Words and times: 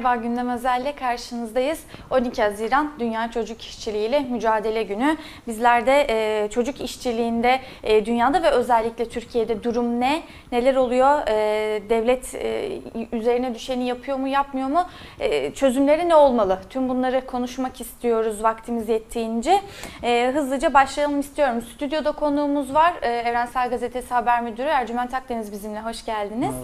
Merhaba 0.00 0.22
Gündem 0.22 0.48
Özel'le 0.48 0.94
karşınızdayız. 0.96 1.80
12 2.10 2.42
Haziran 2.42 2.92
Dünya 2.98 3.30
Çocuk 3.30 3.62
İşçiliği 3.62 4.08
ile 4.08 4.20
Mücadele 4.20 4.82
Günü. 4.82 5.16
Bizler 5.46 5.86
de 5.86 6.06
e, 6.08 6.48
çocuk 6.50 6.80
işçiliğinde 6.80 7.60
e, 7.82 8.06
dünyada 8.06 8.42
ve 8.42 8.50
özellikle 8.50 9.08
Türkiye'de 9.08 9.62
durum 9.62 10.00
ne, 10.00 10.22
neler 10.52 10.76
oluyor, 10.76 11.28
e, 11.28 11.82
devlet 11.90 12.34
e, 12.34 12.68
üzerine 13.12 13.54
düşeni 13.54 13.86
yapıyor 13.86 14.16
mu, 14.16 14.28
yapmıyor 14.28 14.68
mu, 14.68 14.86
e, 15.18 15.54
çözümleri 15.54 16.08
ne 16.08 16.14
olmalı? 16.14 16.58
Tüm 16.70 16.88
bunları 16.88 17.26
konuşmak 17.26 17.80
istiyoruz 17.80 18.42
vaktimiz 18.42 18.88
yettiğince. 18.88 19.60
E, 20.02 20.30
hızlıca 20.34 20.74
başlayalım 20.74 21.20
istiyorum. 21.20 21.62
Stüdyoda 21.74 22.12
konuğumuz 22.12 22.74
var. 22.74 22.94
E, 23.02 23.08
Evrensel 23.08 23.70
Gazetesi 23.70 24.14
Haber 24.14 24.42
Müdürü 24.42 24.68
Ercüment 24.68 25.14
Akdeniz 25.14 25.52
bizimle. 25.52 25.80
Hoş 25.80 26.04
geldiniz. 26.04 26.54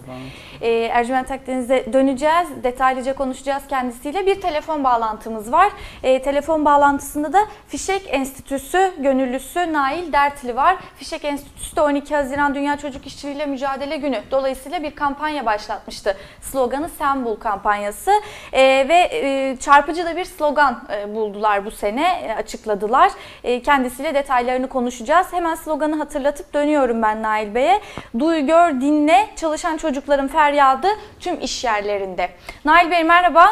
E, 0.60 0.70
Ercüment 0.70 1.30
Akdeniz'e 1.30 1.92
döneceğiz. 1.92 2.48
Detaylıca 2.64 3.12
konuşacağız 3.12 3.25
kendisiyle. 3.68 4.26
Bir 4.26 4.40
telefon 4.40 4.84
bağlantımız 4.84 5.52
var. 5.52 5.72
E, 6.02 6.22
telefon 6.22 6.64
bağlantısında 6.64 7.32
da 7.32 7.38
Fişek 7.68 8.02
Enstitüsü 8.08 8.92
gönüllüsü 8.98 9.72
Nail 9.72 10.12
Dertli 10.12 10.56
var. 10.56 10.76
Fişek 10.96 11.24
Enstitüsü 11.24 11.76
de 11.76 11.80
12 11.80 12.16
Haziran 12.16 12.54
Dünya 12.54 12.76
Çocuk 12.76 13.06
İşçiliği 13.06 13.36
ile 13.36 13.46
Mücadele 13.46 13.96
Günü. 13.96 14.22
Dolayısıyla 14.30 14.82
bir 14.82 14.94
kampanya 14.94 15.46
başlatmıştı. 15.46 16.16
Sloganı 16.40 16.88
Sen 16.88 17.24
Bul 17.24 17.36
kampanyası. 17.36 18.10
E, 18.52 18.62
ve 18.88 19.08
e, 19.12 19.56
çarpıcı 19.60 20.06
da 20.06 20.16
bir 20.16 20.24
slogan 20.24 20.88
e, 20.92 21.14
buldular 21.14 21.64
bu 21.64 21.70
sene. 21.70 22.06
e, 22.26 22.34
açıkladılar. 22.34 23.12
E, 23.44 23.62
kendisiyle 23.62 24.14
detaylarını 24.14 24.68
konuşacağız. 24.68 25.26
Hemen 25.32 25.54
sloganı 25.54 25.96
hatırlatıp 25.96 26.54
dönüyorum 26.54 27.02
ben 27.02 27.22
Nail 27.22 27.54
Bey'e. 27.54 27.80
Duy, 28.18 28.40
gör, 28.40 28.80
dinle. 28.80 29.28
Çalışan 29.36 29.76
çocukların 29.76 30.28
feryadı 30.28 30.88
tüm 31.20 31.40
iş 31.40 31.64
yerlerinde. 31.64 32.28
Nail 32.64 32.90
Bey 32.90 33.04
merhaba. 33.16 33.46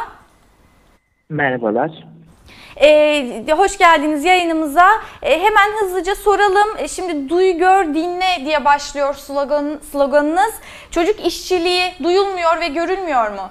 Merhabalar. 1.28 1.90
Ee, 2.84 3.44
hoş 3.56 3.78
geldiniz 3.78 4.24
yayınımıza. 4.24 4.86
Ee, 5.22 5.30
hemen 5.30 5.68
hızlıca 5.80 6.14
soralım. 6.14 6.68
Ee, 6.78 6.88
şimdi 6.88 7.28
duy, 7.28 7.52
gör, 7.52 7.84
dinle 7.94 8.44
diye 8.44 8.64
başlıyor 8.64 9.14
slogan, 9.14 9.78
sloganınız. 9.82 10.60
Çocuk 10.90 11.26
işçiliği 11.26 11.82
duyulmuyor 12.02 12.60
ve 12.60 12.68
görülmüyor 12.68 13.30
mu? 13.30 13.46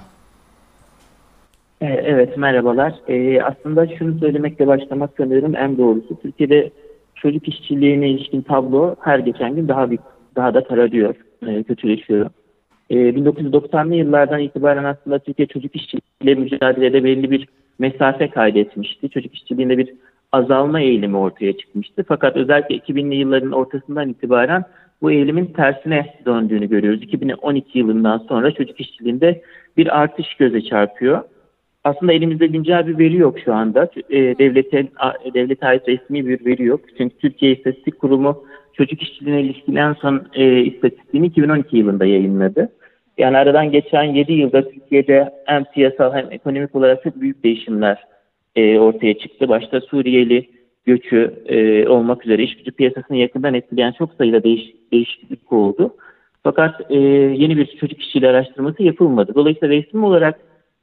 Ee, 1.80 1.86
Evet, 1.86 2.36
merhabalar. 2.36 2.94
Ee, 3.08 3.42
aslında 3.42 3.86
şunu 3.98 4.18
söylemekle 4.18 4.66
başlamak 4.66 5.10
sanıyorum 5.16 5.56
en 5.56 5.78
doğrusu. 5.78 6.20
Türkiye'de 6.22 6.70
çocuk 7.14 7.48
işçiliğine 7.48 8.08
ilişkin 8.08 8.42
tablo 8.42 8.96
her 9.00 9.18
geçen 9.18 9.54
gün 9.54 9.68
daha 9.68 9.90
bir, 9.90 9.98
daha 10.36 10.54
da 10.54 10.64
kararıyor, 10.64 11.14
e, 11.46 11.62
kötüleşiyor. 11.62 12.30
Ee, 12.90 12.94
1990'lı 12.94 13.94
yıllardan 13.94 14.40
itibaren 14.40 14.84
aslında 14.84 15.18
Türkiye 15.18 15.46
çocuk 15.46 15.76
işçiliğiyle 15.76 16.40
mücadelede 16.40 17.04
belli 17.04 17.30
bir 17.30 17.48
mesafe 17.78 18.30
kaydetmişti. 18.30 19.10
Çocuk 19.10 19.34
işçiliğinde 19.34 19.78
bir 19.78 19.94
azalma 20.32 20.80
eğilimi 20.80 21.16
ortaya 21.16 21.56
çıkmıştı. 21.56 22.04
Fakat 22.08 22.36
özellikle 22.36 22.76
2000'li 22.76 23.14
yılların 23.14 23.52
ortasından 23.52 24.08
itibaren 24.08 24.64
bu 25.02 25.10
eğilimin 25.10 25.46
tersine 25.46 26.14
döndüğünü 26.26 26.68
görüyoruz. 26.68 27.02
2012 27.02 27.78
yılından 27.78 28.18
sonra 28.18 28.50
çocuk 28.50 28.80
işçiliğinde 28.80 29.42
bir 29.76 30.00
artış 30.00 30.34
göze 30.34 30.60
çarpıyor. 30.60 31.22
Aslında 31.84 32.12
elimizde 32.12 32.46
güncel 32.46 32.86
bir 32.86 32.98
veri 32.98 33.16
yok 33.16 33.38
şu 33.44 33.54
anda. 33.54 33.90
E, 34.10 34.38
devlete, 34.38 34.88
devlete 35.34 35.66
ait 35.66 35.88
resmi 35.88 36.26
bir 36.26 36.46
veri 36.46 36.64
yok. 36.64 36.80
Çünkü 36.98 37.16
Türkiye 37.16 37.52
İstatistik 37.52 37.98
Kurumu 37.98 38.44
çocuk 38.74 39.02
işçiliğine 39.02 39.42
ilişkin 39.42 39.76
en 39.76 39.92
son 39.92 40.26
e, 40.34 40.60
istatistiğini 40.60 41.26
2012 41.26 41.76
yılında 41.76 42.04
yayınladı. 42.04 42.72
Yani 43.18 43.36
aradan 43.36 43.70
geçen 43.70 44.02
7 44.02 44.32
yılda 44.32 44.70
Türkiye'de 44.70 45.32
hem 45.46 45.64
siyasal 45.74 46.14
hem 46.14 46.32
ekonomik 46.32 46.74
olarak 46.74 47.02
çok 47.02 47.20
büyük 47.20 47.44
değişimler 47.44 48.04
e, 48.56 48.78
ortaya 48.78 49.18
çıktı. 49.18 49.48
Başta 49.48 49.80
Suriyeli 49.80 50.48
göçü 50.86 51.34
e, 51.46 51.88
olmak 51.88 52.26
üzere 52.26 52.42
iş 52.42 52.56
gücü 52.56 52.72
piyasasını 52.72 53.16
yakından 53.16 53.54
etkileyen 53.54 53.92
çok 53.92 54.14
sayıda 54.14 54.42
değiş, 54.42 54.74
değişiklik 54.92 55.52
oldu. 55.52 55.94
Fakat 56.42 56.90
e, 56.90 56.98
yeni 57.38 57.56
bir 57.56 57.66
çocuk 57.66 58.00
işçiliği 58.00 58.30
araştırması 58.30 58.82
yapılmadı. 58.82 59.34
Dolayısıyla 59.34 59.76
resmi 59.76 60.06
olarak 60.06 60.40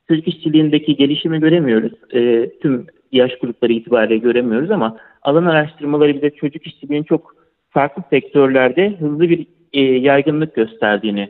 çocuk 0.07 0.28
işçiliğindeki 0.28 0.96
gelişimi 0.96 1.40
göremiyoruz. 1.40 1.94
E, 2.13 2.50
tüm 2.62 2.85
yaş 3.12 3.38
grupları 3.38 3.74
itibariyle 3.74 4.18
göremiyoruz 4.18 4.72
ama 4.72 4.97
alan 5.22 5.46
araştırmaları 5.46 6.16
bize 6.16 6.30
çocuk 6.30 6.68
işçiliğinin 6.68 7.03
çok 7.03 7.41
farklı 7.71 8.03
sektörlerde 8.09 8.97
hızlı 8.99 9.29
bir 9.29 9.47
e, 9.73 9.81
yaygınlık 9.81 10.55
gösterdiğini 10.55 11.29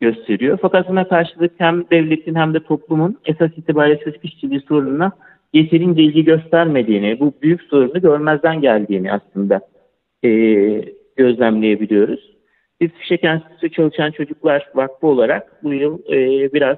gösteriyor. 0.00 0.58
Fakat 0.62 0.88
buna 0.88 1.08
karşılık 1.08 1.52
hem 1.58 1.84
devletin 1.90 2.34
hem 2.34 2.54
de 2.54 2.60
toplumun 2.60 3.18
esas 3.24 3.50
itibariyle 3.56 4.00
çocuk 4.04 4.24
işçiliği 4.24 4.60
sorununa 4.60 5.12
yeterince 5.52 6.02
ilgi 6.02 6.24
göstermediğini, 6.24 7.20
bu 7.20 7.32
büyük 7.42 7.62
sorunu 7.62 8.00
görmezden 8.00 8.60
geldiğini 8.60 9.12
aslında 9.12 9.60
e, 10.24 10.30
gözlemleyebiliyoruz. 11.16 12.30
Biz 12.80 12.90
Fişek 12.90 13.24
Enstitüsü 13.24 13.70
Çalışan 13.70 14.10
Çocuklar 14.10 14.68
Vakfı 14.74 15.06
olarak 15.06 15.64
bu 15.64 15.74
yıl 15.74 15.98
e, 16.12 16.52
biraz 16.52 16.76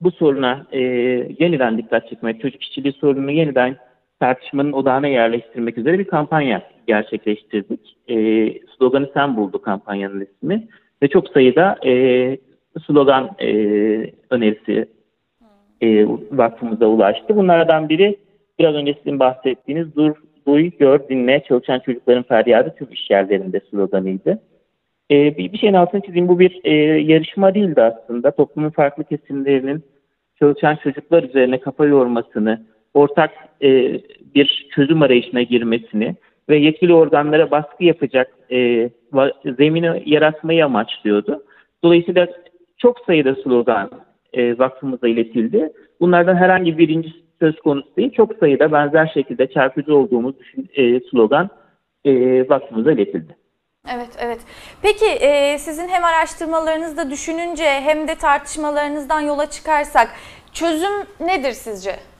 bu 0.00 0.10
soruna 0.10 0.66
e, 0.72 0.80
yeniden 1.38 1.78
dikkat 1.78 2.08
çekmek, 2.08 2.40
çocuk 2.40 2.62
işçiliği 2.62 2.92
sorununu 2.92 3.30
yeniden 3.30 3.76
tartışmanın 4.22 4.72
odağına 4.72 5.06
yerleştirmek 5.06 5.78
üzere 5.78 5.98
bir 5.98 6.04
kampanya 6.04 6.62
gerçekleştirdik. 6.86 7.96
E, 8.08 8.16
sloganı 8.78 9.10
Sen 9.14 9.36
Buldu 9.36 9.62
kampanyanın 9.62 10.20
ismi 10.20 10.68
ve 11.02 11.08
çok 11.08 11.28
sayıda 11.28 11.78
e, 11.86 11.92
slogan 12.86 13.30
e, 13.40 13.48
önerisi 14.30 14.86
e, 15.80 16.06
vakfımıza 16.32 16.86
ulaştı. 16.86 17.36
Bunlardan 17.36 17.88
biri 17.88 18.16
biraz 18.58 18.74
önce 18.74 18.94
sizin 18.94 19.20
bahsettiğiniz 19.20 19.96
dur, 19.96 20.14
duy, 20.46 20.70
gör, 20.78 21.08
dinle, 21.08 21.42
çalışan 21.48 21.78
çocukların 21.78 22.22
feryadı 22.22 22.74
tüm 22.78 22.92
iş 22.92 23.10
yerlerinde 23.10 23.60
sloganıydı. 23.70 24.42
E, 25.10 25.36
bir, 25.36 25.52
bir 25.52 25.58
şeyin 25.58 25.74
altını 25.74 26.00
çizeyim. 26.00 26.28
Bu 26.28 26.38
bir 26.38 26.60
e, 26.64 26.72
yarışma 27.12 27.54
değildi 27.54 27.82
aslında. 27.82 28.30
Toplumun 28.30 28.70
farklı 28.70 29.04
kesimlerinin 29.04 29.84
çalışan 30.38 30.76
çocuklar 30.76 31.22
üzerine 31.22 31.60
kafa 31.60 31.86
yormasını, 31.86 32.71
ortak 32.94 33.30
e, 33.62 34.00
bir 34.34 34.68
çözüm 34.74 35.02
arayışına 35.02 35.42
girmesini 35.42 36.16
ve 36.48 36.56
yetkili 36.56 36.94
organlara 36.94 37.50
baskı 37.50 37.84
yapacak 37.84 38.30
e, 38.50 38.90
zemini 39.58 40.02
yaratmayı 40.06 40.64
amaçlıyordu. 40.64 41.44
Dolayısıyla 41.84 42.28
çok 42.78 42.98
sayıda 43.06 43.34
slogan 43.34 43.90
e, 44.32 44.58
vakfımıza 44.58 45.08
iletildi. 45.08 45.72
Bunlardan 46.00 46.36
herhangi 46.36 46.78
birinci 46.78 47.12
söz 47.40 47.60
konusu 47.60 47.96
değil. 47.96 48.12
Çok 48.12 48.34
sayıda 48.40 48.72
benzer 48.72 49.10
şekilde 49.14 49.46
çarpıcı 49.50 49.96
olduğumuz 49.96 50.34
e, 50.74 51.00
slogan 51.00 51.50
e, 52.04 52.12
vakfımıza 52.48 52.92
iletildi. 52.92 53.36
Evet, 53.94 54.16
evet. 54.18 54.40
Peki 54.82 55.06
e, 55.06 55.58
sizin 55.58 55.88
hem 55.88 56.04
araştırmalarınızda 56.04 57.10
düşününce 57.10 57.64
hem 57.64 58.08
de 58.08 58.14
tartışmalarınızdan 58.14 59.20
yola 59.20 59.50
çıkarsak 59.50 60.08
çözüm 60.52 60.92
nedir 61.20 61.52
sizce? 61.52 62.11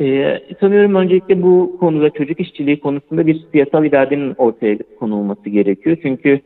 Ee, 0.00 0.40
sanıyorum 0.60 0.94
öncelikle 0.94 1.42
bu 1.42 1.76
konuda 1.80 2.10
çocuk 2.10 2.40
işçiliği 2.40 2.80
konusunda 2.80 3.26
bir 3.26 3.40
siyasal 3.52 3.84
iradenin 3.84 4.34
ortaya 4.38 4.78
konulması 4.98 5.50
gerekiyor. 5.50 5.96
Çünkü 6.02 6.40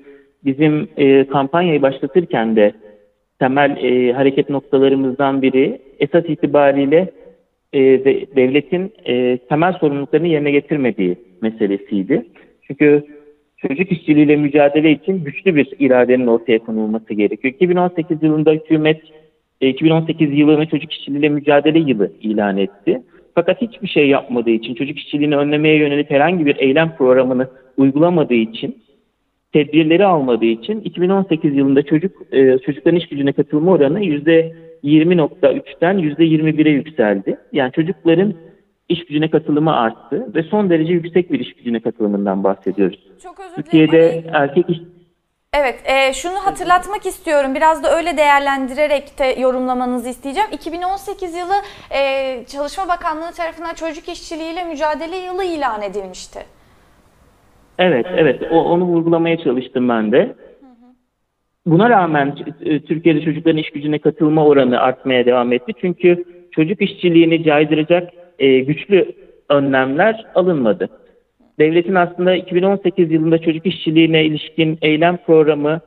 bizim 0.44 0.88
e, 0.96 1.26
kampanyayı 1.26 1.82
başlatırken 1.82 2.56
de 2.56 2.72
temel 3.38 3.76
e, 3.76 4.12
hareket 4.12 4.50
noktalarımızdan 4.50 5.42
biri 5.42 5.82
esas 5.98 6.24
itibariyle 6.28 7.10
e, 7.72 7.80
de- 7.80 8.26
devletin 8.36 8.92
e, 9.04 9.38
temel 9.38 9.72
sorumluluklarını 9.72 10.28
yerine 10.28 10.50
getirmediği 10.50 11.16
meselesiydi. 11.42 12.26
Çünkü 12.62 13.04
çocuk 13.56 13.92
işçiliğiyle 13.92 14.36
mücadele 14.36 14.90
için 14.90 15.24
güçlü 15.24 15.56
bir 15.56 15.72
iradenin 15.78 16.26
ortaya 16.26 16.58
konulması 16.58 17.14
gerekiyor. 17.14 17.54
2018 17.54 18.22
yılında 18.22 18.52
hükümet 18.52 19.00
e, 19.60 19.68
2018 19.68 20.38
yılını 20.38 20.66
çocuk 20.66 20.92
işçiliğiyle 20.92 21.28
mücadele 21.28 21.78
yılı 21.78 22.12
ilan 22.20 22.56
etti. 22.56 23.02
Fakat 23.34 23.60
hiçbir 23.60 23.88
şey 23.88 24.08
yapmadığı 24.08 24.50
için, 24.50 24.74
çocuk 24.74 24.98
işçiliğini 24.98 25.36
önlemeye 25.36 25.76
yönelik 25.76 26.10
herhangi 26.10 26.46
bir 26.46 26.56
eylem 26.56 26.96
programını 26.96 27.48
uygulamadığı 27.76 28.34
için, 28.34 28.82
tedbirleri 29.52 30.06
almadığı 30.06 30.44
için 30.44 30.80
2018 30.80 31.56
yılında 31.56 31.82
çocuk 31.82 32.12
e, 32.32 32.58
çocukların 32.58 32.98
iş 32.98 33.08
gücüne 33.08 33.32
katılma 33.32 33.72
oranı 33.72 34.00
%20.3'ten 34.00 35.98
%21'e 35.98 36.70
yükseldi. 36.70 37.36
Yani 37.52 37.72
çocukların 37.72 38.34
iş 38.88 39.04
gücüne 39.04 39.30
katılımı 39.30 39.76
arttı 39.76 40.34
ve 40.34 40.42
son 40.42 40.70
derece 40.70 40.92
yüksek 40.92 41.32
bir 41.32 41.40
iş 41.40 41.52
gücüne 41.54 41.80
katılımından 41.80 42.44
bahsediyoruz. 42.44 43.08
Çok 43.22 43.40
özür 43.40 43.48
dilerim. 43.48 43.62
Türkiye'de 43.62 44.24
erkek 44.32 44.70
iş 44.70 44.78
Evet, 45.60 45.82
e, 45.84 46.12
şunu 46.12 46.34
hatırlatmak 46.34 47.06
istiyorum. 47.06 47.54
Biraz 47.54 47.84
da 47.84 47.96
öyle 47.96 48.16
değerlendirerek 48.16 49.18
de 49.18 49.40
yorumlamanızı 49.40 50.08
isteyeceğim. 50.08 50.48
2018 50.52 51.34
yılı 51.34 51.54
e, 51.90 52.00
Çalışma 52.46 52.88
Bakanlığı 52.88 53.32
tarafından 53.36 53.74
çocuk 53.74 54.08
işçiliğiyle 54.08 54.64
mücadele 54.64 55.16
yılı 55.16 55.44
ilan 55.44 55.82
edilmişti. 55.82 56.40
Evet, 57.78 58.06
evet. 58.16 58.42
O, 58.50 58.64
onu 58.64 58.84
vurgulamaya 58.84 59.38
çalıştım 59.38 59.88
ben 59.88 60.12
de. 60.12 60.34
Buna 61.66 61.90
rağmen 61.90 62.34
Türkiye'de 62.88 63.20
çocukların 63.20 63.58
iş 63.58 63.70
gücüne 63.70 63.98
katılma 63.98 64.46
oranı 64.46 64.80
artmaya 64.80 65.26
devam 65.26 65.52
etti. 65.52 65.72
Çünkü 65.80 66.24
çocuk 66.50 66.82
işçiliğini 66.82 67.44
caydıracak 67.44 68.10
e, 68.38 68.60
güçlü 68.60 69.12
önlemler 69.48 70.26
alınmadı. 70.34 70.88
Devletin 71.58 71.94
aslında 71.94 72.34
2018 72.34 73.12
yılında 73.12 73.38
çocuk 73.38 73.66
işçiliğine 73.66 74.24
ilişkin 74.24 74.78
eylem 74.82 75.16
programı 75.26 75.80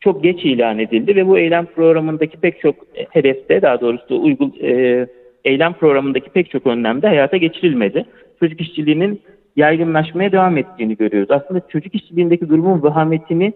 çok 0.00 0.22
geç 0.22 0.44
ilan 0.44 0.78
edildi 0.78 1.16
ve 1.16 1.26
bu 1.26 1.38
eylem 1.38 1.66
programındaki 1.66 2.40
pek 2.40 2.60
çok 2.60 2.74
hedefte 3.10 3.62
daha 3.62 3.80
doğrusu 3.80 4.22
uygul 4.22 4.50
e, 4.62 5.06
eylem 5.44 5.72
programındaki 5.72 6.30
pek 6.30 6.50
çok 6.50 6.66
önlemde 6.66 7.06
hayata 7.06 7.36
geçirilmedi. 7.36 8.04
Çocuk 8.40 8.60
işçiliğinin 8.60 9.20
yaygınlaşmaya 9.56 10.32
devam 10.32 10.56
ettiğini 10.56 10.96
görüyoruz. 10.96 11.30
Aslında 11.30 11.62
çocuk 11.68 11.94
işçiliğindeki 11.94 12.48
durumun 12.48 12.82
vahametini 12.82 13.52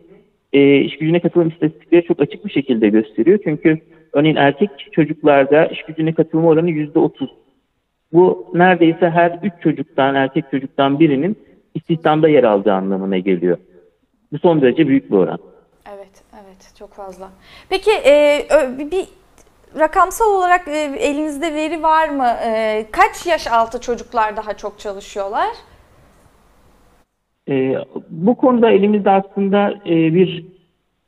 e, 0.53 0.81
iş 0.81 0.99
gücüne 0.99 1.21
katılım 1.21 1.49
istatistikleri 1.49 2.05
çok 2.05 2.21
açık 2.21 2.45
bir 2.45 2.51
şekilde 2.51 2.89
gösteriyor. 2.89 3.39
Çünkü 3.45 3.79
örneğin 4.13 4.37
erkek 4.37 4.71
çocuklarda 4.93 5.67
iş 5.67 5.83
gücüne 5.83 6.13
katılma 6.13 6.49
oranı 6.49 6.71
yüzde 6.71 6.99
otuz. 6.99 7.31
Bu 8.13 8.47
neredeyse 8.55 9.11
her 9.11 9.39
üç 9.43 9.53
çocuktan, 9.63 10.15
erkek 10.15 10.51
çocuktan 10.51 11.01
birinin 11.01 11.37
istihdamda 11.75 12.29
yer 12.29 12.45
aldığı 12.45 12.73
anlamına 12.73 13.19
geliyor. 13.19 13.59
Bu 14.33 14.39
son 14.39 14.63
derece 14.63 14.89
büyük 14.89 15.11
bir 15.11 15.17
oran. 15.17 15.39
Evet, 15.95 16.23
evet 16.35 16.73
çok 16.79 16.93
fazla. 16.93 17.31
Peki 17.69 17.91
e, 17.91 18.47
bir, 18.79 19.07
rakamsal 19.79 20.37
olarak 20.37 20.69
e, 20.69 20.79
elinizde 20.99 21.55
veri 21.55 21.83
var 21.83 22.09
mı? 22.09 22.27
E, 22.47 22.85
kaç 22.91 23.27
yaş 23.27 23.47
altı 23.47 23.81
çocuklar 23.81 24.37
daha 24.37 24.57
çok 24.57 24.79
çalışıyorlar? 24.79 25.49
Ee, 27.49 27.75
bu 28.11 28.35
konuda 28.37 28.71
elimizde 28.71 29.11
aslında 29.11 29.75
e, 29.87 30.15
bir 30.15 30.45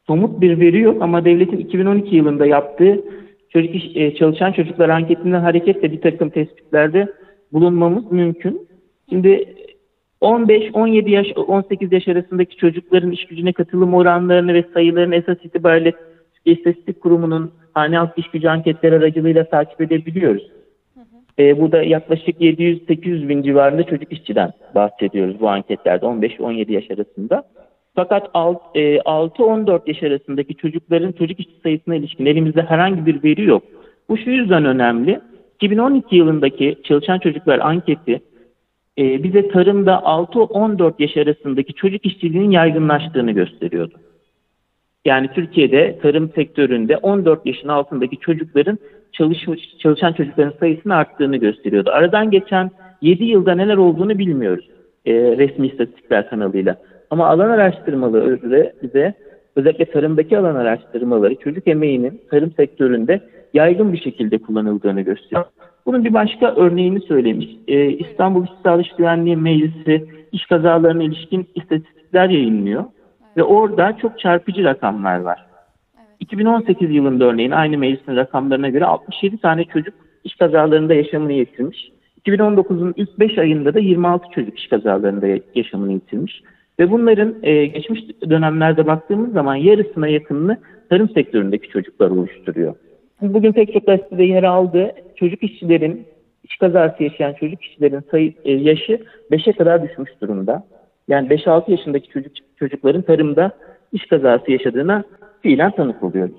somut 0.06 0.40
bir 0.40 0.60
veri 0.60 0.80
yok 0.80 1.02
ama 1.02 1.24
devletin 1.24 1.58
2012 1.58 2.16
yılında 2.16 2.46
yaptığı 2.46 3.04
çocuk 3.54 3.74
iş- 3.74 3.96
e, 3.96 4.14
çalışan 4.14 4.52
çocuklar 4.52 4.88
anketinden 4.88 5.40
hareketle 5.40 5.92
bir 5.92 6.00
takım 6.00 6.30
tespitlerde 6.30 7.12
bulunmamız 7.52 8.12
mümkün. 8.12 8.68
Şimdi 9.10 9.54
15-17 10.20 11.10
yaş, 11.10 11.26
18 11.36 11.92
yaş 11.92 12.08
arasındaki 12.08 12.56
çocukların 12.56 13.10
iş 13.10 13.26
gücüne 13.26 13.52
katılım 13.52 13.94
oranlarını 13.94 14.54
ve 14.54 14.64
sayılarını 14.74 15.14
esas 15.14 15.38
itibariyle 15.44 15.92
İstatistik 16.44 17.00
Kurumu'nun 17.00 17.52
hane 17.74 17.96
halkı 17.96 18.20
iş 18.20 18.28
gücü 18.30 18.48
anketleri 18.48 18.94
aracılığıyla 18.94 19.44
takip 19.44 19.80
edebiliyoruz. 19.80 20.50
E, 21.38 21.60
burada 21.60 21.82
yaklaşık 21.82 22.40
700-800 22.40 23.28
bin 23.28 23.42
civarında 23.42 23.82
çocuk 23.82 24.12
işçiden 24.12 24.52
bahsediyoruz 24.74 25.40
bu 25.40 25.48
anketlerde 25.48 26.06
15-17 26.06 26.72
yaş 26.72 26.90
arasında. 26.90 27.44
Fakat 27.94 28.30
alt- 28.34 28.76
e, 28.76 28.98
6-14 29.00 29.88
yaş 29.88 30.02
arasındaki 30.02 30.54
çocukların 30.54 31.12
çocuk 31.12 31.40
işçi 31.40 31.60
sayısına 31.62 31.94
ilişkin 31.94 32.26
elimizde 32.26 32.62
herhangi 32.62 33.06
bir 33.06 33.22
veri 33.24 33.44
yok. 33.44 33.62
Bu 34.08 34.18
şu 34.18 34.30
yüzden 34.30 34.64
önemli. 34.64 35.20
2012 35.54 36.16
yılındaki 36.16 36.76
çalışan 36.84 37.18
çocuklar 37.18 37.58
anketi 37.58 38.20
e, 38.98 39.22
bize 39.22 39.48
tarımda 39.48 39.92
6-14 39.92 40.94
yaş 40.98 41.16
arasındaki 41.16 41.74
çocuk 41.74 42.06
işçiliğinin 42.06 42.50
yaygınlaştığını 42.50 43.32
gösteriyordu. 43.32 43.94
Yani 45.04 45.28
Türkiye'de 45.34 45.98
tarım 46.02 46.30
sektöründe 46.34 46.96
14 46.96 47.46
yaşın 47.46 47.68
altındaki 47.68 48.16
çocukların 48.16 48.78
çalışmış, 49.12 49.60
çalışan 49.78 50.12
çocukların 50.12 50.58
sayısının 50.60 50.94
arttığını 50.94 51.36
gösteriyordu. 51.36 51.90
Aradan 51.90 52.30
geçen 52.30 52.70
7 53.02 53.24
yılda 53.24 53.54
neler 53.54 53.76
olduğunu 53.76 54.18
bilmiyoruz 54.18 54.68
e, 55.06 55.12
resmi 55.12 55.66
istatistikler 55.66 56.30
kanalıyla. 56.30 56.76
Ama 57.10 57.26
alan 57.26 57.50
araştırmaları 57.50 58.42
bize 58.82 59.14
özellikle 59.56 59.84
tarımdaki 59.84 60.38
alan 60.38 60.54
araştırmaları 60.54 61.34
çocuk 61.34 61.68
emeğinin 61.68 62.20
tarım 62.30 62.52
sektöründe 62.52 63.20
yaygın 63.54 63.92
bir 63.92 64.00
şekilde 64.00 64.38
kullanıldığını 64.38 65.00
gösteriyor. 65.00 65.44
Bunun 65.86 66.04
bir 66.04 66.14
başka 66.14 66.54
örneğini 66.54 67.00
söylemiş. 67.00 67.48
E, 67.68 67.86
İstanbul 67.90 68.44
İş 68.44 68.50
Sağlığı 68.62 68.82
İş 68.82 68.92
Güvenliği 68.98 69.36
Meclisi 69.36 70.04
iş 70.32 70.46
kazalarına 70.46 71.02
ilişkin 71.02 71.48
istatistikler 71.54 72.28
yayınlıyor. 72.28 72.84
Ve 73.36 73.42
orada 73.42 73.96
çok 74.02 74.18
çarpıcı 74.18 74.64
rakamlar 74.64 75.20
var. 75.20 75.46
2018 76.20 76.90
yılında 76.90 77.24
örneğin 77.24 77.50
aynı 77.50 77.78
meclisin 77.78 78.16
rakamlarına 78.16 78.68
göre 78.68 78.84
67 78.84 79.38
tane 79.38 79.64
çocuk 79.64 79.94
iş 80.24 80.34
kazalarında 80.34 80.94
yaşamını 80.94 81.32
yitirmiş. 81.32 81.90
2019'un 82.26 82.94
ilk 82.96 83.18
5 83.18 83.38
ayında 83.38 83.74
da 83.74 83.78
26 83.78 84.30
çocuk 84.30 84.58
iş 84.58 84.68
kazalarında 84.68 85.26
yaşamını 85.54 85.92
yitirmiş. 85.92 86.42
Ve 86.78 86.90
bunların 86.90 87.34
e, 87.42 87.66
geçmiş 87.66 88.00
dönemlerde 88.30 88.86
baktığımız 88.86 89.32
zaman 89.32 89.54
yarısına 89.54 90.08
yakınını 90.08 90.58
tarım 90.88 91.08
sektöründeki 91.08 91.68
çocuklar 91.68 92.10
oluşturuyor. 92.10 92.74
Bugün 93.20 93.52
pek 93.52 93.72
çok 93.72 93.86
gazetede 93.86 94.24
yer 94.24 94.42
aldı. 94.42 94.92
Çocuk 95.16 95.42
işçilerin, 95.42 96.06
iş 96.44 96.56
kazası 96.56 97.02
yaşayan 97.02 97.32
çocuk 97.32 97.64
işçilerin 97.64 98.02
sayı, 98.10 98.34
e, 98.44 98.52
yaşı 98.52 99.00
5'e 99.30 99.52
kadar 99.52 99.82
düşmüş 99.82 100.10
durumda. 100.20 100.64
Yani 101.08 101.28
5-6 101.28 101.70
yaşındaki 101.70 102.08
çocuk 102.08 102.32
çocukların 102.58 103.02
tarımda 103.02 103.50
iş 103.92 104.06
kazası 104.06 104.52
yaşadığına 104.52 105.04
fiilen 105.42 105.70
tanık 105.70 106.02
oluyoruz. 106.02 106.36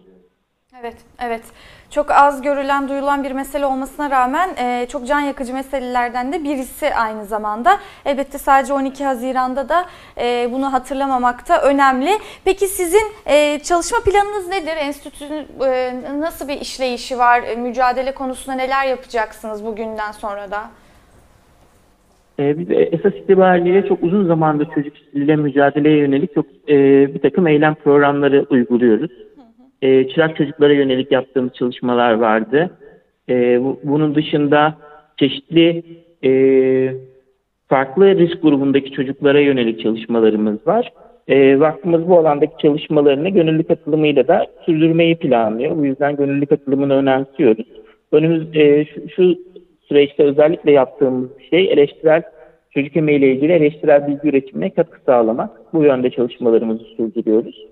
Evet, 0.82 0.96
evet. 1.28 1.44
Çok 1.90 2.12
az 2.12 2.42
görülen, 2.42 2.90
duyulan 2.90 3.24
bir 3.24 3.32
mesele 3.32 3.66
olmasına 3.66 4.10
rağmen 4.10 4.50
e, 4.58 4.86
çok 4.90 5.08
can 5.08 5.20
yakıcı 5.20 5.54
meselelerden 5.54 6.34
de 6.34 6.44
birisi 6.44 6.96
aynı 6.96 7.26
zamanda. 7.26 7.78
Elbette 8.06 8.38
sadece 8.38 8.74
12 8.74 9.06
Haziran'da 9.06 9.70
da 9.70 9.86
e, 10.18 10.50
bunu 10.52 10.74
hatırlamamak 10.74 11.50
da 11.50 11.62
önemli. 11.62 12.10
Peki 12.46 12.68
sizin 12.68 13.04
e, 13.26 13.60
çalışma 13.60 13.98
planınız 14.06 14.48
nedir? 14.48 14.78
Enstitünün 14.78 15.48
e, 15.66 15.94
nasıl 16.20 16.48
bir 16.48 16.62
işleyişi 16.62 17.18
var? 17.18 17.44
E, 17.44 17.56
mücadele 17.56 18.14
konusunda 18.14 18.56
neler 18.56 18.86
yapacaksınız 18.86 19.66
bugünden 19.66 20.12
sonra 20.12 20.52
da? 20.52 20.62
Ee, 22.40 22.60
biz 22.60 22.68
esas 22.72 23.14
itibariyle 23.14 23.88
çok 23.88 24.04
uzun 24.04 24.28
zamandır 24.28 24.68
çocuk 24.76 24.98
işçiliğiyle 24.98 25.36
mücadeleye 25.36 25.98
yönelik 25.98 26.34
çok 26.34 26.46
e, 26.70 26.76
bir 27.14 27.20
takım 27.20 27.48
eylem 27.48 27.76
programları 27.76 28.46
uyguluyoruz. 28.50 29.12
E, 29.82 30.08
çırak 30.08 30.36
çocuklara 30.36 30.74
yönelik 30.74 31.12
yaptığımız 31.12 31.54
çalışmalar 31.54 32.14
vardı. 32.14 32.70
E, 33.30 33.64
bu- 33.64 33.80
bunun 33.84 34.16
dışında 34.16 34.78
çeşitli 35.18 35.84
e, 36.24 36.32
farklı 37.68 38.18
risk 38.18 38.42
grubundaki 38.42 38.92
çocuklara 38.92 39.40
yönelik 39.40 39.80
çalışmalarımız 39.80 40.68
var. 40.68 40.94
E, 41.28 41.60
vakfımız 41.60 42.08
bu 42.08 42.20
alandaki 42.20 42.54
çalışmalarını 42.62 43.30
gönüllü 43.30 43.64
katılımıyla 43.64 44.28
da 44.28 44.48
sürdürmeyi 44.66 45.16
planlıyor. 45.16 45.78
Bu 45.78 45.86
yüzden 45.86 46.16
gönüllü 46.16 46.46
katılımını 46.46 46.94
önemsiyoruz. 46.94 47.66
Önümüz 48.12 48.56
e, 48.56 48.86
şu, 48.86 49.10
şu 49.10 49.36
süreçte 49.88 50.24
özellikle 50.24 50.72
yaptığımız 50.72 51.30
şey 51.50 51.72
eleştirel 51.74 52.24
çocuk 52.72 52.98
emeğiyle 52.98 53.32
ilgili 53.34 53.52
eleştirel 53.52 54.08
bilgi 54.08 54.30
üretimine 54.30 54.70
katkı 54.70 55.00
sağlamak. 55.06 55.74
Bu 55.74 55.84
yönde 55.84 56.10
çalışmalarımızı 56.10 56.84
sürdürüyoruz. 56.84 57.66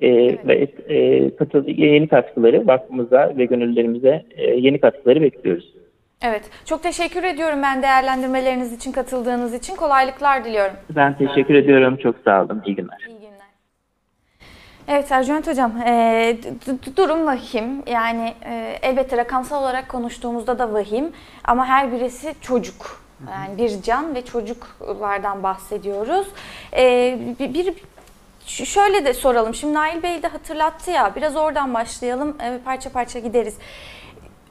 E, 0.00 0.08
ve 0.48 0.54
e, 0.88 1.30
katıl- 1.36 1.68
yeni 1.68 2.08
katkıları 2.08 2.66
vakfımıza 2.66 3.32
ve 3.36 3.44
gönüllülerimize 3.44 4.24
e, 4.36 4.50
yeni 4.50 4.80
katkıları 4.80 5.22
bekliyoruz. 5.22 5.74
Evet, 6.22 6.42
çok 6.64 6.82
teşekkür 6.82 7.24
ediyorum 7.24 7.58
ben 7.62 7.82
değerlendirmeleriniz 7.82 8.72
için, 8.72 8.92
katıldığınız 8.92 9.54
için. 9.54 9.76
Kolaylıklar 9.76 10.44
diliyorum. 10.44 10.72
Ben 10.90 11.18
teşekkür 11.18 11.54
ediyorum. 11.54 11.96
Çok 11.96 12.16
sağ 12.24 12.42
olun. 12.44 12.62
İyi 12.66 12.76
günler. 12.76 12.98
İyi 13.08 13.18
günler. 13.18 13.28
Evet 14.88 15.12
Ercüment 15.12 15.46
Hocam, 15.46 15.72
e, 15.86 16.36
durum 16.96 17.26
vahim. 17.26 17.64
Yani 17.86 18.32
e, 18.50 18.78
elbette 18.82 19.16
rakamsal 19.16 19.62
olarak 19.62 19.88
konuştuğumuzda 19.88 20.58
da 20.58 20.72
vahim 20.72 21.04
ama 21.44 21.66
her 21.66 21.92
birisi 21.92 22.34
çocuk. 22.40 23.00
Yani 23.30 23.58
bir 23.58 23.82
can 23.82 24.14
ve 24.14 24.22
çocuklardan 24.24 25.42
bahsediyoruz. 25.42 26.26
E, 26.76 27.18
bir, 27.40 27.54
bir- 27.54 27.74
şöyle 28.48 29.04
de 29.04 29.14
soralım. 29.14 29.54
Şimdi 29.54 29.74
Nail 29.74 30.02
Bey 30.02 30.22
de 30.22 30.28
hatırlattı 30.28 30.90
ya, 30.90 31.16
biraz 31.16 31.36
oradan 31.36 31.74
başlayalım, 31.74 32.36
e, 32.42 32.58
parça 32.64 32.90
parça 32.90 33.18
gideriz. 33.18 33.54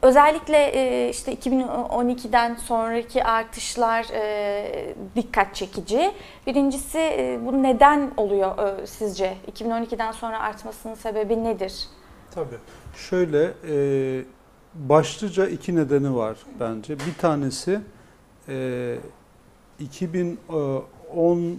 Özellikle 0.02 0.58
e, 0.58 1.10
işte 1.10 1.34
2012'den 1.34 2.56
sonraki 2.56 3.24
artışlar 3.24 4.06
e, 4.14 4.96
dikkat 5.16 5.56
çekici. 5.56 6.12
Birincisi 6.48 7.40
bu 7.46 7.64
neden 7.64 8.12
oluyor 8.18 8.58
sizce? 8.86 9.38
2012'den 9.52 10.12
sonra 10.12 10.40
artmasının 10.40 10.96
sebebi 10.96 11.44
nedir? 11.44 11.88
Tabii. 12.32 12.58
Şöyle 12.96 13.54
başlıca 14.74 15.48
iki 15.48 15.76
nedeni 15.76 16.16
var 16.16 16.38
bence. 16.60 17.00
Bir 17.00 17.14
tanesi 17.22 17.80
e, 18.50 18.98
2017 19.80 21.58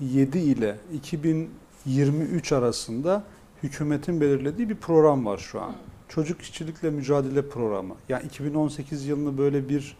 ile 0.00 0.76
2023 0.94 2.52
arasında 2.52 3.24
hükümetin 3.62 4.20
belirlediği 4.20 4.68
bir 4.68 4.76
program 4.76 5.26
var 5.26 5.38
şu 5.38 5.60
an. 5.60 5.74
Çocuk 6.08 6.42
işçilikle 6.42 6.90
mücadele 6.90 7.48
programı. 7.48 7.94
Yani 8.08 8.26
2018 8.26 9.06
yılını 9.06 9.38
böyle 9.38 9.68
bir 9.68 9.96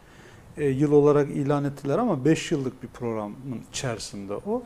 e, 0.56 0.64
yıl 0.64 0.92
olarak 0.92 1.30
ilan 1.30 1.64
ettiler 1.64 1.98
ama 1.98 2.24
5 2.24 2.52
yıllık 2.52 2.82
bir 2.82 2.88
programın 2.88 3.36
içerisinde 3.70 4.34
o. 4.34 4.62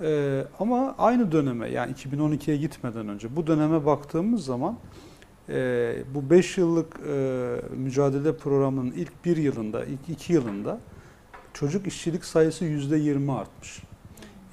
Ee, 0.00 0.44
ama 0.58 0.94
aynı 0.98 1.32
döneme 1.32 1.68
yani 1.70 1.92
2012'ye 1.92 2.56
gitmeden 2.56 3.08
önce 3.08 3.36
bu 3.36 3.46
döneme 3.46 3.86
baktığımız 3.86 4.44
zaman 4.44 4.78
e, 5.48 5.96
bu 6.14 6.30
5 6.30 6.58
yıllık 6.58 7.00
e, 7.08 7.56
mücadele 7.76 8.36
programının 8.36 8.92
ilk 8.92 9.24
bir 9.24 9.36
yılında, 9.36 9.84
ilk 9.84 10.08
iki 10.08 10.32
yılında 10.32 10.80
çocuk 11.52 11.86
işçilik 11.86 12.24
sayısı 12.24 12.64
%20 12.64 13.32
artmış. 13.32 13.82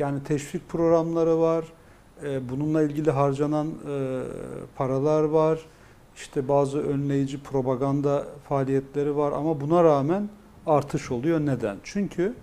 Yani 0.01 0.23
teşvik 0.23 0.69
programları 0.69 1.39
var, 1.39 1.65
e, 2.23 2.49
bununla 2.49 2.83
ilgili 2.83 3.11
harcanan 3.11 3.67
e, 3.67 4.21
paralar 4.75 5.23
var, 5.23 5.59
işte 6.15 6.47
bazı 6.47 6.79
önleyici 6.79 7.43
propaganda 7.43 8.27
faaliyetleri 8.49 9.15
var 9.15 9.31
ama 9.31 9.61
buna 9.61 9.83
rağmen 9.83 10.29
artış 10.65 11.11
oluyor. 11.11 11.39
Neden? 11.39 11.77
Çünkü 11.83 12.33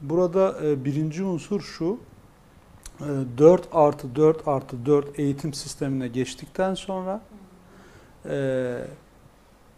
burada 0.00 0.56
e, 0.64 0.84
birinci 0.84 1.24
unsur 1.24 1.60
şu, 1.60 1.98
e, 3.00 3.08
4 3.38 3.68
artı 3.72 4.16
4 4.16 4.48
artı 4.48 4.86
4 4.86 5.18
eğitim 5.18 5.54
sistemine 5.54 6.08
geçtikten 6.08 6.74
sonra 6.74 7.20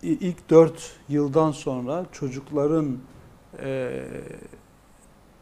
ilk 0.03 0.51
4 0.51 0.93
yıldan 1.09 1.53
sonra 1.53 2.07
çocukların 2.13 2.99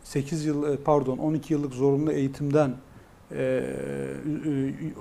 8 0.07 0.45
yıl 0.45 0.73
e, 0.73 0.77
pardon 0.77 1.19
12 1.19 1.53
yıllık 1.53 1.75
zorunlu 1.75 2.13
eğitimden 2.13 2.75
e, 3.33 3.63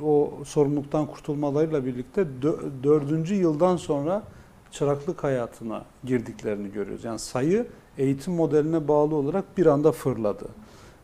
o 0.04 0.34
sorumluluktan 0.46 1.06
kurtulmalarıyla 1.06 1.86
birlikte 1.86 2.28
dö- 2.42 2.84
dördüncü 2.84 3.36
yıldan 3.36 3.78
sonra 3.78 4.24
çıraklık 4.72 5.24
hayatına 5.24 5.86
girdiklerini 6.04 6.72
görüyoruz. 6.72 7.04
Yani 7.04 7.20
sayı 7.20 7.68
eğitim 7.98 8.34
modeline 8.34 8.88
bağlı 8.88 9.16
olarak 9.16 9.58
bir 9.58 9.66
anda 9.66 9.92
fırladı. 9.92 10.46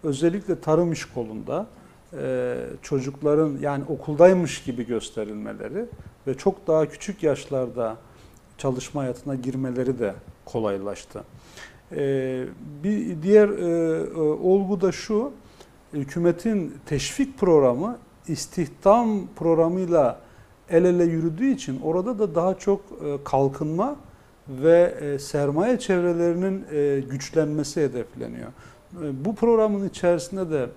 Özellikle 0.03 0.59
tarım 0.59 0.91
iş 0.91 1.05
kolunda 1.05 1.67
e, 2.13 2.57
çocukların 2.81 3.57
yani 3.61 3.83
okuldaymış 3.83 4.63
gibi 4.63 4.85
gösterilmeleri 4.85 5.85
ve 6.27 6.37
çok 6.37 6.67
daha 6.67 6.89
küçük 6.89 7.23
yaşlarda 7.23 7.97
çalışma 8.57 9.01
hayatına 9.01 9.35
girmeleri 9.35 9.99
de 9.99 10.13
kolaylaştı. 10.45 11.23
E, 11.95 12.45
bir 12.83 13.21
diğer 13.21 13.49
e, 13.49 14.03
e, 14.03 14.19
olgu 14.19 14.81
da 14.81 14.91
şu, 14.91 15.31
hükümetin 15.93 16.73
teşvik 16.85 17.37
programı 17.37 17.97
istihdam 18.27 19.27
programıyla 19.35 20.19
el 20.69 20.85
ele 20.85 21.03
yürüdüğü 21.03 21.51
için 21.51 21.81
orada 21.81 22.19
da 22.19 22.35
daha 22.35 22.57
çok 22.57 22.81
e, 22.81 23.23
kalkınma 23.23 23.95
ve 24.49 24.97
e, 25.01 25.19
sermaye 25.19 25.79
çevrelerinin 25.79 26.65
güçlenmesi 27.09 27.81
hedefleniyor. 27.81 28.51
Bu 29.25 29.35
programın 29.35 29.89
içerisinde 29.89 30.49
de 30.51 30.69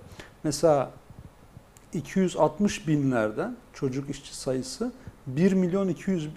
mesela 0.43 0.91
260 1.93 2.87
binlerden 2.87 3.55
çocuk 3.73 4.09
işçi 4.09 4.35
sayısı 4.35 4.91
1 5.27 5.53
milyon 5.53 5.87
200 5.87 6.25
e, 6.25 6.29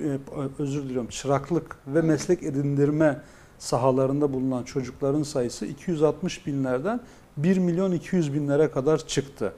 özür 0.58 0.82
diliyorum 0.82 1.08
çıraklık 1.08 1.76
ve 1.86 2.02
meslek 2.02 2.42
edindirme 2.42 3.20
sahalarında 3.58 4.32
bulunan 4.32 4.62
çocukların 4.62 5.22
sayısı 5.22 5.66
260 5.66 6.46
binlerden 6.46 7.00
1 7.36 7.58
milyon 7.58 7.92
200 7.92 8.34
binlere 8.34 8.70
kadar 8.70 8.98
çıktı. 9.06 9.52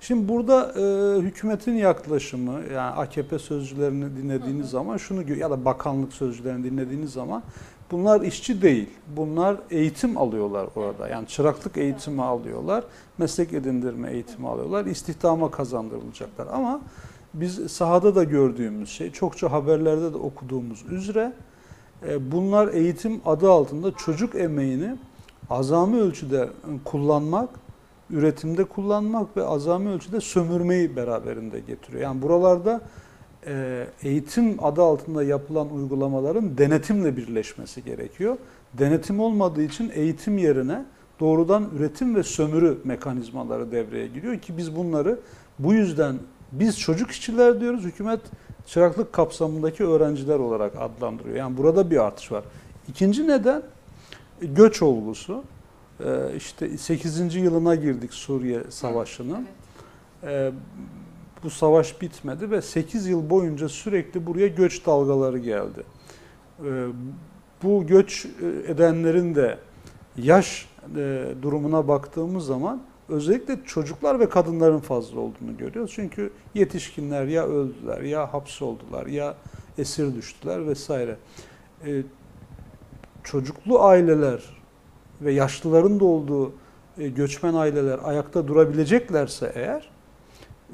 Şimdi 0.00 0.28
burada 0.28 0.72
e, 0.76 1.18
hükümetin 1.20 1.74
yaklaşımı 1.74 2.60
yani 2.74 2.94
AKP 2.94 3.38
sözcülerini 3.38 4.16
dinlediğiniz 4.16 4.70
zaman 4.70 4.96
şunu 4.96 5.32
ya 5.32 5.50
da 5.50 5.64
bakanlık 5.64 6.12
sözcülerini 6.12 6.64
dinlediğiniz 6.64 7.12
zaman 7.12 7.42
bunlar 7.90 8.20
işçi 8.20 8.62
değil. 8.62 8.88
Bunlar 9.16 9.56
eğitim 9.70 10.18
alıyorlar 10.18 10.68
orada. 10.76 11.08
Yani 11.08 11.26
çıraklık 11.26 11.76
eğitimi 11.76 12.22
alıyorlar, 12.22 12.84
meslek 13.18 13.52
edindirme 13.52 14.10
eğitimi 14.12 14.48
alıyorlar, 14.48 14.86
istihdama 14.86 15.50
kazandırılacaklar. 15.50 16.46
Ama 16.46 16.80
biz 17.34 17.72
sahada 17.72 18.14
da 18.14 18.24
gördüğümüz 18.24 18.90
şey, 18.90 19.12
çokça 19.12 19.52
haberlerde 19.52 20.12
de 20.12 20.16
okuduğumuz 20.16 20.84
üzere 20.90 21.32
bunlar 22.20 22.68
eğitim 22.68 23.20
adı 23.26 23.50
altında 23.50 23.92
çocuk 23.92 24.34
emeğini 24.34 24.96
azami 25.50 26.00
ölçüde 26.00 26.48
kullanmak, 26.84 27.48
üretimde 28.10 28.64
kullanmak 28.64 29.36
ve 29.36 29.44
azami 29.44 29.90
ölçüde 29.90 30.20
sömürmeyi 30.20 30.96
beraberinde 30.96 31.60
getiriyor. 31.60 32.02
Yani 32.02 32.22
buralarda 32.22 32.80
e, 33.46 33.86
eğitim 34.02 34.64
adı 34.64 34.82
altında 34.82 35.22
yapılan 35.22 35.74
uygulamaların 35.74 36.58
denetimle 36.58 37.16
birleşmesi 37.16 37.84
gerekiyor. 37.84 38.36
Denetim 38.78 39.20
olmadığı 39.20 39.62
için 39.62 39.90
eğitim 39.94 40.38
yerine 40.38 40.84
doğrudan 41.20 41.68
üretim 41.78 42.14
ve 42.14 42.22
sömürü 42.22 42.78
mekanizmaları 42.84 43.72
devreye 43.72 44.06
giriyor 44.06 44.38
ki 44.38 44.56
biz 44.56 44.76
bunları 44.76 45.18
bu 45.58 45.74
yüzden 45.74 46.16
biz 46.52 46.78
çocuk 46.78 47.10
işçiler 47.10 47.60
diyoruz, 47.60 47.84
hükümet 47.84 48.20
çıraklık 48.70 49.12
kapsamındaki 49.12 49.84
öğrenciler 49.84 50.38
olarak 50.38 50.72
adlandırıyor. 50.76 51.36
Yani 51.36 51.56
burada 51.56 51.90
bir 51.90 52.04
artış 52.04 52.32
var. 52.32 52.44
İkinci 52.88 53.28
neden 53.28 53.62
göç 54.40 54.82
olgusu. 54.82 55.44
Ee, 56.04 56.36
işte 56.36 56.78
8. 56.78 57.34
yılına 57.34 57.74
girdik 57.74 58.14
Suriye 58.14 58.60
Savaşı'nın. 58.68 59.46
Ee, 60.22 60.52
bu 61.44 61.50
savaş 61.50 62.00
bitmedi 62.00 62.50
ve 62.50 62.62
8 62.62 63.06
yıl 63.06 63.30
boyunca 63.30 63.68
sürekli 63.68 64.26
buraya 64.26 64.48
göç 64.48 64.86
dalgaları 64.86 65.38
geldi. 65.38 65.84
Ee, 66.64 66.86
bu 67.62 67.86
göç 67.86 68.26
e, 68.26 68.72
edenlerin 68.72 69.34
de 69.34 69.58
yaş 70.16 70.68
e, 70.96 71.24
durumuna 71.42 71.88
baktığımız 71.88 72.46
zaman 72.46 72.82
özellikle 73.10 73.58
çocuklar 73.64 74.20
ve 74.20 74.28
kadınların 74.28 74.78
fazla 74.78 75.20
olduğunu 75.20 75.56
görüyoruz. 75.58 75.92
Çünkü 75.94 76.30
yetişkinler 76.54 77.26
ya 77.26 77.46
öldüler 77.46 78.00
ya 78.00 78.32
hapsoldular 78.32 79.06
ya 79.06 79.34
esir 79.78 80.14
düştüler 80.14 80.66
vesaire. 80.66 81.16
Ee, 81.86 82.02
çocuklu 83.24 83.82
aileler 83.82 84.42
ve 85.20 85.32
yaşlıların 85.32 86.00
da 86.00 86.04
olduğu 86.04 86.52
e, 86.98 87.08
göçmen 87.08 87.54
aileler 87.54 87.98
ayakta 88.04 88.48
durabileceklerse 88.48 89.52
eğer 89.54 89.90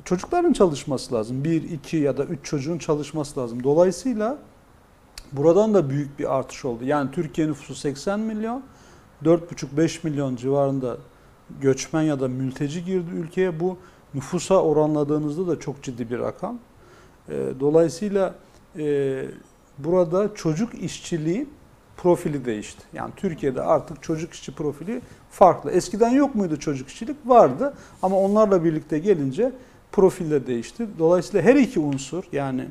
çocukların 0.04 0.52
çalışması 0.52 1.14
lazım. 1.14 1.44
Bir, 1.44 1.62
iki 1.62 1.96
ya 1.96 2.16
da 2.16 2.24
üç 2.24 2.38
çocuğun 2.42 2.78
çalışması 2.78 3.40
lazım. 3.40 3.64
Dolayısıyla 3.64 4.38
buradan 5.32 5.74
da 5.74 5.90
büyük 5.90 6.18
bir 6.18 6.36
artış 6.36 6.64
oldu. 6.64 6.84
Yani 6.84 7.10
Türkiye 7.10 7.48
nüfusu 7.48 7.74
80 7.74 8.20
milyon, 8.20 8.62
4,5-5 9.24 9.98
milyon 10.02 10.36
civarında 10.36 10.96
göçmen 11.60 12.02
ya 12.02 12.20
da 12.20 12.28
mülteci 12.28 12.84
girdi 12.84 13.10
ülkeye. 13.14 13.60
Bu 13.60 13.78
nüfusa 14.14 14.62
oranladığınızda 14.62 15.46
da 15.46 15.60
çok 15.60 15.82
ciddi 15.82 16.10
bir 16.10 16.18
rakam. 16.18 16.58
E, 17.28 17.32
Dolayısıyla 17.60 18.34
e, 18.78 19.24
burada 19.78 20.34
çocuk 20.34 20.74
işçiliği 20.74 21.46
profili 21.96 22.44
değişti. 22.44 22.82
Yani 22.92 23.10
Türkiye'de 23.16 23.62
artık 23.62 24.02
çocuk 24.02 24.34
işçi 24.34 24.54
profili 24.54 25.00
farklı. 25.30 25.70
Eskiden 25.70 26.10
yok 26.10 26.34
muydu 26.34 26.56
çocuk 26.56 26.88
işçilik? 26.88 27.16
Vardı 27.26 27.74
ama 28.02 28.18
onlarla 28.20 28.64
birlikte 28.64 28.98
gelince 28.98 29.52
profil 29.92 30.30
de 30.30 30.46
değişti. 30.46 30.86
Dolayısıyla 30.98 31.42
her 31.42 31.54
iki 31.54 31.80
unsur 31.80 32.24
yani 32.32 32.64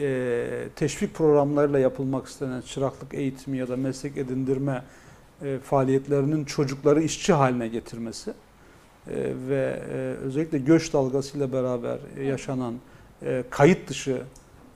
e, 0.00 0.68
teşvik 0.76 1.14
programlarıyla 1.14 1.78
yapılmak 1.78 2.26
istenen 2.26 2.60
çıraklık 2.60 3.14
eğitimi 3.14 3.58
ya 3.58 3.68
da 3.68 3.76
meslek 3.76 4.16
edindirme 4.16 4.82
e, 5.42 5.58
faaliyetlerinin 5.58 6.44
çocukları 6.44 7.02
işçi 7.02 7.32
haline 7.32 7.68
getirmesi 7.68 8.30
e, 8.30 8.34
ve 9.48 9.82
e, 9.90 9.96
özellikle 10.24 10.58
göç 10.58 10.92
dalgasıyla 10.92 11.52
beraber 11.52 11.98
yaşanan 12.22 12.74
e, 13.22 13.44
kayıt 13.50 13.88
dışı 13.88 14.22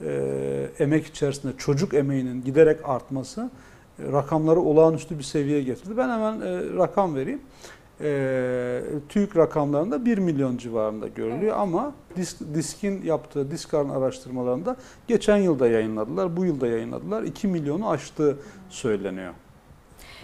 e, 0.04 0.68
emek 0.78 1.06
içerisinde 1.06 1.52
çocuk 1.58 1.94
emeğinin 1.94 2.44
giderek 2.44 2.88
artması 2.88 3.50
e, 3.98 4.12
rakamları 4.12 4.60
olağanüstü 4.60 5.18
bir 5.18 5.22
seviyeye 5.22 5.62
getirdi. 5.62 5.96
Ben 5.96 6.08
hemen 6.08 6.40
e, 6.40 6.76
rakam 6.76 7.14
vereyim. 7.14 7.40
E, 8.00 8.82
TÜİK 9.08 9.36
rakamlarında 9.36 10.04
1 10.04 10.18
milyon 10.18 10.56
civarında 10.56 11.08
görülüyor 11.08 11.56
ama 11.56 11.92
Disk, 12.16 12.54
Disk'in 12.54 13.02
yaptığı 13.02 13.50
Diskar'ın 13.50 13.88
araştırmalarında 13.88 14.76
geçen 15.08 15.36
yılda 15.36 15.68
yayınladılar, 15.68 16.36
bu 16.36 16.44
yılda 16.44 16.66
yayınladılar. 16.66 17.22
2 17.22 17.48
milyonu 17.48 17.90
aştığı 17.90 18.36
söyleniyor. 18.68 19.34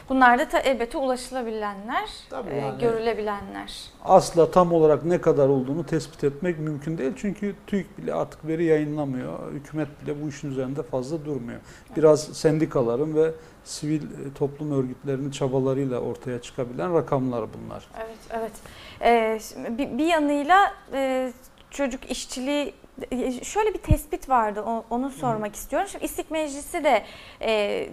Bunlar 0.09 0.39
da 0.39 0.49
ta, 0.49 0.59
elbette 0.59 0.99
ulaşılabilenler, 0.99 2.09
Tabii 2.31 2.51
e, 2.51 2.57
yani. 2.57 2.81
görülebilenler. 2.81 3.81
Asla 4.05 4.51
tam 4.51 4.73
olarak 4.73 5.05
ne 5.05 5.21
kadar 5.21 5.49
olduğunu 5.49 5.87
tespit 5.87 6.25
etmek 6.25 6.59
mümkün 6.59 6.99
değil. 6.99 7.13
Çünkü 7.17 7.55
TÜİK 7.67 7.99
bile 7.99 8.15
artık 8.15 8.47
veri 8.47 8.65
yayınlamıyor. 8.65 9.53
Hükümet 9.53 9.89
bile 10.03 10.23
bu 10.25 10.29
işin 10.29 10.51
üzerinde 10.51 10.83
fazla 10.83 11.25
durmuyor. 11.25 11.61
Biraz 11.97 12.23
sendikaların 12.25 13.15
ve 13.15 13.31
sivil 13.65 14.03
e, 14.03 14.35
toplum 14.35 14.73
örgütlerinin 14.73 15.31
çabalarıyla 15.31 16.01
ortaya 16.01 16.43
çıkabilen 16.43 16.95
rakamlar 16.95 17.47
bunlar. 17.55 17.89
Evet, 17.97 18.19
evet. 18.31 18.53
Ee, 19.01 19.39
şimdi 19.41 19.79
bir, 19.79 19.99
bir 19.99 20.07
yanıyla 20.07 20.75
e, 20.93 21.33
çocuk 21.71 22.11
işçiliği 22.11 22.75
e, 23.11 23.45
şöyle 23.45 23.75
bir 23.75 23.79
tespit 23.79 24.29
vardı 24.29 24.65
onu 24.91 25.11
sormak 25.11 25.55
istiyorum. 25.55 25.89
Şimdi 25.93 26.05
İstik 26.05 26.31
Meclisi 26.31 26.85
de 26.85 27.05
e, 27.43 27.89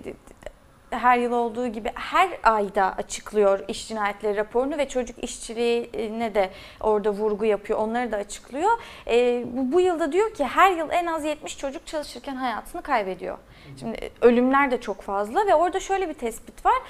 her 0.96 1.18
yıl 1.18 1.32
olduğu 1.32 1.68
gibi 1.68 1.92
her 1.96 2.30
ayda 2.44 2.94
açıklıyor 2.98 3.60
iş 3.68 3.88
cinayetleri 3.88 4.38
raporunu 4.38 4.78
ve 4.78 4.90
çocuk 4.90 5.24
işçiliğine 5.24 6.36
de 6.36 6.50
orada 6.80 7.12
vurgu 7.12 7.46
yapıyor. 7.46 7.80
Onları 7.80 8.12
da 8.12 8.18
açıklıyor. 8.18 8.72
E, 9.08 9.44
bu, 9.54 9.72
bu 9.72 9.82
yılda 9.82 10.12
diyor 10.12 10.34
ki 10.34 10.46
her 10.46 10.72
yıl 10.72 10.90
en 10.92 11.06
az 11.06 11.26
70 11.26 11.58
çocuk 11.58 11.88
çalışırken 11.88 12.36
hayatını 12.36 12.82
kaybediyor. 12.82 13.38
Şimdi 13.80 13.98
e, 13.98 14.12
ölümler 14.22 14.72
de 14.72 14.82
çok 14.82 15.02
fazla 15.02 15.48
ve 15.48 15.56
orada 15.56 15.80
şöyle 15.80 16.10
bir 16.10 16.14
tespit 16.14 16.66
var. 16.66 16.82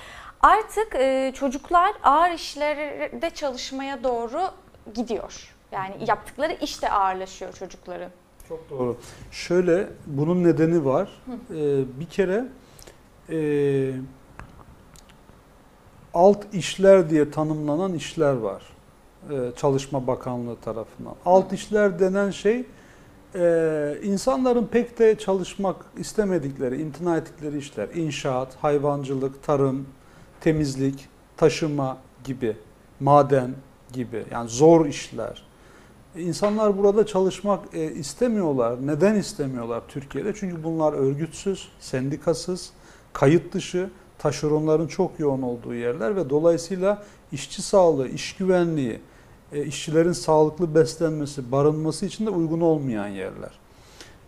Artık 0.41 0.95
e, 0.95 1.31
çocuklar 1.35 1.91
ağır 2.03 2.31
işlerde 2.31 3.29
çalışmaya 3.29 4.03
doğru 4.03 4.41
gidiyor. 4.93 5.53
Yani 5.71 5.95
yaptıkları 6.07 6.53
iş 6.53 6.81
de 6.81 6.91
ağırlaşıyor 6.91 7.53
çocukların. 7.53 8.09
Çok 8.49 8.69
doğru. 8.69 8.97
Şöyle 9.31 9.87
bunun 10.05 10.43
nedeni 10.43 10.85
var. 10.85 11.09
Ee, 11.27 11.99
bir 11.99 12.05
kere 12.05 12.45
e, 13.29 13.91
alt 16.13 16.53
işler 16.53 17.09
diye 17.09 17.31
tanımlanan 17.31 17.93
işler 17.93 18.33
var. 18.33 18.63
Ee, 19.29 19.51
Çalışma 19.55 20.07
Bakanlığı 20.07 20.55
tarafından. 20.55 21.15
Alt 21.25 21.53
işler 21.53 21.99
denen 21.99 22.31
şey 22.31 22.65
e, 23.35 23.95
insanların 24.03 24.65
pek 24.65 24.99
de 24.99 25.17
çalışmak 25.17 25.75
istemedikleri, 25.97 26.81
imtina 26.81 27.17
ettikleri 27.17 27.57
işler. 27.57 27.89
İnşaat, 27.95 28.55
hayvancılık, 28.61 29.43
tarım, 29.43 29.85
temizlik, 30.41 31.07
taşıma 31.37 31.97
gibi, 32.23 32.57
maden 32.99 33.51
gibi 33.93 34.23
yani 34.31 34.49
zor 34.49 34.85
işler. 34.85 35.43
İnsanlar 36.15 36.77
burada 36.77 37.05
çalışmak 37.05 37.59
e, 37.73 37.91
istemiyorlar. 37.91 38.87
Neden 38.87 39.15
istemiyorlar 39.15 39.81
Türkiye'de? 39.87 40.33
Çünkü 40.35 40.63
bunlar 40.63 40.93
örgütsüz, 40.93 41.69
sendikasız, 41.79 42.71
kayıt 43.13 43.53
dışı, 43.53 43.89
taşeronların 44.17 44.87
çok 44.87 45.19
yoğun 45.19 45.41
olduğu 45.41 45.73
yerler 45.73 46.15
ve 46.15 46.29
dolayısıyla 46.29 47.03
işçi 47.31 47.61
sağlığı, 47.61 48.07
iş 48.07 48.35
güvenliği, 48.35 48.99
e, 49.53 49.65
işçilerin 49.65 50.11
sağlıklı 50.11 50.75
beslenmesi, 50.75 51.51
barınması 51.51 52.05
için 52.05 52.25
de 52.25 52.29
uygun 52.29 52.61
olmayan 52.61 53.07
yerler. 53.07 53.51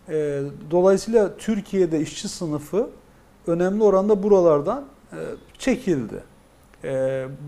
E, 0.08 0.42
Dolayısıyla 0.70 1.36
Türkiye'de 1.36 2.00
işçi 2.00 2.28
sınıfı 2.28 2.90
önemli 3.46 3.82
oranda 3.82 4.22
buralardan 4.22 4.84
e, 5.12 5.18
çekildi. 5.58 6.22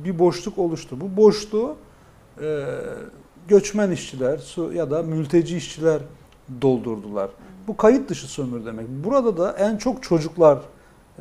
Bir 0.04 0.18
boşluk 0.18 0.59
oluştu. 0.59 1.00
Bu 1.00 1.16
boşluğu 1.16 1.76
göçmen 3.49 3.90
işçiler 3.90 4.73
ya 4.75 4.90
da 4.90 5.02
mülteci 5.02 5.57
işçiler 5.57 6.00
doldurdular. 6.62 7.30
Bu 7.68 7.76
kayıt 7.76 8.11
dışı 8.11 8.26
sömürü 8.26 8.66
demek. 8.66 8.88
Burada 8.88 9.37
da 9.37 9.52
en 9.52 9.76
çok 9.76 10.02
çocuklar 10.02 10.59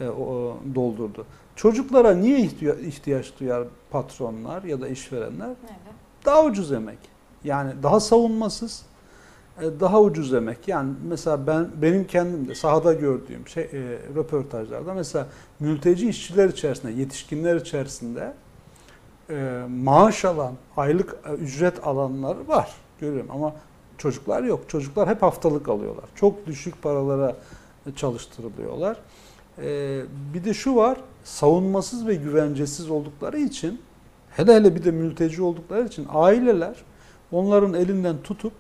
e, 0.01 0.08
o- 0.10 0.58
doldurdu. 0.75 1.25
Çocuklara 1.56 2.13
niye 2.16 2.39
ihtiya- 2.39 2.80
ihtiyaç 2.80 3.34
duyar 3.39 3.63
patronlar 3.92 4.63
ya 4.63 4.82
da 4.82 4.88
işverenler? 4.88 5.48
Evet. 5.48 5.80
Daha 6.25 6.44
ucuz 6.44 6.72
emek. 6.72 6.98
Yani 7.44 7.72
daha 7.84 8.00
savunmasız, 8.00 8.86
e, 9.62 9.63
daha 9.80 10.01
ucuz 10.01 10.34
emek. 10.34 10.68
Yani 10.68 10.94
mesela 11.08 11.48
ben 11.48 11.68
benim 11.82 12.08
kendim 12.08 12.48
de 12.48 12.56
sahada 12.56 12.94
gördüğüm 12.94 13.48
şey 13.48 13.63
e, 13.63 14.00
röportajlarda 14.16 14.94
mesela 14.94 15.27
mülteci 15.60 16.10
işçiler 16.10 16.50
içerisinde, 16.50 16.92
yetişkinler 16.92 17.56
içerisinde 17.56 18.34
e, 19.30 19.62
maaş 19.70 20.25
alan, 20.25 20.54
aylık 20.77 21.16
e, 21.30 21.34
ücret 21.34 21.88
alanlar 21.88 22.36
var. 22.48 22.72
Görüyorum 23.00 23.32
ama 23.32 23.56
çocuklar 23.98 24.44
yok. 24.44 24.60
Çocuklar 24.68 25.10
hep 25.10 25.22
haftalık 25.22 25.70
alıyorlar. 25.70 26.06
Çok 26.16 26.48
düşük 26.48 26.82
paralara 26.82 27.36
çalıştırılıyorlar. 27.96 28.98
E, 29.62 30.00
bir 30.34 30.44
de 30.46 30.54
şu 30.54 30.76
var, 30.76 30.98
savunmasız 31.24 32.08
ve 32.08 32.16
güvencesiz 32.16 32.90
oldukları 32.90 33.38
için 33.40 33.81
hele 34.36 34.55
hele 34.55 34.75
bir 34.75 34.84
de 34.84 34.92
mülteci 34.92 35.42
oldukları 35.44 35.86
için 35.88 36.08
aileler 36.14 36.75
onların 37.31 37.74
elinden 37.74 38.18
tutup 38.24 38.53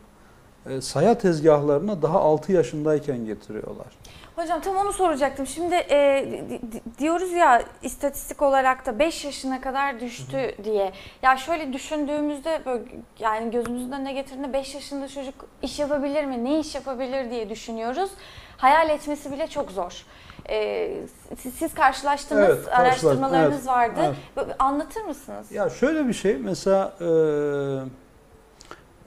e, 0.69 0.81
saya 0.81 1.17
tezgahlarına 1.17 2.01
daha 2.01 2.19
6 2.19 2.51
yaşındayken 2.51 3.25
getiriyorlar. 3.25 3.87
Hocam 4.35 4.61
tam 4.61 4.75
onu 4.75 4.93
soracaktım. 4.93 5.47
Şimdi 5.47 5.75
e, 5.75 6.25
di- 6.49 6.71
di- 6.71 6.81
diyoruz 6.99 7.31
ya 7.31 7.63
istatistik 7.83 8.41
olarak 8.41 8.85
da 8.85 8.99
5 8.99 9.25
yaşına 9.25 9.61
kadar 9.61 9.99
düştü 9.99 10.55
diye. 10.63 10.91
Ya 11.21 11.37
şöyle 11.37 11.73
düşündüğümüzde 11.73 12.61
böyle 12.65 12.83
yani 13.19 13.51
gözümüzün 13.51 13.91
önüne 13.91 14.13
getirdiğinde 14.13 14.53
5 14.53 14.75
yaşında 14.75 15.07
çocuk 15.07 15.33
iş 15.61 15.79
yapabilir 15.79 16.25
mi? 16.25 16.43
Ne 16.43 16.59
iş 16.59 16.75
yapabilir 16.75 17.31
diye 17.31 17.49
düşünüyoruz. 17.49 18.09
Hayal 18.57 18.89
etmesi 18.89 19.31
bile 19.31 19.47
çok 19.47 19.71
zor. 19.71 20.05
E, 20.49 20.91
siz, 21.37 21.53
siz 21.53 21.73
karşılaştınız, 21.73 22.49
Evet, 22.49 22.67
araştırmalarınız 22.67 23.55
Evet, 23.57 23.67
vardı. 23.67 24.15
evet. 24.37 24.55
Anlatır 24.59 25.01
mısınız? 25.01 25.51
Ya 25.51 25.69
şöyle 25.69 26.07
bir 26.07 26.13
şey 26.13 26.37
mesela 26.37 26.93
e, 27.01 27.07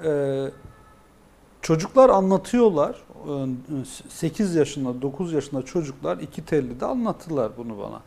e, 0.09 0.45
çocuklar 1.63 2.11
anlatıyorlar. 2.11 2.97
E, 3.81 3.85
8 4.09 4.55
yaşında 4.55 5.03
9 5.03 5.33
yaşında 5.33 5.63
çocuklar 5.63 6.19
iki 6.19 6.45
telli 6.45 6.81
de 6.81 6.87
anlattılar 6.87 7.53
bunu 7.57 7.75
bana. 7.79 8.01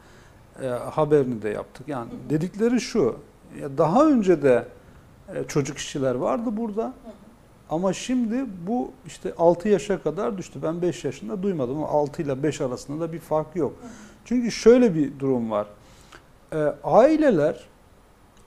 E, 0.65 0.69
haberini 0.69 1.41
de 1.41 1.49
yaptık. 1.49 1.87
Yani 1.87 2.09
dedikleri 2.29 2.81
şu. 2.81 3.15
Ya 3.61 3.77
daha 3.77 4.05
önce 4.05 4.43
de 4.43 4.67
e, 5.35 5.43
çocuk 5.43 5.77
işçiler 5.77 6.15
vardı 6.15 6.49
burada. 6.51 6.93
Ama 7.73 7.93
şimdi 7.93 8.45
bu 8.67 8.91
işte 9.07 9.33
6 9.37 9.69
yaşa 9.69 10.03
kadar 10.03 10.37
düştü. 10.37 10.59
Ben 10.63 10.81
5 10.81 11.03
yaşında 11.03 11.43
duymadım 11.43 11.77
ama 11.77 11.87
6 11.87 12.21
ile 12.21 12.43
5 12.43 12.61
arasında 12.61 13.07
da 13.07 13.13
bir 13.13 13.19
fark 13.19 13.55
yok. 13.55 13.73
Çünkü 14.25 14.51
şöyle 14.51 14.95
bir 14.95 15.19
durum 15.19 15.51
var. 15.51 15.67
E, 16.53 16.57
aileler 16.83 17.63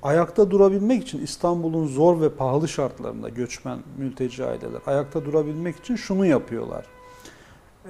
ayakta 0.03 0.51
durabilmek 0.51 1.03
için 1.03 1.23
İstanbul'un 1.23 1.87
zor 1.87 2.21
ve 2.21 2.31
pahalı 2.31 2.69
şartlarında 2.69 3.29
göçmen 3.29 3.79
mülteci 3.99 4.45
aileler 4.45 4.81
ayakta 4.87 5.25
durabilmek 5.25 5.77
için 5.77 5.97
şunu 5.97 6.27
yapıyorlar. 6.27 6.87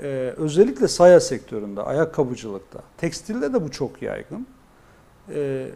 Ee, 0.03 0.35
özellikle 0.37 0.89
saya 0.89 1.21
sektöründe, 1.21 1.83
ayakkabıcılıkta, 1.83 2.81
tekstilde 2.97 3.53
de 3.53 3.65
bu 3.65 3.71
çok 3.71 4.03
yaygın. 4.03 4.47
Ee, 5.29 5.69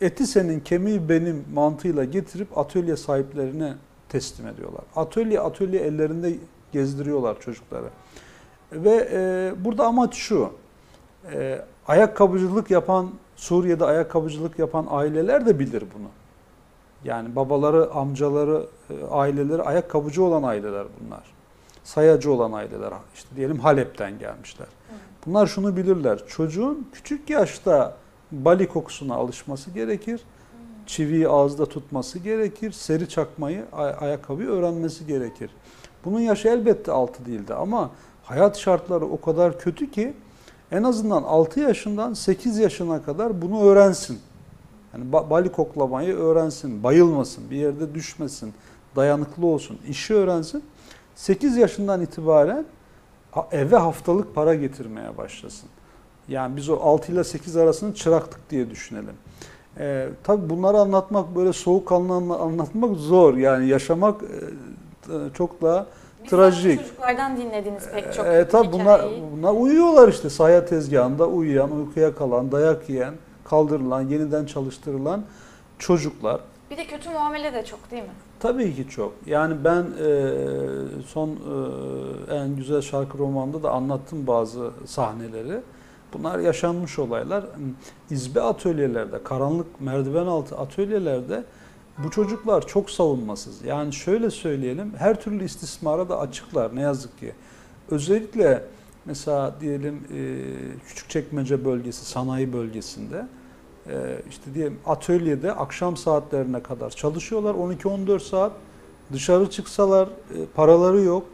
eti 0.00 0.26
senin, 0.26 0.60
kemiği 0.60 1.08
benim 1.08 1.44
mantığıyla 1.54 2.04
getirip 2.04 2.58
atölye 2.58 2.96
sahiplerine 2.96 3.74
teslim 4.14 4.46
ediyorlar. 4.46 4.82
Atölye 4.96 5.40
atölye 5.40 5.80
ellerinde 5.80 6.36
gezdiriyorlar 6.72 7.40
çocukları. 7.40 7.86
Ve 8.72 9.08
e, 9.12 9.52
burada 9.64 9.86
amaç 9.86 10.14
şu, 10.14 10.50
e, 11.32 11.64
ayakkabıcılık 11.88 12.70
yapan 12.70 13.10
Suriye'de 13.36 13.84
ayakkabıcılık 13.84 14.58
yapan 14.58 14.86
aileler 14.90 15.46
de 15.46 15.58
bilir 15.58 15.84
bunu. 15.98 16.08
Yani 17.04 17.36
babaları, 17.36 17.90
amcaları, 17.90 18.66
e, 18.90 19.04
aileleri 19.10 19.62
ayakkabıcı 19.62 20.22
olan 20.24 20.42
aileler 20.42 20.86
bunlar. 21.00 21.22
Sayacı 21.84 22.32
olan 22.32 22.52
aileler. 22.52 22.92
İşte 23.14 23.36
diyelim 23.36 23.58
Halep'ten 23.58 24.18
gelmişler. 24.18 24.66
Bunlar 25.26 25.46
şunu 25.46 25.76
bilirler. 25.76 26.26
Çocuğun 26.28 26.88
küçük 26.92 27.30
yaşta 27.30 27.96
bali 28.32 28.68
kokusuna 28.68 29.14
alışması 29.14 29.70
gerekir. 29.70 30.20
Çiviyi 30.86 31.28
ağızda 31.28 31.66
tutması 31.66 32.18
gerekir. 32.18 32.72
Seri 32.72 33.08
çakmayı, 33.08 33.64
ay- 33.72 33.94
ayakkabıyı 34.00 34.48
öğrenmesi 34.48 35.06
gerekir. 35.06 35.50
Bunun 36.04 36.20
yaşı 36.20 36.48
elbette 36.48 36.92
6 36.92 37.26
değildi 37.26 37.54
ama 37.54 37.90
hayat 38.24 38.58
şartları 38.58 39.04
o 39.06 39.20
kadar 39.20 39.58
kötü 39.58 39.90
ki 39.90 40.14
en 40.72 40.82
azından 40.82 41.22
6 41.22 41.60
yaşından 41.60 42.14
8 42.14 42.58
yaşına 42.58 43.02
kadar 43.02 43.42
bunu 43.42 43.62
öğrensin. 43.62 44.18
Yani 44.94 45.04
ba- 45.12 45.30
bali 45.30 45.52
koklamayı 45.52 46.14
öğrensin, 46.16 46.82
bayılmasın, 46.82 47.50
bir 47.50 47.56
yerde 47.56 47.94
düşmesin, 47.94 48.54
dayanıklı 48.96 49.46
olsun, 49.46 49.78
işi 49.88 50.14
öğrensin. 50.14 50.64
8 51.14 51.56
yaşından 51.56 52.02
itibaren 52.02 52.64
eve 53.52 53.76
haftalık 53.76 54.34
para 54.34 54.54
getirmeye 54.54 55.16
başlasın. 55.16 55.68
Yani 56.28 56.56
biz 56.56 56.68
o 56.68 56.76
6 56.80 57.12
ile 57.12 57.24
8 57.24 57.56
arasını 57.56 57.94
çıraktık 57.94 58.50
diye 58.50 58.70
düşünelim. 58.70 59.14
Ee, 59.78 60.08
tabii 60.24 60.50
bunları 60.50 60.78
anlatmak 60.78 61.36
böyle 61.36 61.52
soğukkanlı 61.52 62.12
anla- 62.12 62.38
anlatmak 62.38 62.96
zor. 62.96 63.34
Yani 63.36 63.68
yaşamak 63.68 64.22
e, 64.22 64.26
e, 65.14 65.16
çok 65.34 65.62
daha 65.62 65.86
Biz 66.24 66.30
trajik. 66.30 66.80
Çocuklardan 66.80 67.36
dinlediniz 67.36 67.88
pek 67.94 68.12
çok 68.14 68.26
E, 68.26 68.48
tabii 68.48 68.72
bunlar, 68.72 69.02
bunlar 69.36 69.52
uyuyorlar 69.52 70.08
işte 70.08 70.30
sahaya 70.30 70.66
tezgahında 70.66 71.26
uyuyan, 71.26 71.70
uykuya 71.76 72.14
kalan, 72.14 72.52
dayak 72.52 72.88
yiyen, 72.90 73.14
kaldırılan, 73.44 74.00
yeniden 74.02 74.46
çalıştırılan 74.46 75.22
çocuklar. 75.78 76.40
Bir 76.70 76.76
de 76.76 76.84
kötü 76.86 77.10
muamele 77.10 77.52
de 77.54 77.64
çok 77.64 77.90
değil 77.90 78.02
mi? 78.02 78.08
Tabii 78.40 78.74
ki 78.76 78.88
çok. 78.88 79.12
Yani 79.26 79.54
ben 79.64 79.82
e, 79.82 80.32
son 81.06 81.28
e, 81.28 82.34
en 82.34 82.56
güzel 82.56 82.80
şarkı 82.80 83.18
romanda 83.18 83.62
da 83.62 83.70
anlattım 83.70 84.26
bazı 84.26 84.70
sahneleri. 84.86 85.60
Bunlar 86.14 86.38
yaşanmış 86.38 86.98
olaylar. 86.98 87.44
İzbe 88.10 88.40
atölyelerde, 88.40 89.22
karanlık 89.24 89.80
merdiven 89.80 90.26
altı 90.26 90.58
atölyelerde 90.58 91.44
bu 91.98 92.10
çocuklar 92.10 92.66
çok 92.66 92.90
savunmasız. 92.90 93.64
Yani 93.64 93.92
şöyle 93.92 94.30
söyleyelim, 94.30 94.92
her 94.98 95.20
türlü 95.20 95.44
istismara 95.44 96.08
da 96.08 96.18
açıklar 96.18 96.76
ne 96.76 96.80
yazık 96.80 97.18
ki. 97.18 97.32
Özellikle 97.90 98.62
Mesela 99.06 99.54
diyelim 99.60 100.04
e, 100.14 100.18
Küçükçekmece 100.86 101.64
bölgesi, 101.64 102.04
sanayi 102.04 102.52
bölgesinde 102.52 103.26
e, 103.88 103.92
işte 104.30 104.54
diyelim 104.54 104.78
atölyede 104.86 105.52
akşam 105.52 105.96
saatlerine 105.96 106.62
kadar 106.62 106.90
çalışıyorlar. 106.90 107.54
12-14 107.54 108.20
saat 108.20 108.52
dışarı 109.12 109.50
çıksalar 109.50 110.06
e, 110.08 110.46
paraları 110.54 111.00
yok. 111.00 111.26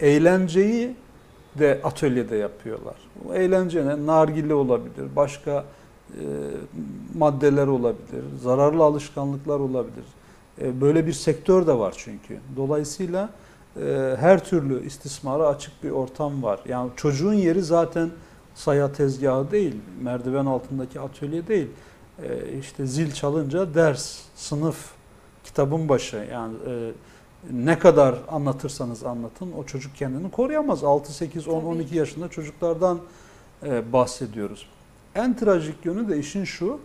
Eğlenceyi 0.00 0.94
de 1.58 1.80
atölyede 1.84 2.36
yapıyorlar. 2.36 2.96
Eğlence? 3.34 4.06
Nargile 4.06 4.54
olabilir, 4.54 5.16
başka 5.16 5.64
e, 6.10 6.24
maddeler 7.14 7.66
olabilir, 7.66 8.24
zararlı 8.42 8.84
alışkanlıklar 8.84 9.60
olabilir. 9.60 10.04
E, 10.60 10.80
böyle 10.80 11.06
bir 11.06 11.12
sektör 11.12 11.66
de 11.66 11.78
var 11.78 11.94
çünkü. 11.96 12.38
Dolayısıyla 12.56 13.30
e, 13.80 14.16
her 14.20 14.44
türlü 14.44 14.86
istismara 14.86 15.48
açık 15.48 15.84
bir 15.84 15.90
ortam 15.90 16.42
var. 16.42 16.60
Yani 16.68 16.90
çocuğun 16.96 17.34
yeri 17.34 17.62
zaten 17.62 18.10
saya 18.54 18.92
tezgahı 18.92 19.50
değil, 19.50 19.76
merdiven 20.02 20.46
altındaki 20.46 21.00
atölye 21.00 21.46
değil. 21.48 21.68
E, 22.22 22.58
işte 22.60 22.86
zil 22.86 23.12
çalınca 23.12 23.74
ders, 23.74 24.20
sınıf, 24.36 24.90
kitabın 25.44 25.88
başı. 25.88 26.26
Yani 26.32 26.54
e, 26.68 26.90
ne 27.52 27.78
kadar 27.78 28.14
anlatırsanız 28.28 29.04
anlatın 29.04 29.52
o 29.52 29.64
çocuk 29.64 29.96
kendini 29.96 30.30
koruyamaz. 30.30 30.84
6, 30.84 31.12
8, 31.12 31.48
10, 31.48 31.60
Tabii 31.60 31.66
12 31.66 31.96
yaşında 31.96 32.28
çocuklardan 32.28 32.98
e, 33.62 33.92
bahsediyoruz. 33.92 34.66
En 35.14 35.36
trajik 35.36 35.84
yönü 35.84 36.08
de 36.08 36.18
işin 36.18 36.44
şu, 36.44 36.78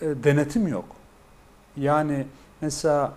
e, 0.00 0.06
denetim 0.06 0.68
yok. 0.68 0.84
Yani 1.76 2.26
mesela 2.60 3.12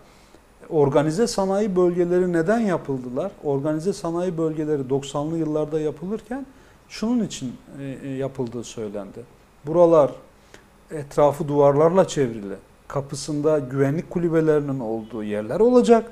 organize 0.69 1.28
sanayi 1.28 1.76
bölgeleri 1.76 2.34
neden 2.34 2.60
yapıldılar? 2.60 3.32
Organize 3.43 3.93
sanayi 3.93 4.38
bölgeleri 4.38 4.82
90'lı 4.82 5.38
yıllarda 5.38 5.80
yapılırken 5.80 6.45
şunun 6.89 7.24
için 7.24 7.56
e, 7.80 7.84
e, 7.84 8.10
yapıldığı 8.10 8.63
söylendi. 8.63 9.19
Buralar 9.65 10.12
etrafı 10.91 11.48
duvarlarla 11.48 12.08
çevrili. 12.08 12.56
Kapısında 12.88 13.60
güvenlik 13.60 14.10
kulübelerinin 14.10 14.80
olduğu 14.80 15.24
yerler 15.24 15.60
olacak. 15.60 16.12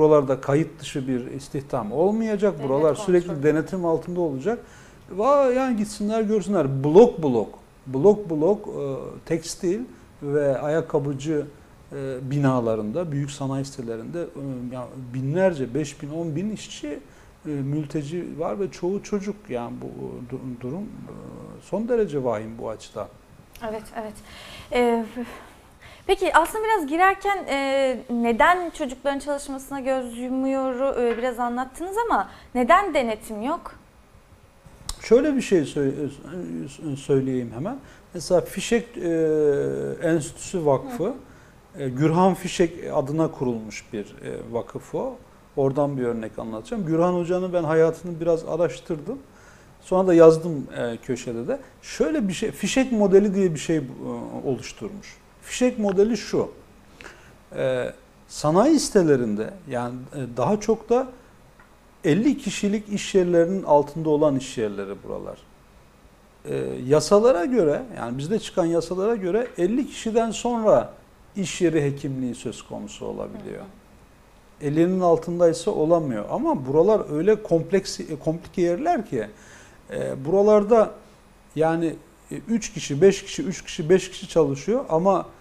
Buralarda 0.00 0.40
kayıt 0.40 0.80
dışı 0.80 1.08
bir 1.08 1.26
istihdam 1.26 1.92
olmayacak. 1.92 2.62
Buralar 2.62 2.94
sürekli 2.94 3.26
kontrolü. 3.26 3.42
denetim 3.42 3.84
altında 3.84 4.20
olacak. 4.20 4.58
Vay 5.10 5.54
yani 5.54 5.76
gitsinler 5.76 6.22
görsünler. 6.22 6.84
Blok 6.84 7.22
blok, 7.22 7.48
blok 7.86 8.30
blok 8.30 8.68
e, 8.68 8.84
tekstil 9.26 9.80
ve 10.22 10.58
ayakkabıcı 10.58 11.46
e, 11.92 12.30
binalarında, 12.30 13.12
büyük 13.12 13.30
sanayi 13.30 13.64
sitelerinde 13.64 14.22
e, 14.22 15.14
binlerce, 15.14 15.74
5 15.74 16.02
bin, 16.02 16.10
10 16.10 16.36
bin 16.36 16.50
işçi 16.50 16.88
e, 17.46 17.48
mülteci 17.48 18.26
var 18.38 18.60
ve 18.60 18.70
çoğu 18.70 19.02
çocuk. 19.02 19.36
Yani 19.48 19.72
bu 19.82 19.86
e, 19.86 20.34
du- 20.34 20.60
durum 20.60 20.82
e, 20.82 21.12
son 21.62 21.88
derece 21.88 22.24
vahim 22.24 22.58
bu 22.58 22.68
açıdan. 22.68 23.08
Evet, 23.70 23.82
evet. 24.00 24.14
Ee, 24.72 25.04
peki 26.06 26.36
aslında 26.36 26.64
biraz 26.64 26.86
girerken 26.86 27.44
e, 27.48 27.98
neden 28.10 28.70
çocukların 28.70 29.18
çalışmasına 29.18 29.80
göz 29.80 30.18
yumuyor 30.18 30.96
e, 30.96 31.18
biraz 31.18 31.38
anlattınız 31.38 31.96
ama 32.06 32.28
neden 32.54 32.94
denetim 32.94 33.42
yok? 33.42 33.74
Şöyle 35.02 35.36
bir 35.36 35.40
şey 35.42 35.58
sö- 35.60 36.96
söyleyeyim 36.96 37.50
hemen. 37.54 37.76
Mesela 38.14 38.40
Fişek 38.40 38.98
e, 38.98 39.08
Enstitüsü 40.02 40.66
Vakfı, 40.66 41.14
e, 41.78 41.88
Gürhan 41.88 42.34
Fişek 42.34 42.72
adına 42.94 43.30
kurulmuş 43.30 43.84
bir 43.92 44.04
e, 44.04 44.52
vakıf 44.52 44.94
o. 44.94 45.16
Oradan 45.56 45.96
bir 45.96 46.02
örnek 46.02 46.38
anlatacağım. 46.38 46.86
Gürhan 46.86 47.12
Hoca'nın 47.14 47.52
ben 47.52 47.64
hayatını 47.64 48.20
biraz 48.20 48.44
araştırdım. 48.44 49.18
Sonra 49.80 50.06
da 50.06 50.14
yazdım 50.14 50.66
e, 50.76 50.96
köşede 50.96 51.48
de. 51.48 51.58
Şöyle 51.82 52.28
bir 52.28 52.32
şey, 52.32 52.50
fişek 52.50 52.92
modeli 52.92 53.34
diye 53.34 53.54
bir 53.54 53.58
şey 53.58 53.76
e, 53.76 53.82
oluşturmuş. 54.44 55.16
Fişek 55.46 55.78
modeli 55.78 56.16
şu. 56.16 56.50
E, 57.56 57.92
sanayi 58.28 58.80
sitelerinde 58.80 59.50
yani 59.70 59.94
e, 60.14 60.36
daha 60.36 60.60
çok 60.60 60.88
da 60.88 61.08
50 62.04 62.38
kişilik 62.38 62.88
iş 62.88 63.14
yerlerinin 63.14 63.62
altında 63.62 64.10
olan 64.10 64.36
iş 64.36 64.58
yerleri 64.58 65.02
buralar. 65.04 65.38
E, 66.44 66.56
yasalara 66.86 67.44
göre 67.44 67.82
yani 67.96 68.18
bizde 68.18 68.38
çıkan 68.38 68.66
yasalara 68.66 69.14
göre 69.14 69.46
50 69.58 69.86
kişiden 69.86 70.30
sonra 70.30 70.92
iş 71.36 71.60
yeri 71.60 71.82
hekimliği 71.82 72.34
söz 72.34 72.62
konusu 72.62 73.06
olabiliyor. 73.06 73.64
50'nin 74.62 75.00
altındaysa 75.00 75.70
olamıyor. 75.70 76.24
Ama 76.30 76.66
buralar 76.66 77.16
öyle 77.16 77.42
kompleks, 77.42 78.00
komplike 78.24 78.62
yerler 78.62 79.06
ki 79.06 79.26
e, 79.90 80.24
buralarda 80.24 80.90
yani 81.56 81.96
3 82.48 82.72
kişi, 82.72 83.02
5 83.02 83.24
kişi, 83.24 83.42
3 83.42 83.64
kişi, 83.64 83.90
5 83.90 84.10
kişi 84.10 84.28
çalışıyor 84.28 84.84
ama 84.88 85.20
e, 85.20 85.35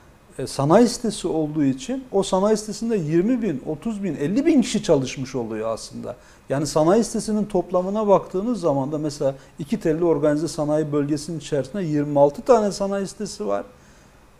sanayi 0.45 0.87
sitesi 0.87 1.27
olduğu 1.27 1.63
için 1.63 2.03
o 2.11 2.23
sanayi 2.23 2.57
sitesinde 2.57 2.97
20 2.97 3.41
bin, 3.41 3.63
30 3.65 4.03
bin, 4.03 4.15
50 4.15 4.45
bin 4.45 4.61
kişi 4.61 4.83
çalışmış 4.83 5.35
oluyor 5.35 5.69
aslında. 5.69 6.15
Yani 6.49 6.67
sanayi 6.67 7.03
sitesinin 7.03 7.45
toplamına 7.45 8.07
baktığınız 8.07 8.59
zaman 8.59 8.91
da 8.91 8.97
mesela 8.97 9.35
iki 9.59 9.79
telli 9.79 10.03
organize 10.03 10.47
sanayi 10.47 10.91
bölgesinin 10.91 11.39
içerisinde 11.39 11.83
26 11.83 12.41
tane 12.41 12.71
sanayi 12.71 13.07
sitesi 13.07 13.47
var. 13.47 13.65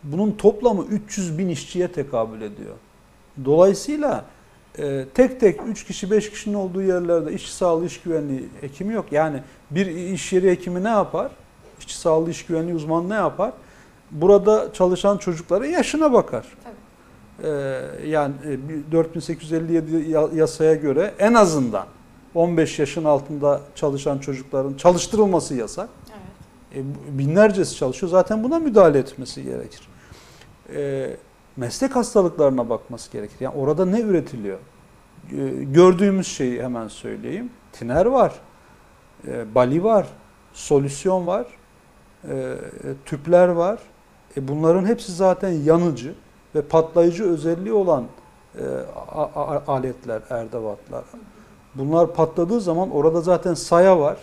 Bunun 0.02 0.32
toplamı 0.32 0.84
300 0.84 1.38
bin 1.38 1.48
işçiye 1.48 1.92
tekabül 1.92 2.40
ediyor. 2.40 2.74
Dolayısıyla 3.44 4.24
e, 4.78 5.04
tek 5.14 5.40
tek 5.40 5.60
3 5.66 5.84
kişi 5.84 6.10
5 6.10 6.30
kişinin 6.30 6.54
olduğu 6.54 6.82
yerlerde 6.82 7.32
işçi 7.32 7.52
sağlığı 7.52 7.86
iş 7.86 8.00
güvenliği 8.00 8.48
hekimi 8.60 8.94
yok. 8.94 9.12
Yani 9.12 9.42
bir 9.70 9.86
iş 9.86 10.32
yeri 10.32 10.50
hekimi 10.50 10.84
ne 10.84 10.88
yapar? 10.88 11.30
İşçi 11.78 11.98
sağlığı 11.98 12.30
iş 12.30 12.46
güvenliği 12.46 12.74
uzmanı 12.76 13.08
ne 13.08 13.14
yapar? 13.14 13.52
Burada 14.10 14.72
çalışan 14.72 15.16
çocuklara 15.18 15.66
yaşına 15.66 16.12
bakar. 16.12 16.46
Tabii. 16.64 16.74
Ee, 17.48 17.82
yani 18.06 18.34
e, 18.46 18.68
bir 18.68 18.92
4857 18.92 20.10
ya- 20.10 20.28
yasaya 20.34 20.74
göre 20.74 21.14
en 21.18 21.34
azından 21.34 21.86
15 22.34 22.78
yaşın 22.78 23.04
altında 23.04 23.60
çalışan 23.74 24.18
çocukların 24.18 24.74
çalıştırılması 24.74 25.54
yasak. 25.54 25.88
Evet. 26.72 26.84
E, 27.12 27.18
binlercesi 27.18 27.76
çalışıyor. 27.76 28.10
Zaten 28.10 28.44
buna 28.44 28.58
müdahale 28.58 28.98
etmesi 28.98 29.42
gerekir. 29.44 29.88
E, 30.74 31.10
meslek 31.56 31.96
hastalıklarına 31.96 32.68
bakması 32.68 33.12
gerekir. 33.12 33.36
Yani 33.40 33.54
orada 33.56 33.86
ne 33.86 34.00
üretiliyor? 34.00 34.58
E, 35.32 35.48
gördüğümüz 35.64 36.26
şeyi 36.26 36.62
hemen 36.62 36.88
söyleyeyim. 36.88 37.50
Tiner 37.72 38.06
var, 38.06 38.32
e, 39.28 39.54
bali 39.54 39.84
var, 39.84 40.06
solüsyon 40.52 41.26
var, 41.26 41.46
e, 42.28 42.54
tüpler 43.04 43.48
var. 43.48 43.78
E, 44.36 44.48
bunların 44.48 44.84
hepsi 44.84 45.12
zaten 45.12 45.48
yanıcı 45.48 46.14
ve 46.54 46.62
patlayıcı 46.62 47.24
özelliği 47.24 47.72
olan 47.72 48.04
e, 48.58 48.62
aletler, 49.66 50.22
erdevatlar. 50.30 51.04
Bunlar 51.74 52.14
patladığı 52.14 52.60
zaman 52.60 52.90
orada 52.90 53.20
zaten 53.20 53.54
saya 53.54 53.98
var, 54.00 54.16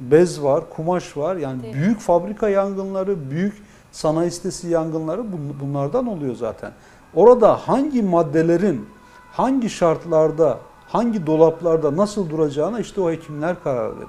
bez 0.00 0.42
var, 0.42 0.64
kumaş 0.70 1.16
var. 1.16 1.36
Yani 1.36 1.62
Değil. 1.62 1.74
büyük 1.74 2.00
fabrika 2.00 2.48
yangınları, 2.48 3.30
büyük 3.30 3.62
sanayi 3.92 4.30
sitesi 4.30 4.68
yangınları 4.68 5.20
bun- 5.20 5.60
bunlardan 5.60 6.06
oluyor 6.06 6.34
zaten. 6.34 6.72
Orada 7.14 7.56
hangi 7.56 8.02
maddelerin 8.02 8.88
hangi 9.32 9.70
şartlarda, 9.70 10.58
hangi 10.88 11.26
dolaplarda 11.26 11.96
nasıl 11.96 12.30
duracağına 12.30 12.80
işte 12.80 13.00
o 13.00 13.10
hekimler 13.10 13.62
karar 13.62 13.96
verir. 13.96 14.08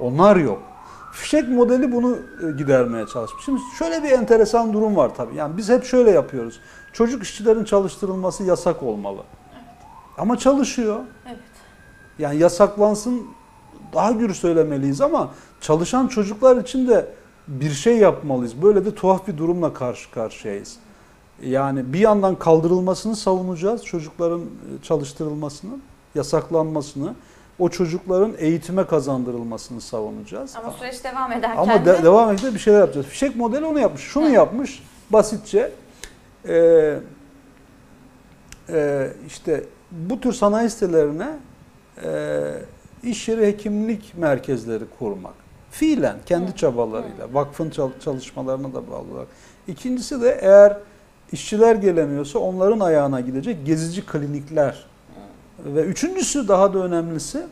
Onlar 0.00 0.36
yok. 0.36 0.62
Fişek 1.14 1.48
modeli 1.48 1.92
bunu 1.92 2.16
e, 2.16 2.50
gidermeye 2.56 3.06
çalışmış. 3.06 3.44
Şimdi 3.44 3.60
şöyle 3.78 4.02
bir 4.02 4.10
enteresan 4.10 4.72
durum 4.72 4.96
var 4.96 5.14
tabii. 5.14 5.36
Yani 5.36 5.56
biz 5.56 5.68
hep 5.68 5.84
şöyle 5.84 6.10
yapıyoruz. 6.10 6.60
Çocuk 6.92 7.22
işçilerin 7.22 7.64
çalıştırılması 7.64 8.44
yasak 8.44 8.82
olmalı. 8.82 9.22
Ama 10.18 10.38
çalışıyor. 10.38 11.00
Evet. 11.26 11.38
Yani 12.18 12.38
yasaklansın 12.38 13.26
daha 13.94 14.10
gür 14.12 14.34
söylemeliyiz 14.34 15.00
ama 15.00 15.30
çalışan 15.60 16.06
çocuklar 16.06 16.56
için 16.56 16.88
de 16.88 17.06
bir 17.48 17.70
şey 17.70 17.98
yapmalıyız. 17.98 18.62
Böyle 18.62 18.84
de 18.84 18.94
tuhaf 18.94 19.28
bir 19.28 19.38
durumla 19.38 19.74
karşı 19.74 20.10
karşıyayız. 20.10 20.76
Yani 21.42 21.92
bir 21.92 21.98
yandan 21.98 22.34
kaldırılmasını 22.34 23.16
savunacağız 23.16 23.84
çocukların 23.84 24.40
e, 24.40 24.82
çalıştırılmasını, 24.82 25.72
yasaklanmasını, 26.14 27.14
o 27.58 27.68
çocukların 27.68 28.32
eğitime 28.38 28.86
kazandırılmasını 28.86 29.80
savunacağız. 29.80 30.56
Ama 30.56 30.72
süreç 30.72 31.04
devam 31.04 31.32
ederken 31.32 31.56
Ama 31.56 31.84
de 31.84 31.98
de, 31.98 32.02
devam 32.02 32.32
edip 32.32 32.54
bir 32.54 32.58
şeyler 32.58 32.80
yapacağız. 32.80 33.06
Fişek 33.06 33.36
modeli 33.36 33.64
onu 33.64 33.78
yapmış. 33.78 34.02
Şunu 34.02 34.28
yapmış 34.28 34.82
basitçe. 35.10 35.72
Ee, 36.48 36.98
e, 38.68 39.10
işte 39.26 39.64
bu 39.90 40.20
tür 40.20 40.32
sanayi 40.32 40.70
sitelerine 40.70 41.28
e, 42.04 42.40
iş 43.02 43.28
yeri 43.28 43.46
hekimlik 43.46 44.14
merkezleri 44.16 44.84
kurmak. 44.98 45.34
Fiilen 45.70 46.16
kendi 46.26 46.56
çabalarıyla, 46.56 47.34
vakfın 47.34 47.70
çal- 47.70 48.00
çalışmalarına 48.04 48.74
da 48.74 48.90
bağlı 48.90 49.12
olarak. 49.12 49.28
İkincisi 49.68 50.22
de 50.22 50.38
eğer 50.42 50.76
işçiler 51.32 51.74
gelemiyorsa 51.76 52.38
onların 52.38 52.80
ayağına 52.80 53.20
gidecek 53.20 53.66
gezici 53.66 54.06
klinikler. 54.06 54.84
Ve 55.58 55.82
üçüncüsü 55.82 56.48
daha 56.48 56.74
da 56.74 56.78
önemlisi 56.78 57.46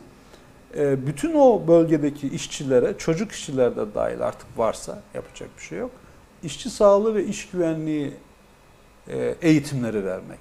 e, 0.77 1.07
bütün 1.07 1.33
o 1.33 1.67
bölgedeki 1.67 2.27
işçilere, 2.27 2.93
çocuk 2.97 3.31
işçiler 3.31 3.75
de 3.75 3.95
dahil 3.95 4.21
artık 4.21 4.47
varsa 4.57 5.01
yapacak 5.13 5.49
bir 5.57 5.63
şey 5.63 5.79
yok. 5.79 5.91
İşçi 6.43 6.69
sağlığı 6.69 7.15
ve 7.15 7.25
iş 7.25 7.49
güvenliği 7.49 8.13
e, 9.07 9.35
eğitimleri 9.41 10.05
vermek. 10.05 10.39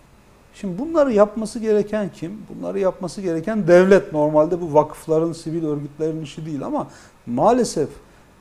Şimdi 0.54 0.78
bunları 0.78 1.12
yapması 1.12 1.58
gereken 1.58 2.10
kim? 2.14 2.46
Bunları 2.48 2.78
yapması 2.78 3.20
gereken 3.20 3.68
devlet. 3.68 4.12
Normalde 4.12 4.60
bu 4.60 4.74
vakıfların, 4.74 5.32
sivil 5.32 5.66
örgütlerin 5.66 6.22
işi 6.22 6.46
değil 6.46 6.64
ama 6.64 6.88
maalesef 7.26 7.88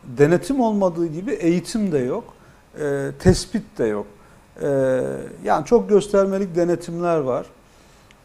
denetim 0.04 0.60
olmadığı 0.60 1.08
gibi 1.08 1.32
eğitim 1.32 1.92
de 1.92 1.98
yok, 1.98 2.24
e, 2.80 3.12
tespit 3.20 3.78
de 3.78 3.86
yok. 3.86 4.08
E, 4.62 4.68
yani 5.44 5.66
çok 5.66 5.90
göstermelik 5.90 6.56
denetimler 6.56 7.18
var. 7.18 7.46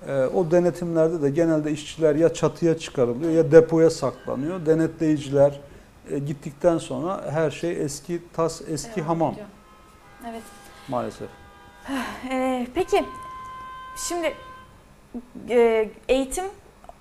E, 0.08 0.12
o 0.12 0.50
denetimlerde 0.50 1.22
de 1.22 1.30
genelde 1.30 1.72
işçiler 1.72 2.14
ya 2.14 2.34
çatıya 2.34 2.78
çıkarılıyor 2.78 3.32
ya 3.32 3.52
depoya 3.52 3.90
saklanıyor. 3.90 4.66
Denetleyiciler 4.66 5.60
e, 6.10 6.18
gittikten 6.18 6.78
sonra 6.78 7.32
her 7.32 7.50
şey 7.50 7.82
eski 7.82 8.22
tas, 8.32 8.62
eski 8.68 8.96
Devam 8.96 9.08
hamam 9.08 9.32
ediyor. 9.32 9.46
Evet. 10.30 10.42
maalesef. 10.88 11.28
Ee, 12.30 12.66
peki 12.74 13.04
şimdi 14.08 14.34
e, 15.48 15.90
eğitim 16.08 16.44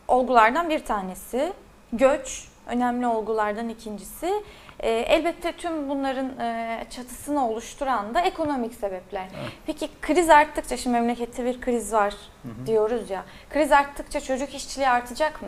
olgulardan 0.07 0.69
bir 0.69 0.85
tanesi, 0.85 1.53
göç 1.93 2.47
önemli 2.67 3.07
olgulardan 3.07 3.69
ikincisi. 3.69 4.43
E, 4.79 4.89
elbette 4.89 5.51
tüm 5.51 5.89
bunların 5.89 6.39
e, 6.39 6.85
çatısını 6.89 7.49
oluşturan 7.49 8.13
da 8.13 8.21
ekonomik 8.21 8.73
sebepler. 8.73 9.27
Evet. 9.41 9.51
Peki 9.65 9.89
kriz 10.01 10.29
arttıkça 10.29 10.77
şimdi 10.77 10.99
memlekette 10.99 11.45
bir 11.45 11.61
kriz 11.61 11.93
var 11.93 12.13
Hı 12.43 12.47
hı. 12.47 12.67
diyoruz 12.67 13.09
ya. 13.09 13.23
Kriz 13.49 13.71
arttıkça 13.71 14.19
çocuk 14.19 14.55
işçiliği 14.55 14.89
artacak 14.89 15.41
mı? 15.41 15.47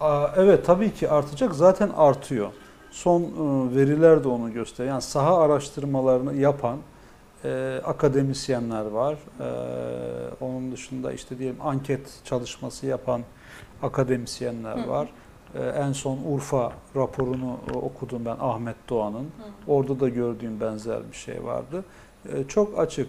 Aa, 0.00 0.26
Evet 0.36 0.66
tabii 0.66 0.94
ki 0.94 1.10
artacak. 1.10 1.54
Zaten 1.54 1.90
artıyor. 1.96 2.52
Son 2.90 3.22
e, 3.22 3.26
veriler 3.76 4.24
de 4.24 4.28
onu 4.28 4.52
gösteriyor. 4.52 4.92
Yani 4.92 5.02
saha 5.02 5.40
araştırmalarını 5.40 6.34
yapan 6.34 6.78
e, 7.44 7.80
akademisyenler 7.84 8.84
var. 8.84 9.14
E, 9.40 9.46
onun 10.44 10.72
dışında 10.72 11.12
işte 11.12 11.38
diyelim 11.38 11.56
anket 11.60 12.00
çalışması 12.24 12.86
yapan 12.86 13.20
akademisyenler 13.82 14.76
Hı 14.76 14.80
hı. 14.82 14.88
var. 14.88 15.08
E, 15.54 15.62
en 15.62 15.92
son 15.92 16.18
Urfa 16.26 16.72
raporunu 16.96 17.56
e, 17.74 17.76
okudum 17.76 18.24
ben 18.24 18.36
Ahmet 18.40 18.76
Doğan'ın. 18.88 19.26
Orada 19.66 20.00
da 20.00 20.08
gördüğüm 20.08 20.60
benzer 20.60 21.00
bir 21.12 21.16
şey 21.16 21.44
vardı. 21.44 21.84
E, 22.32 22.44
çok 22.48 22.78
açık. 22.78 23.08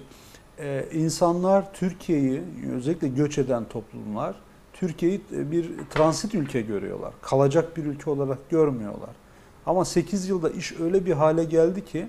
E, 0.60 0.86
insanlar 0.94 1.74
Türkiye'yi 1.74 2.42
özellikle 2.74 3.08
göç 3.08 3.38
eden 3.38 3.66
toplumlar 3.66 4.36
Türkiye'yi 4.74 5.22
e, 5.36 5.52
bir 5.52 5.72
transit 5.90 6.36
ülke 6.36 6.62
görüyorlar. 6.62 7.14
Kalacak 7.22 7.78
bir 7.78 7.86
ülke 7.86 8.10
olarak 8.10 8.50
görmüyorlar. 8.50 9.10
Ama 9.66 9.86
8 9.86 10.30
yılda 10.30 10.50
iş 10.50 10.80
öyle 10.80 11.06
bir 11.06 11.12
hale 11.12 11.44
geldi 11.44 11.86
ki 11.86 12.08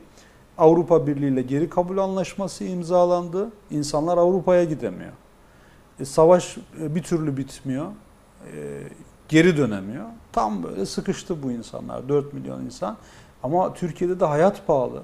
Avrupa 0.59 1.07
Birliği 1.07 1.33
ile 1.33 1.43
geri 1.43 1.71
kabul 1.71 1.99
anlaşması 1.99 2.65
imzalandı. 2.65 3.51
İnsanlar 3.71 4.19
Avrupa'ya 4.19 4.65
gidemiyor. 4.65 5.13
E, 6.01 6.05
savaş 6.05 6.59
e, 6.81 6.95
bir 6.95 7.03
türlü 7.03 7.37
bitmiyor. 7.37 7.87
E, 7.87 8.83
geri 9.29 9.57
dönemiyor. 9.57 10.07
Tam 10.37 10.63
böyle 10.63 10.87
sıkıştı 10.87 11.43
bu 11.43 11.53
insanlar. 11.53 12.09
4 12.09 12.33
milyon 12.35 12.65
insan. 12.65 12.97
Ama 13.43 13.75
Türkiye'de 13.75 14.21
de 14.21 14.25
hayat 14.25 14.67
pahalı. 14.67 15.03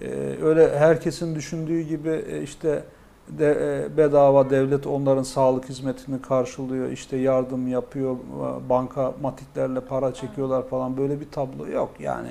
E, 0.00 0.08
öyle 0.42 0.78
herkesin 0.78 1.34
düşündüğü 1.34 1.80
gibi 1.80 2.24
e, 2.28 2.42
işte 2.42 2.84
de, 3.28 3.84
e, 3.86 3.96
bedava 3.96 4.50
devlet 4.50 4.86
onların 4.86 5.22
sağlık 5.22 5.68
hizmetini 5.68 6.22
karşılıyor, 6.22 6.90
işte 6.90 7.16
yardım 7.16 7.68
yapıyor, 7.68 8.16
e, 8.16 8.68
bankamatiklerle 8.68 9.80
para 9.80 10.14
çekiyorlar 10.14 10.68
falan 10.68 10.96
böyle 10.96 11.20
bir 11.20 11.30
tablo 11.30 11.66
yok. 11.66 11.90
Yani 11.98 12.28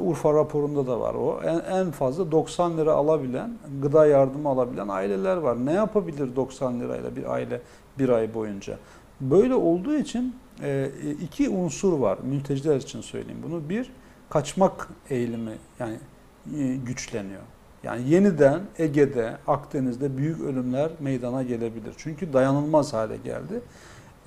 Urfa 0.00 0.34
raporunda 0.34 0.86
da 0.86 1.00
var 1.00 1.14
o. 1.14 1.40
En, 1.44 1.76
en 1.76 1.90
fazla 1.90 2.32
90 2.32 2.78
lira 2.78 2.92
alabilen, 2.92 3.58
gıda 3.82 4.06
yardımı 4.06 4.48
alabilen 4.48 4.88
aileler 4.88 5.36
var. 5.36 5.66
Ne 5.66 5.72
yapabilir 5.72 6.36
90 6.36 6.80
lirayla 6.80 7.16
bir 7.16 7.32
aile 7.32 7.60
bir 7.98 8.08
ay 8.08 8.34
boyunca? 8.34 8.78
Böyle 9.30 9.54
olduğu 9.54 9.94
için 9.94 10.34
e, 10.62 10.90
iki 11.22 11.48
unsur 11.48 11.92
var. 11.98 12.18
Mülteciler 12.24 12.76
için 12.76 13.00
söyleyeyim 13.00 13.40
bunu. 13.48 13.68
Bir, 13.68 13.90
kaçmak 14.30 14.88
eğilimi 15.10 15.52
yani 15.78 15.96
e, 16.58 16.76
güçleniyor. 16.76 17.42
Yani 17.82 18.10
yeniden 18.10 18.60
Ege'de, 18.78 19.36
Akdeniz'de 19.46 20.16
büyük 20.16 20.40
ölümler 20.40 20.90
meydana 21.00 21.42
gelebilir. 21.42 21.94
Çünkü 21.96 22.32
dayanılmaz 22.32 22.92
hale 22.92 23.16
geldi. 23.16 23.60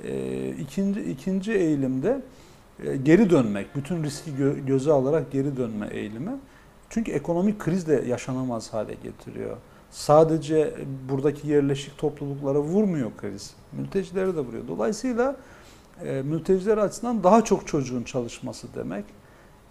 E, 0.04 0.50
ikinci, 0.50 1.02
ikinci 1.02 1.54
eğilimde 1.54 2.22
e, 2.86 2.96
geri 2.96 3.30
dönmek, 3.30 3.76
bütün 3.76 4.04
riski 4.04 4.32
gö- 4.32 4.66
göze 4.66 4.92
alarak 4.92 5.32
geri 5.32 5.58
dönme 5.58 5.88
eğilimi. 5.88 6.32
Çünkü 6.90 7.12
ekonomik 7.12 7.60
kriz 7.60 7.88
de 7.88 8.04
yaşanamaz 8.08 8.74
hale 8.74 8.94
getiriyor. 9.04 9.58
Sadece 9.92 10.74
buradaki 11.10 11.48
yerleşik 11.48 11.98
topluluklara 11.98 12.60
vurmuyor 12.60 13.12
kriz. 13.18 13.54
Mültecileri 13.72 14.36
de 14.36 14.40
vuruyor. 14.40 14.64
Dolayısıyla 14.68 15.36
e, 16.06 16.22
mülteciler 16.22 16.78
açısından 16.78 17.24
daha 17.24 17.44
çok 17.44 17.68
çocuğun 17.68 18.04
çalışması 18.04 18.68
demek. 18.76 19.06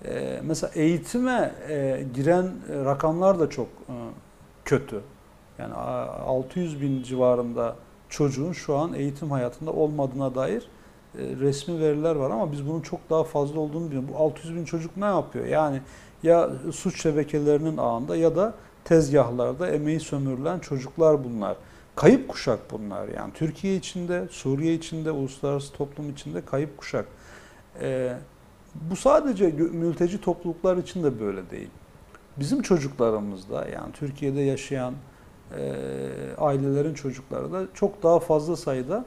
E, 0.05 0.41
mesela 0.45 0.71
eğitime 0.75 1.55
e, 1.69 2.07
giren 2.15 2.45
e, 2.45 2.85
rakamlar 2.85 3.41
da 3.41 3.51
çok 3.51 3.67
e, 3.67 3.95
kötü. 4.65 5.01
Yani 5.59 5.75
a- 5.75 6.23
600 6.27 6.81
bin 6.81 7.03
civarında 7.03 7.77
çocuğun 8.09 8.53
şu 8.53 8.77
an 8.77 8.95
eğitim 8.95 9.31
hayatında 9.31 9.73
olmadığına 9.73 10.35
dair 10.35 10.63
e, 11.19 11.19
resmi 11.19 11.81
veriler 11.81 12.15
var 12.15 12.31
ama 12.31 12.53
biz 12.53 12.69
bunun 12.69 12.81
çok 12.81 13.11
daha 13.11 13.25
fazla 13.25 13.61
olduğunu 13.61 13.87
biliyoruz. 13.87 14.09
Bu 14.13 14.19
600 14.19 14.55
bin 14.55 14.65
çocuk 14.65 14.97
ne 14.97 15.05
yapıyor? 15.05 15.47
Yani 15.47 15.81
ya 16.23 16.51
suç 16.73 17.03
şebekelerinin 17.03 17.77
ağında 17.77 18.17
ya 18.17 18.37
da 18.37 18.55
tezgahlarda 18.85 19.71
emeği 19.71 20.01
sömürülen 20.01 20.59
çocuklar 20.59 21.25
bunlar. 21.25 21.57
Kayıp 21.97 22.29
kuşak 22.29 22.59
bunlar 22.71 23.09
yani. 23.09 23.33
Türkiye 23.33 23.77
içinde, 23.77 24.29
Suriye 24.31 24.75
içinde, 24.75 25.11
uluslararası 25.11 25.73
toplum 25.73 26.11
içinde 26.11 26.45
kayıp 26.45 26.79
kuşak. 26.79 27.07
Ee, 27.81 28.17
bu 28.75 28.97
sadece 28.97 29.47
mülteci 29.73 30.21
topluluklar 30.21 30.77
için 30.77 31.05
de 31.05 31.21
böyle 31.21 31.51
değil. 31.51 31.71
Bizim 32.37 32.63
çocuklarımızda 32.63 33.69
yani 33.69 33.93
Türkiye'de 33.93 34.41
yaşayan 34.41 34.95
e, 35.59 35.73
ailelerin 36.39 36.95
çocukları 36.95 37.53
da 37.53 37.67
çok 37.75 38.03
daha 38.03 38.21
fazla 38.21 38.57
sayıda 38.57 39.05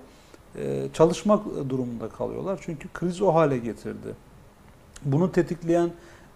e, 0.56 0.88
çalışmak 0.94 1.46
durumunda 1.70 2.10
kalıyorlar. 2.10 2.60
Çünkü 2.62 2.90
kriz 2.94 3.22
o 3.22 3.34
hale 3.34 3.58
getirdi. 3.58 4.16
Bunu 5.06 5.32
tetikleyen 5.32 5.92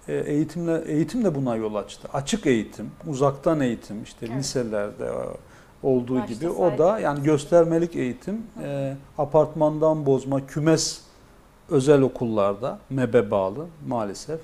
eğitimle 0.07 0.83
eğitim 0.85 1.23
de 1.23 1.35
buna 1.35 1.55
yol 1.55 1.75
açtı. 1.75 2.07
Açık 2.13 2.45
eğitim, 2.47 2.91
uzaktan 3.07 3.59
eğitim 3.59 4.03
işte 4.03 4.25
Evet. 4.25 4.37
liselerde 4.37 5.05
e, 5.05 5.87
olduğu 5.87 6.19
Başta 6.19 6.33
gibi 6.33 6.49
o 6.49 6.77
da 6.77 6.99
yani 6.99 7.23
göstermelik 7.23 7.95
eğitim, 7.95 8.41
e, 8.63 8.95
apartmandan 9.17 10.05
bozma, 10.05 10.45
kümes 10.47 11.01
özel 11.69 12.01
okullarda 12.01 12.79
MEB'e 12.89 13.31
bağlı 13.31 13.65
maalesef 13.87 14.39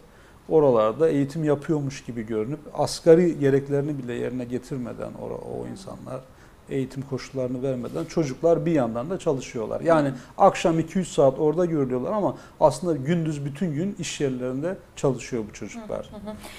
oralarda 0.50 1.10
eğitim 1.10 1.44
yapıyormuş 1.44 2.04
gibi 2.04 2.26
görünüp 2.26 2.60
asgari 2.74 3.40
gereklerini 3.40 3.98
bile 3.98 4.14
yerine 4.14 4.46
getirmeden 4.46 5.12
o, 5.22 5.26
o 5.26 5.68
insanlar 5.68 6.22
eğitim 6.70 7.04
koşullarını 7.10 7.64
vermeden 7.64 8.06
çocuklar 8.06 8.66
bir 8.66 8.72
yandan 8.72 9.10
da 9.10 9.20
çalışıyorlar. 9.20 9.82
Yani 9.82 10.12
akşam 10.38 10.80
2-3 10.80 11.06
saat 11.06 11.40
orada 11.40 11.66
görülüyorlar 11.66 12.12
ama 12.12 12.38
aslında 12.60 12.96
gündüz 12.96 13.46
bütün 13.46 13.74
gün 13.74 13.96
iş 14.00 14.22
yerlerinde 14.22 14.78
çalışıyor 14.96 15.44
bu 15.50 15.54
çocuklar. 15.54 16.10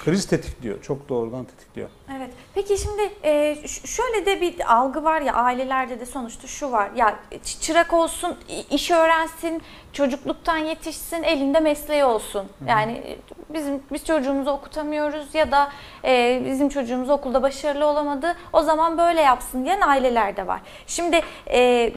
Kriz 0.05 0.27
tetikliyor, 0.27 0.81
çok 0.81 1.09
doğrudan 1.09 1.45
tetikliyor. 1.45 1.89
Evet. 2.17 2.29
Peki 2.53 2.77
şimdi 2.77 3.01
e, 3.23 3.57
şöyle 3.85 4.25
de 4.25 4.41
bir 4.41 4.75
algı 4.75 5.03
var 5.03 5.21
ya 5.21 5.33
ailelerde 5.33 5.99
de 5.99 6.05
sonuçta 6.05 6.47
şu 6.47 6.71
var. 6.71 6.91
Ya 6.95 7.19
çırak 7.61 7.93
olsun, 7.93 8.37
iş 8.71 8.91
öğrensin, 8.91 9.61
çocukluktan 9.93 10.57
yetişsin, 10.57 11.23
elinde 11.23 11.59
mesleği 11.59 12.03
olsun. 12.03 12.47
Yani 12.67 12.91
e, 12.91 13.17
bizim 13.53 13.83
biz 13.91 14.05
çocuğumuzu 14.05 14.51
okutamıyoruz 14.51 15.35
ya 15.35 15.51
da 15.51 15.69
e, 16.03 16.41
bizim 16.45 16.69
çocuğumuz 16.69 17.09
okulda 17.09 17.41
başarılı 17.41 17.85
olamadı. 17.85 18.35
O 18.53 18.61
zaman 18.61 18.97
böyle 18.97 19.21
yapsın 19.21 19.65
diyen 19.65 19.81
aileler 19.81 20.37
de 20.37 20.47
var. 20.47 20.61
Şimdi 20.87 21.21
e, 21.51 21.91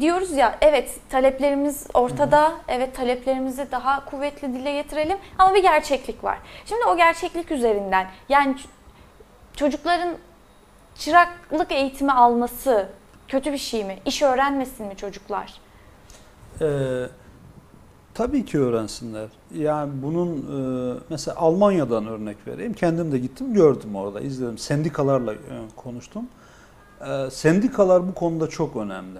diyoruz 0.00 0.32
ya 0.32 0.58
evet 0.60 1.00
taleplerimiz 1.10 1.86
ortada. 1.94 2.52
Evet 2.68 2.96
taleplerimizi 2.96 3.72
daha 3.72 4.04
kuvvetli 4.04 4.54
dile 4.54 4.72
getirelim 4.72 5.18
ama 5.38 5.54
bir 5.54 5.62
gerçeklik 5.62 6.24
var. 6.24 6.38
Şimdi 6.66 6.84
o 6.84 6.96
gerçeklik 6.96 7.50
üzerinden 7.50 8.06
yani 8.28 8.56
çocukların 9.56 10.14
çıraklık 10.98 11.72
eğitimi 11.72 12.12
alması 12.12 12.88
kötü 13.28 13.52
bir 13.52 13.58
şey 13.58 13.84
mi? 13.84 13.98
İş 14.04 14.22
öğrenmesin 14.22 14.86
mi 14.86 14.96
çocuklar? 14.96 15.52
Ee, 16.60 16.64
tabii 18.18 18.44
ki 18.44 18.58
öğrensinler. 18.58 19.28
Yani 19.54 19.92
bunun 20.02 20.28
e, 20.36 20.98
mesela 21.10 21.36
Almanya'dan 21.36 22.06
örnek 22.06 22.36
vereyim. 22.46 22.72
Kendim 22.72 23.12
de 23.12 23.18
gittim 23.18 23.54
gördüm 23.54 23.96
orada 23.96 24.20
izledim. 24.20 24.58
Sendikalarla 24.58 25.32
e, 25.34 25.36
konuştum. 25.76 26.24
Ee, 27.00 27.30
sendikalar 27.30 28.08
bu 28.08 28.14
konuda 28.14 28.48
çok 28.48 28.76
önemli. 28.76 29.18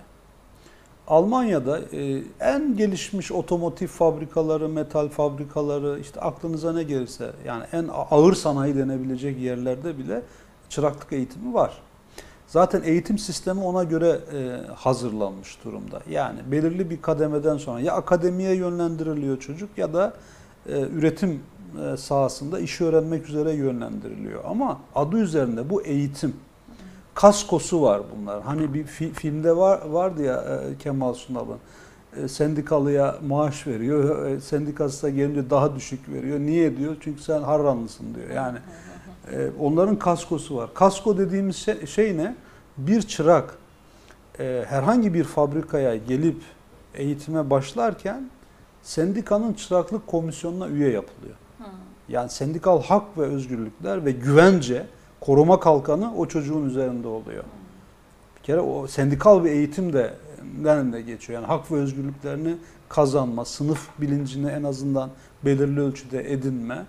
Almanya'da 1.08 1.80
e, 1.92 2.22
en 2.40 2.76
gelişmiş 2.76 3.32
otomotiv 3.32 3.86
fabrikaları, 3.86 4.68
metal 4.68 5.08
fabrikaları, 5.08 6.00
işte 6.00 6.20
aklınıza 6.20 6.72
ne 6.72 6.82
gelirse 6.82 7.32
yani 7.46 7.64
en 7.72 7.88
ağır 8.10 8.34
sanayi 8.34 8.76
denebilecek 8.76 9.38
yerlerde 9.38 9.98
bile 9.98 10.22
çıraklık 10.68 11.12
eğitimi 11.12 11.54
var. 11.54 11.72
Zaten 12.48 12.82
eğitim 12.84 13.18
sistemi 13.18 13.60
ona 13.64 13.84
göre 13.84 14.20
e, 14.34 14.66
hazırlanmış 14.74 15.58
durumda. 15.64 16.00
Yani 16.10 16.38
belirli 16.52 16.90
bir 16.90 17.02
kademeden 17.02 17.56
sonra 17.56 17.80
ya 17.80 17.92
akademiye 17.92 18.54
yönlendiriliyor 18.54 19.38
çocuk 19.40 19.78
ya 19.78 19.92
da 19.94 20.12
e, 20.68 20.80
üretim 20.80 21.40
e, 21.84 21.96
sahasında 21.96 22.60
işi 22.60 22.84
öğrenmek 22.84 23.28
üzere 23.28 23.52
yönlendiriliyor. 23.52 24.44
Ama 24.44 24.80
adı 24.94 25.16
üzerinde 25.18 25.70
bu 25.70 25.82
eğitim. 25.82 26.36
Kaskosu 27.14 27.82
var 27.82 28.02
bunlar. 28.16 28.42
Hani 28.42 28.74
bir 28.74 28.84
fi- 28.84 29.12
filmde 29.12 29.56
var 29.56 29.80
vardı 29.86 30.22
ya 30.22 30.34
e, 30.36 30.78
Kemal 30.78 31.14
Sunal'ın. 31.14 31.58
E, 32.16 32.28
sendikalıya 32.28 33.16
maaş 33.28 33.66
veriyor. 33.66 34.26
E, 34.26 34.40
sendikası 34.40 35.02
da 35.02 35.10
gelince 35.10 35.50
daha 35.50 35.76
düşük 35.76 36.08
veriyor. 36.08 36.38
Niye 36.40 36.76
diyor? 36.76 36.96
Çünkü 37.00 37.22
sen 37.22 37.42
harranlısın 37.42 38.14
diyor. 38.14 38.30
Yani 38.30 38.58
e, 39.32 39.50
onların 39.60 39.98
kaskosu 39.98 40.56
var. 40.56 40.74
Kasko 40.74 41.18
dediğimiz 41.18 41.56
şey, 41.56 41.86
şey 41.86 42.16
ne? 42.16 42.34
Bir 42.78 43.02
çırak 43.02 43.54
e, 44.38 44.64
herhangi 44.68 45.14
bir 45.14 45.24
fabrikaya 45.24 45.96
gelip 45.96 46.42
eğitime 46.94 47.50
başlarken 47.50 48.30
sendikanın 48.82 49.52
çıraklık 49.52 50.06
komisyonuna 50.06 50.68
üye 50.68 50.90
yapılıyor. 50.90 51.34
Yani 52.08 52.30
sendikal 52.30 52.82
hak 52.82 53.18
ve 53.18 53.22
özgürlükler 53.22 54.04
ve 54.04 54.12
güvence, 54.12 54.86
koruma 55.20 55.60
kalkanı 55.60 56.16
o 56.16 56.28
çocuğun 56.28 56.66
üzerinde 56.66 57.08
oluyor. 57.08 57.44
Bir 58.36 58.42
kere 58.42 58.60
o 58.60 58.86
sendikal 58.86 59.44
bir 59.44 59.50
eğitim 59.50 59.92
de 59.92 60.14
de 60.92 61.02
geçiyor. 61.02 61.40
Yani 61.40 61.46
hak 61.46 61.72
ve 61.72 61.76
özgürlüklerini 61.76 62.56
kazanma, 62.88 63.44
sınıf 63.44 63.88
bilincini 63.98 64.50
en 64.50 64.62
azından 64.62 65.10
belirli 65.44 65.80
ölçüde 65.80 66.32
edinme, 66.32 66.84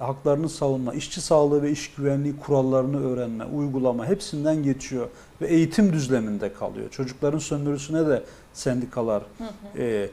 haklarını 0.00 0.48
savunma, 0.48 0.94
işçi 0.94 1.20
sağlığı 1.20 1.62
ve 1.62 1.70
iş 1.70 1.94
güvenliği 1.94 2.36
kurallarını 2.36 3.10
öğrenme, 3.10 3.44
uygulama 3.44 4.06
hepsinden 4.06 4.62
geçiyor 4.62 5.08
ve 5.40 5.46
eğitim 5.46 5.92
düzleminde 5.92 6.52
kalıyor. 6.52 6.90
Çocukların 6.90 7.38
sömürüsüne 7.38 8.06
de 8.06 8.22
sendikalar 8.52 9.22
e, 9.78 10.08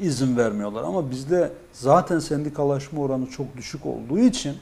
izin 0.00 0.36
vermiyorlar 0.36 0.82
ama 0.82 1.10
bizde 1.10 1.52
zaten 1.72 2.18
sendikalaşma 2.18 3.00
oranı 3.00 3.26
çok 3.26 3.56
düşük 3.56 3.86
olduğu 3.86 4.18
için 4.18 4.56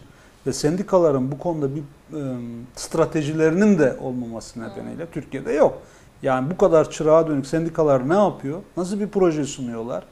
ve 0.47 0.53
sendikaların 0.53 1.33
bu 1.33 1.39
konuda 1.39 1.69
bir 1.75 1.81
e, 1.81 2.37
stratejilerinin 2.77 3.79
de 3.79 3.97
olmaması 4.01 4.61
nedeniyle 4.61 5.07
Türkiye'de 5.07 5.53
yok. 5.53 5.79
Yani 6.23 6.51
bu 6.51 6.57
kadar 6.57 6.91
çırağa 6.91 7.29
dönük 7.29 7.47
sendikalar 7.47 8.09
ne 8.09 8.15
yapıyor? 8.15 8.61
Nasıl 8.77 9.01
bir 9.01 9.09
proje 9.09 9.45
sunuyorlar? 9.45 10.05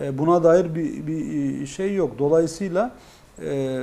E, 0.00 0.18
buna 0.18 0.44
dair 0.44 0.74
bir, 0.74 1.06
bir 1.06 1.66
şey 1.66 1.94
yok. 1.94 2.18
Dolayısıyla 2.18 2.90
e, 3.42 3.82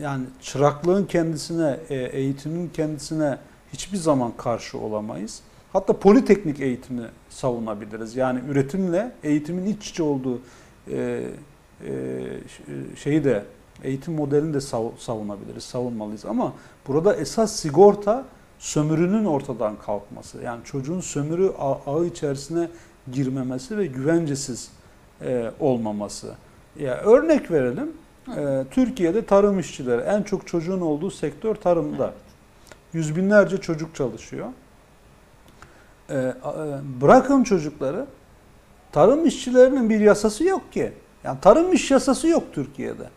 yani 0.00 0.24
çıraklığın 0.42 1.04
kendisine, 1.04 1.80
e, 1.90 1.94
eğitimin 1.96 2.68
kendisine 2.68 3.38
hiçbir 3.72 3.96
zaman 3.98 4.32
karşı 4.36 4.78
olamayız. 4.78 5.40
Hatta 5.72 5.98
politeknik 5.98 6.60
eğitimi 6.60 7.06
savunabiliriz. 7.30 8.16
Yani 8.16 8.40
üretimle 8.48 9.12
eğitimin 9.22 9.66
iç 9.66 9.90
içe 9.90 10.02
olduğu 10.02 10.40
e, 10.90 11.22
e, 11.86 11.92
şeyi 12.96 13.24
de 13.24 13.44
eğitim 13.82 14.14
modelini 14.14 14.54
de 14.54 14.58
sav- 14.60 14.98
savunabiliriz, 14.98 15.64
savunmalıyız. 15.64 16.24
Ama 16.24 16.52
burada 16.88 17.16
esas 17.16 17.56
sigorta 17.56 18.24
sömürünün 18.58 19.24
ortadan 19.24 19.76
kalkması. 19.86 20.42
Yani 20.42 20.64
çocuğun 20.64 21.00
sömürü 21.00 21.52
ağı 21.86 22.06
içerisine 22.06 22.68
girmemesi 23.12 23.78
ve 23.78 23.86
güvencesiz 23.86 24.70
e, 25.22 25.50
olmaması. 25.60 26.34
Ya 26.80 26.96
örnek 26.96 27.50
verelim. 27.50 27.92
E, 28.28 28.64
Türkiye'de 28.70 29.26
tarım 29.26 29.58
işçileri 29.58 30.00
en 30.00 30.22
çok 30.22 30.46
çocuğun 30.46 30.80
olduğu 30.80 31.10
sektör 31.10 31.54
tarımda. 31.54 32.14
Yüz 32.92 33.16
binlerce 33.16 33.56
çocuk 33.56 33.94
çalışıyor. 33.94 34.48
E, 36.08 36.14
e, 36.14 36.34
bırakın 37.00 37.44
çocukları. 37.44 38.06
Tarım 38.92 39.26
işçilerinin 39.26 39.90
bir 39.90 40.00
yasası 40.00 40.44
yok 40.44 40.72
ki. 40.72 40.92
Yani 41.24 41.40
tarım 41.40 41.72
iş 41.72 41.90
yasası 41.90 42.28
yok 42.28 42.42
Türkiye'de. 42.52 43.08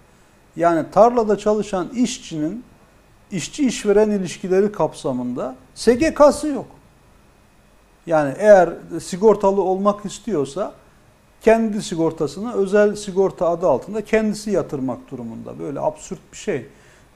Yani 0.55 0.85
tarlada 0.91 1.37
çalışan 1.37 1.89
işçinin 1.89 2.63
işçi 3.31 3.67
işveren 3.67 4.09
ilişkileri 4.09 4.71
kapsamında 4.71 5.55
SGK'sı 5.75 6.47
yok. 6.47 6.65
Yani 8.05 8.33
eğer 8.37 8.69
sigortalı 9.01 9.61
olmak 9.61 10.05
istiyorsa 10.05 10.73
kendi 11.41 11.81
sigortasını 11.81 12.53
özel 12.53 12.95
sigorta 12.95 13.49
adı 13.49 13.67
altında 13.67 14.05
kendisi 14.05 14.51
yatırmak 14.51 15.11
durumunda. 15.11 15.59
Böyle 15.59 15.79
absürt 15.79 16.19
bir 16.31 16.37
şey. 16.37 16.65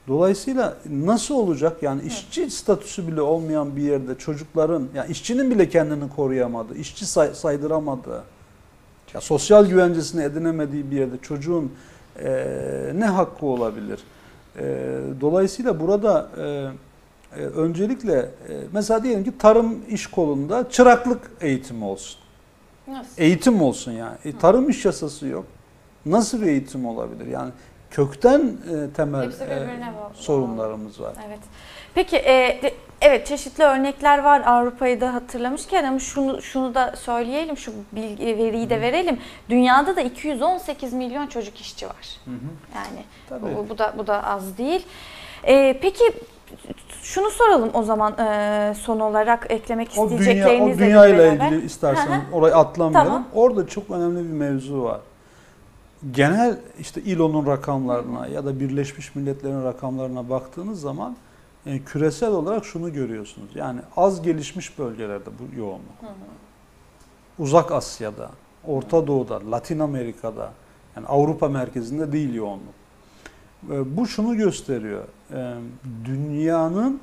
Dolayısıyla 0.08 0.76
nasıl 0.90 1.34
olacak 1.34 1.82
yani 1.82 2.02
işçi 2.02 2.50
statüsü 2.50 3.08
bile 3.08 3.20
olmayan 3.20 3.76
bir 3.76 3.82
yerde 3.82 4.18
çocukların 4.18 4.88
yani 4.94 5.10
işçinin 5.10 5.50
bile 5.50 5.68
kendini 5.68 6.10
koruyamadığı, 6.16 6.76
işçi 6.76 7.06
say- 7.06 7.34
saydıramadığı, 7.34 8.24
ya 9.14 9.20
sosyal 9.20 9.66
güvencesini 9.66 10.22
edinemediği 10.22 10.90
bir 10.90 10.96
yerde 10.96 11.18
çocuğun 11.22 11.72
e, 12.18 12.92
ne 12.94 13.04
hakkı 13.06 13.46
olabilir? 13.46 14.00
E, 14.58 14.64
dolayısıyla 15.20 15.80
burada 15.80 16.28
e, 16.38 16.42
e, 17.40 17.44
öncelikle 17.44 18.14
e, 18.18 18.28
mesela 18.72 19.02
diyelim 19.02 19.24
ki 19.24 19.38
tarım 19.38 19.78
iş 19.88 20.06
kolunda 20.06 20.70
çıraklık 20.70 21.30
eğitimi 21.40 21.84
olsun. 21.84 22.21
Nasıl? 22.88 23.22
Eğitim 23.22 23.62
olsun 23.62 23.92
yani. 23.92 24.16
E, 24.24 24.38
tarım 24.38 24.68
iş 24.70 24.84
yasası 24.84 25.26
yok. 25.26 25.44
Nasıl 26.06 26.42
bir 26.42 26.46
eğitim 26.46 26.86
olabilir? 26.86 27.26
Yani 27.26 27.50
kökten 27.90 28.40
e, 28.40 28.90
temel 28.96 29.28
e, 29.28 29.68
sorunlarımız 30.14 31.00
var. 31.00 31.14
Evet. 31.26 31.38
Peki 31.94 32.16
e, 32.16 32.58
de- 32.62 32.74
evet 33.00 33.26
çeşitli 33.26 33.64
örnekler 33.64 34.18
var 34.18 34.40
Avrupa'yı 34.46 35.00
da 35.00 35.14
hatırlamışken 35.14 35.84
ama 35.84 35.98
şunu 35.98 36.42
şunu 36.42 36.74
da 36.74 36.96
söyleyelim 36.96 37.56
şu 37.56 37.72
bilgi 37.92 38.26
veriyi 38.26 38.70
de 38.70 38.80
verelim. 38.80 39.18
Dünyada 39.48 39.96
da 39.96 40.00
218 40.00 40.92
milyon 40.92 41.26
çocuk 41.26 41.60
işçi 41.60 41.86
var. 41.86 42.18
Hı 42.24 42.30
hı. 42.30 42.34
Yani 42.74 43.04
Tabii. 43.28 43.56
bu, 43.56 43.68
bu 43.68 43.78
da 43.78 43.94
bu 43.98 44.06
da 44.06 44.24
az 44.24 44.58
değil. 44.58 44.86
E, 45.44 45.78
peki 45.82 46.04
şunu 47.02 47.30
soralım 47.30 47.70
o 47.74 47.82
zaman 47.82 48.18
e, 48.18 48.74
son 48.74 49.00
olarak 49.00 49.46
eklemek 49.48 49.88
O 49.96 50.10
dünya, 50.10 50.16
o 50.16 50.20
isteyeceklerinizle 50.20 50.86
dünya 50.86 51.06
ile 51.06 51.34
ilgili 51.34 51.66
istersen 51.66 52.24
orayı 52.32 52.56
atlamayalım. 52.56 53.12
Tamam. 53.12 53.28
Orada 53.34 53.66
çok 53.66 53.90
önemli 53.90 54.18
bir 54.18 54.34
mevzu 54.34 54.82
var. 54.82 55.00
Genel 56.10 56.56
işte 56.78 57.00
İLO'nun 57.02 57.46
rakamlarına 57.46 58.26
ya 58.26 58.44
da 58.44 58.60
Birleşmiş 58.60 59.14
Milletler'in 59.14 59.64
rakamlarına 59.64 60.30
baktığınız 60.30 60.80
zaman 60.80 61.16
e, 61.66 61.78
küresel 61.78 62.30
olarak 62.30 62.64
şunu 62.64 62.92
görüyorsunuz. 62.92 63.48
Yani 63.54 63.80
az 63.96 64.22
gelişmiş 64.22 64.78
bölgelerde 64.78 65.30
bu 65.38 65.60
yoğunluk. 65.60 66.16
Uzak 67.38 67.72
Asya'da, 67.72 68.30
Orta 68.66 69.06
Doğu'da, 69.06 69.50
Latin 69.50 69.78
Amerika'da, 69.78 70.52
yani 70.96 71.06
Avrupa 71.06 71.48
merkezinde 71.48 72.12
değil 72.12 72.34
yoğunluk. 72.34 72.81
E, 73.70 73.96
Bu 73.96 74.06
şunu 74.06 74.36
gösteriyor. 74.36 75.04
E, 75.34 75.54
Dünyanın 76.04 77.00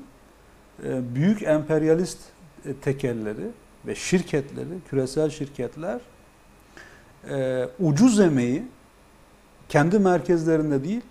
e, 0.84 1.14
büyük 1.14 1.42
emperyalist 1.42 2.18
e, 2.66 2.74
tekelleri 2.74 3.46
ve 3.86 3.94
şirketleri, 3.94 4.68
küresel 4.90 5.30
şirketler 5.30 6.00
e, 7.30 7.68
ucuz 7.80 8.20
emeği 8.20 8.62
kendi 9.68 9.98
merkezlerinde 9.98 10.84
değil, 10.84 11.02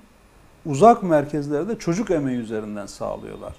uzak 0.65 1.03
merkezlerde 1.03 1.79
çocuk 1.79 2.11
emeği 2.11 2.37
üzerinden 2.37 2.85
sağlıyorlar. 2.85 3.53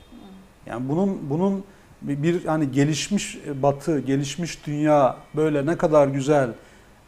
Yani 0.66 0.88
bunun 0.88 1.31
bunun 1.31 1.64
bir, 2.03 2.44
hani 2.44 2.73
gelişmiş 2.73 3.38
batı, 3.62 4.00
gelişmiş 4.00 4.67
dünya 4.67 5.17
böyle 5.37 5.67
ne 5.67 5.77
kadar 5.77 6.08
güzel, 6.08 6.50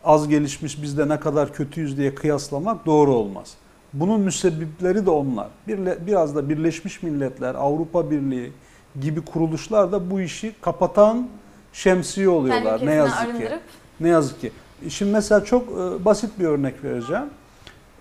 az 0.04 0.28
gelişmiş 0.28 0.82
biz 0.82 0.98
de 0.98 1.08
ne 1.08 1.20
kadar 1.20 1.52
kötüyüz 1.52 1.96
diye 1.96 2.14
kıyaslamak 2.14 2.86
doğru 2.86 3.14
olmaz. 3.14 3.54
Bunun 3.92 4.20
müsebbipleri 4.20 5.06
de 5.06 5.10
onlar. 5.10 5.48
Bir, 5.68 6.06
biraz 6.06 6.36
da 6.36 6.48
Birleşmiş 6.48 7.02
Milletler, 7.02 7.54
Avrupa 7.54 8.10
Birliği 8.10 8.52
gibi 9.00 9.24
kuruluşlar 9.24 9.92
da 9.92 10.10
bu 10.10 10.20
işi 10.20 10.54
kapatan 10.60 11.28
şemsiye 11.72 12.28
oluyorlar 12.28 12.86
ne 12.86 12.94
yazık 12.94 13.18
ki. 13.18 13.26
arındırıp 13.26 13.60
Ne 14.00 14.08
yazık 14.08 14.40
ki. 14.40 14.52
Şimdi 14.88 15.12
mesela 15.12 15.44
çok 15.44 15.68
e, 15.68 16.04
basit 16.04 16.38
bir 16.38 16.44
örnek 16.44 16.84
vereceğim. 16.84 17.30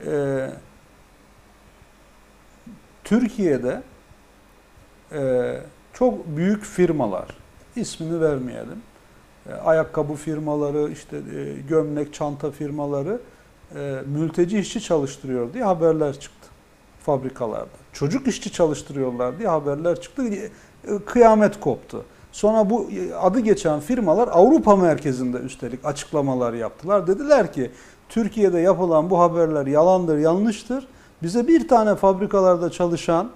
E, 0.08 0.50
Türkiye'de 3.04 3.82
e, 5.12 5.54
çok 5.94 6.28
büyük 6.28 6.64
firmalar, 6.64 7.28
ismini 7.76 8.22
vermeyelim, 8.22 8.82
e, 9.50 9.54
ayakkabı 9.54 10.14
firmaları, 10.14 10.92
işte 10.92 11.18
e, 11.18 11.62
gömlek, 11.70 12.14
çanta 12.14 12.52
firmaları 12.52 13.20
e, 13.76 14.02
mülteci 14.06 14.60
işçi 14.60 14.82
çalıştırıyor 14.82 15.54
diye 15.54 15.64
haberler 15.64 16.20
çıktı 16.20 16.48
fabrikalarda. 17.06 17.82
Çocuk 17.94 18.28
işçi 18.28 18.52
çalıştırıyorlar 18.52 19.40
diye 19.40 19.50
haberler 19.50 20.02
çıktı. 20.02 20.24
E, 20.28 20.50
Kıyamet 21.06 21.60
koptu. 21.60 22.06
Sonra 22.32 22.70
bu 22.70 22.90
e, 22.92 23.14
adı 23.14 23.40
geçen 23.40 23.80
firmalar 23.80 24.28
Avrupa 24.28 24.76
merkezinde 24.76 25.38
üstelik 25.38 25.86
açıklamalar 25.86 26.54
yaptılar. 26.54 27.08
Dediler 27.08 27.54
ki 27.54 27.72
Türkiye'de 28.10 28.60
yapılan 28.60 29.10
bu 29.10 29.20
haberler 29.20 29.68
yalandır, 29.68 30.18
yanlıştır. 30.18 30.88
Bize 31.24 31.48
bir 31.48 31.68
tane 31.68 31.96
fabrikalarda 31.96 32.70
çalışan 32.70 33.30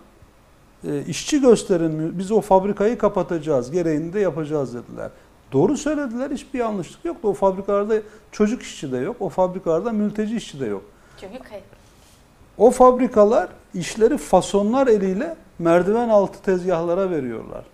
işçi 1.08 1.42
gösterin, 1.42 2.20
biz 2.20 2.32
o 2.32 2.42
fabrikayı 2.42 2.98
kapatacağız, 2.98 3.72
gereğini 3.72 4.14
de 4.14 4.20
yapacağız 4.20 4.74
dediler. 4.74 5.12
Doğru 5.52 5.78
söylediler, 5.78 6.32
hiçbir 6.32 6.60
yanlışlık 6.60 7.06
yok. 7.06 7.18
O 7.24 7.34
fabrikalarda 7.34 7.96
çocuk 8.32 8.62
işçi 8.62 8.92
de 8.92 8.98
yok, 8.98 9.16
o 9.20 9.30
fabrikalarda 9.30 9.92
mülteci 9.92 10.36
işçi 10.36 10.60
de 10.60 10.66
yok. 10.66 10.84
Çünkü 11.22 11.40
kayıp. 11.40 11.66
O 12.58 12.72
fabrikalar 12.72 13.50
işleri 13.74 14.18
fasonlar 14.18 14.88
eliyle 14.88 15.36
merdiven 15.60 16.10
altı 16.10 16.42
tezgahlara 16.42 17.10
veriyorlar. 17.10 17.66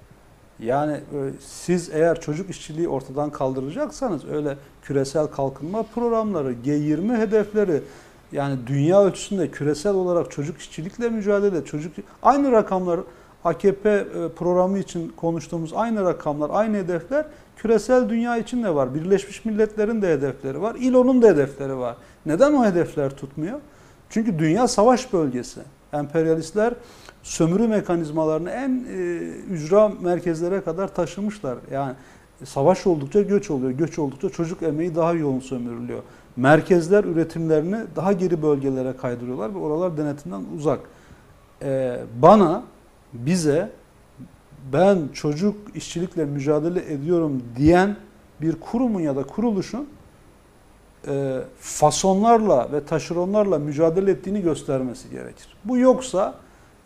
Yani 0.60 0.94
e, 0.94 1.20
siz 1.40 1.90
eğer 1.90 2.22
çocuk 2.22 2.50
işçiliği 2.50 2.88
ortadan 2.88 3.30
kaldıracaksanız 3.30 4.26
öyle 4.26 4.58
küresel 4.82 5.28
kalkınma 5.28 5.84
programları, 5.84 6.54
G20 6.54 7.18
hedefleri 7.18 7.82
yani 8.32 8.68
dünya 8.68 9.04
ölçüsünde 9.04 9.52
küresel 9.52 9.94
olarak 9.94 10.32
çocuk 10.32 10.58
işçilikle 10.58 11.10
mücadele, 11.10 11.66
çocuk 11.66 11.94
aynı 12.24 12.52
rakamlar 12.52 13.00
AKP 13.44 13.90
e, 13.90 14.06
programı 14.36 14.80
için 14.80 15.14
konuştuğumuz 15.18 15.74
aynı 15.74 16.04
rakamlar, 16.04 16.50
aynı 16.54 16.78
hedefler 16.78 17.26
küresel 17.62 18.09
dünya 18.09 18.38
için 18.38 18.64
de 18.64 18.76
var. 18.76 18.95
Birleşmiş 18.95 19.45
Milletler'in 19.45 20.01
de 20.01 20.14
hedefleri 20.14 20.62
var. 20.62 20.76
İLO'nun 20.76 21.22
da 21.22 21.28
hedefleri 21.28 21.78
var. 21.78 21.95
Neden 22.26 22.53
o 22.53 22.66
hedefler 22.66 23.09
tutmuyor? 23.09 23.59
Çünkü 24.09 24.39
dünya 24.39 24.68
savaş 24.68 25.14
bölgesi. 25.14 25.59
Emperyalistler 25.93 26.74
sömürü 27.24 27.68
mekanizmalarını 27.68 28.49
en 28.49 28.86
e, 28.89 29.18
ücra 29.53 29.89
merkezlere 29.89 30.62
kadar 30.62 30.95
taşımışlar. 30.95 31.57
Yani 31.72 31.93
savaş 32.43 32.88
oldukça 32.88 33.22
göç 33.22 33.51
oluyor. 33.51 33.72
Göç 33.72 33.99
oldukça 33.99 34.30
çocuk 34.30 34.64
emeği 34.64 34.95
daha 34.95 35.14
yoğun 35.14 35.39
sömürülüyor. 35.39 35.99
Merkezler 36.36 37.03
üretimlerini 37.03 37.78
daha 37.95 38.14
geri 38.14 38.41
bölgelere 38.41 38.97
kaydırıyorlar 38.97 39.55
ve 39.55 39.57
oralar 39.57 39.97
denetimden 39.97 40.43
uzak. 40.57 40.80
E, 41.62 41.99
bana, 42.22 42.64
bize 43.14 43.72
ben 44.74 45.09
çocuk 45.14 45.55
işçilikle 45.76 46.26
mücadele 46.26 46.93
ediyorum 46.93 47.43
diyen 47.57 47.95
bir 48.41 48.55
kurumun 48.55 48.99
ya 49.01 49.16
da 49.16 49.24
kuruluşun 49.24 49.88
e, 51.07 51.38
fasonlarla 51.59 52.72
ve 52.72 52.86
taşeronlarla 52.86 53.59
mücadele 53.59 54.12
ettiğini 54.12 54.41
göstermesi 54.41 55.09
gerekir. 55.09 55.57
Bu 55.66 55.78
yoksa 55.78 56.36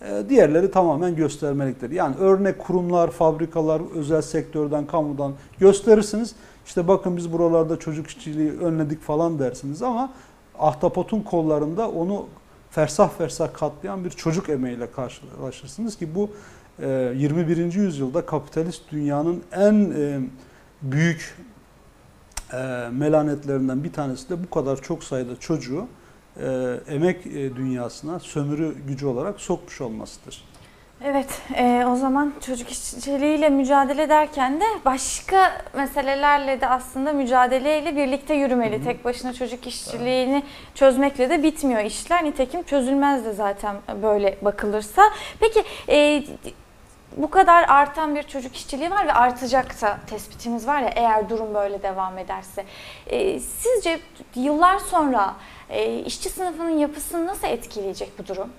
e, 0.01 0.23
diğerleri 0.29 0.71
tamamen 0.71 1.15
göstermeliktir. 1.15 1.91
Yani 1.91 2.15
örnek 2.15 2.59
kurumlar, 2.59 3.11
fabrikalar, 3.11 3.81
özel 3.95 4.21
sektörden, 4.21 4.87
kamudan 4.87 5.33
gösterirsiniz. 5.59 6.35
İşte 6.65 6.87
bakın 6.87 7.17
biz 7.17 7.31
buralarda 7.31 7.79
çocuk 7.79 8.07
işçiliği 8.07 8.51
önledik 8.51 9.01
falan 9.01 9.39
dersiniz 9.39 9.81
ama 9.81 10.13
ahtapotun 10.59 11.21
kollarında 11.21 11.89
onu 11.89 12.25
fersah 12.71 13.09
fersah 13.09 13.53
katlayan 13.53 14.05
bir 14.05 14.09
çocuk 14.09 14.49
emeğiyle 14.49 14.91
karşılaşırsınız 14.91 15.97
ki 15.97 16.15
bu 16.15 16.29
21. 16.79 17.73
yüzyılda 17.73 18.25
kapitalist 18.25 18.81
dünyanın 18.91 19.43
en 19.51 19.91
e, 19.91 20.19
büyük 20.81 21.37
e, 22.53 22.57
melanetlerinden 22.91 23.83
bir 23.83 23.93
tanesi 23.93 24.29
de 24.29 24.43
bu 24.43 24.49
kadar 24.49 24.81
çok 24.81 25.03
sayıda 25.03 25.39
çocuğu 25.39 25.87
e, 26.39 26.79
emek 26.87 27.25
dünyasına 27.33 28.19
sömürü 28.19 28.75
gücü 28.87 29.05
olarak 29.05 29.41
sokmuş 29.41 29.81
olmasıdır. 29.81 30.43
Evet, 31.03 31.41
e, 31.55 31.85
o 31.87 31.95
zaman 31.95 32.33
çocuk 32.45 32.71
işçiliğiyle 32.71 33.49
mücadele 33.49 34.09
derken 34.09 34.59
de 34.61 34.65
başka 34.85 35.51
meselelerle 35.75 36.61
de 36.61 36.67
aslında 36.67 37.13
mücadeleyle 37.13 37.95
birlikte 37.95 38.33
yürümeli. 38.33 38.75
Hı 38.75 38.79
hı. 38.79 38.83
Tek 38.83 39.05
başına 39.05 39.33
çocuk 39.33 39.67
işçiliğini 39.67 40.43
çözmekle 40.75 41.29
de 41.29 41.43
bitmiyor 41.43 41.81
işler. 41.81 42.23
Nitekim 42.23 42.63
çözülmez 42.63 43.25
de 43.25 43.33
zaten 43.33 43.75
böyle 44.01 44.37
bakılırsa. 44.41 45.01
Peki 45.39 45.63
e, 45.89 46.23
bu 47.17 47.29
kadar 47.29 47.65
artan 47.67 48.15
bir 48.15 48.23
çocuk 48.23 48.55
işçiliği 48.55 48.91
var 48.91 49.07
ve 49.07 49.13
artacak 49.13 49.81
da 49.81 49.97
tespitimiz 50.07 50.67
var 50.67 50.81
ya 50.81 50.89
eğer 50.95 51.29
durum 51.29 51.53
böyle 51.53 51.83
devam 51.83 52.17
ederse. 52.17 52.65
E, 53.07 53.39
sizce 53.39 53.99
yıllar 54.35 54.79
sonra 54.79 55.35
e, 55.69 55.99
işçi 55.99 56.29
sınıfının 56.29 56.77
yapısını 56.77 57.25
nasıl 57.25 57.47
etkileyecek 57.47 58.11
bu 58.19 58.27
durum? 58.27 58.49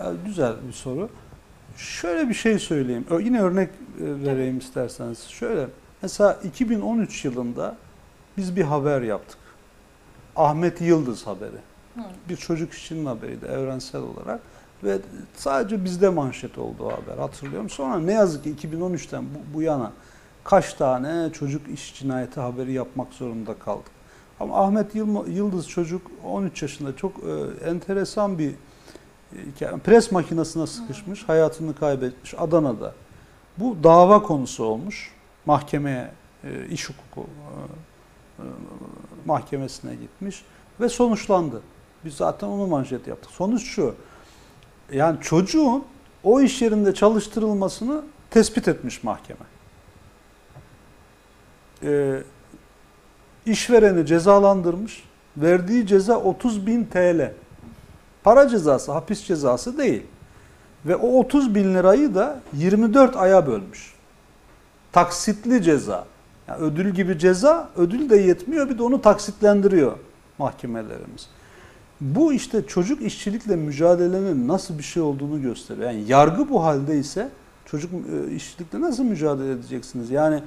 Ya, 0.00 0.12
güzel 0.26 0.52
bir 0.68 0.72
soru. 0.72 1.08
Şöyle 1.76 2.28
bir 2.28 2.34
şey 2.34 2.58
söyleyeyim. 2.58 3.06
Yine 3.20 3.42
örnek 3.42 3.68
e, 3.68 3.74
vereyim 4.00 4.58
isterseniz. 4.58 5.28
Şöyle 5.28 5.66
mesela 6.02 6.38
2013 6.44 7.24
yılında 7.24 7.76
biz 8.36 8.56
bir 8.56 8.62
haber 8.62 9.02
yaptık. 9.02 9.38
Ahmet 10.36 10.80
Yıldız 10.80 11.26
haberi. 11.26 11.56
Hı. 11.94 12.00
Bir 12.28 12.36
çocuk 12.36 12.72
işçinin 12.72 13.06
haberiydi 13.06 13.46
evrensel 13.46 14.00
olarak. 14.00 14.40
Ve 14.84 14.98
sadece 15.34 15.84
bizde 15.84 16.08
manşet 16.08 16.58
oldu 16.58 16.84
o 16.84 16.92
haber 16.92 17.18
hatırlıyorum. 17.18 17.70
Sonra 17.70 17.98
ne 17.98 18.12
yazık 18.12 18.44
ki 18.44 18.68
2013'ten 18.68 19.24
bu, 19.24 19.54
bu 19.56 19.62
yana 19.62 19.92
kaç 20.44 20.74
tane 20.74 21.32
çocuk 21.32 21.68
iş 21.68 21.94
cinayeti 21.94 22.40
haberi 22.40 22.72
yapmak 22.72 23.12
zorunda 23.12 23.54
kaldık. 23.54 23.90
Ama 24.40 24.64
Ahmet 24.64 24.94
Yıldız 25.26 25.68
çocuk 25.68 26.02
13 26.24 26.62
yaşında 26.62 26.96
çok 26.96 27.12
e, 27.18 27.66
enteresan 27.68 28.38
bir 28.38 28.50
e, 28.50 28.54
hikaye. 29.46 29.76
Pres 29.76 30.12
makinesine 30.12 30.66
sıkışmış, 30.66 31.28
hayatını 31.28 31.74
kaybetmiş 31.74 32.34
Adana'da. 32.38 32.94
Bu 33.58 33.76
dava 33.84 34.22
konusu 34.22 34.64
olmuş. 34.64 35.10
Mahkemeye, 35.46 36.10
e, 36.44 36.66
iş 36.66 36.88
hukuku 36.88 37.26
e, 38.38 38.42
e, 38.42 38.46
mahkemesine 39.26 39.94
gitmiş 39.94 40.44
ve 40.80 40.88
sonuçlandı. 40.88 41.62
Biz 42.04 42.14
zaten 42.14 42.46
onu 42.46 42.66
manşet 42.66 43.06
yaptık. 43.06 43.30
Sonuç 43.30 43.62
şu. 43.62 43.94
Yani 44.92 45.20
çocuğun 45.20 45.84
o 46.22 46.40
iş 46.40 46.62
yerinde 46.62 46.94
çalıştırılmasını 46.94 48.02
tespit 48.30 48.68
etmiş 48.68 49.02
mahkeme. 49.04 49.40
Ee, 51.82 52.22
işvereni 53.46 54.06
cezalandırmış. 54.06 55.04
Verdiği 55.36 55.86
ceza 55.86 56.16
30 56.16 56.66
bin 56.66 56.84
TL. 56.84 57.32
Para 58.24 58.48
cezası, 58.48 58.92
hapis 58.92 59.24
cezası 59.24 59.78
değil. 59.78 60.02
Ve 60.86 60.96
o 60.96 61.18
30 61.18 61.54
bin 61.54 61.74
lirayı 61.74 62.14
da 62.14 62.40
24 62.52 63.16
aya 63.16 63.46
bölmüş. 63.46 63.94
Taksitli 64.92 65.62
ceza. 65.62 66.06
Yani 66.48 66.62
ödül 66.62 66.90
gibi 66.94 67.18
ceza, 67.18 67.68
ödül 67.76 68.10
de 68.10 68.16
yetmiyor 68.16 68.68
bir 68.68 68.78
de 68.78 68.82
onu 68.82 69.02
taksitlendiriyor 69.02 69.98
mahkemelerimiz. 70.38 71.28
Bu 72.02 72.32
işte 72.32 72.66
çocuk 72.66 73.02
işçilikle 73.02 73.56
mücadelenin 73.56 74.48
nasıl 74.48 74.78
bir 74.78 74.82
şey 74.82 75.02
olduğunu 75.02 75.42
gösteriyor. 75.42 75.90
Yani 75.90 76.04
yargı 76.08 76.48
bu 76.48 76.64
halde 76.64 76.98
ise 76.98 77.28
çocuk 77.66 77.90
e, 77.92 78.34
işçilikle 78.34 78.80
nasıl 78.80 79.04
mücadele 79.04 79.52
edeceksiniz? 79.52 80.10
Yani 80.10 80.42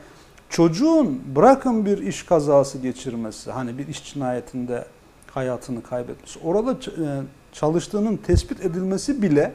çocuğun 0.50 1.22
bırakın 1.36 1.86
bir 1.86 1.98
iş 1.98 2.24
kazası 2.24 2.78
geçirmesi, 2.78 3.52
hani 3.52 3.78
bir 3.78 3.88
iş 3.88 4.14
cinayetinde 4.14 4.86
hayatını 5.32 5.84
kaybetmesi, 5.84 6.40
orada 6.44 6.72
e, 6.72 7.22
çalıştığının 7.52 8.18
tespit 8.18 8.66
edilmesi 8.66 9.22
bile 9.22 9.54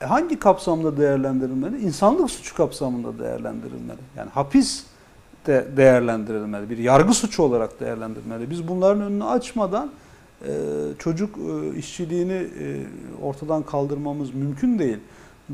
e, 0.00 0.06
hangi 0.06 0.38
kapsamda 0.38 0.96
değerlendirilmeli? 0.96 1.80
İnsanlık 1.80 2.30
suçu 2.30 2.56
kapsamında 2.56 3.18
değerlendirilmeli. 3.18 4.00
Yani 4.16 4.30
hapis 4.30 4.84
de 5.46 5.66
değerlendirilmeli. 5.76 6.70
Bir 6.70 6.78
yargı 6.78 7.14
suçu 7.14 7.42
olarak 7.42 7.80
değerlendirilmeli. 7.80 8.50
Biz 8.50 8.68
bunların 8.68 9.02
önünü 9.02 9.24
açmadan 9.24 9.90
çocuk 10.98 11.38
e, 11.38 11.78
işçiliğini 11.78 12.32
e, 12.32 12.86
ortadan 13.22 13.62
kaldırmamız 13.62 14.34
mümkün 14.34 14.78
değil. 14.78 14.98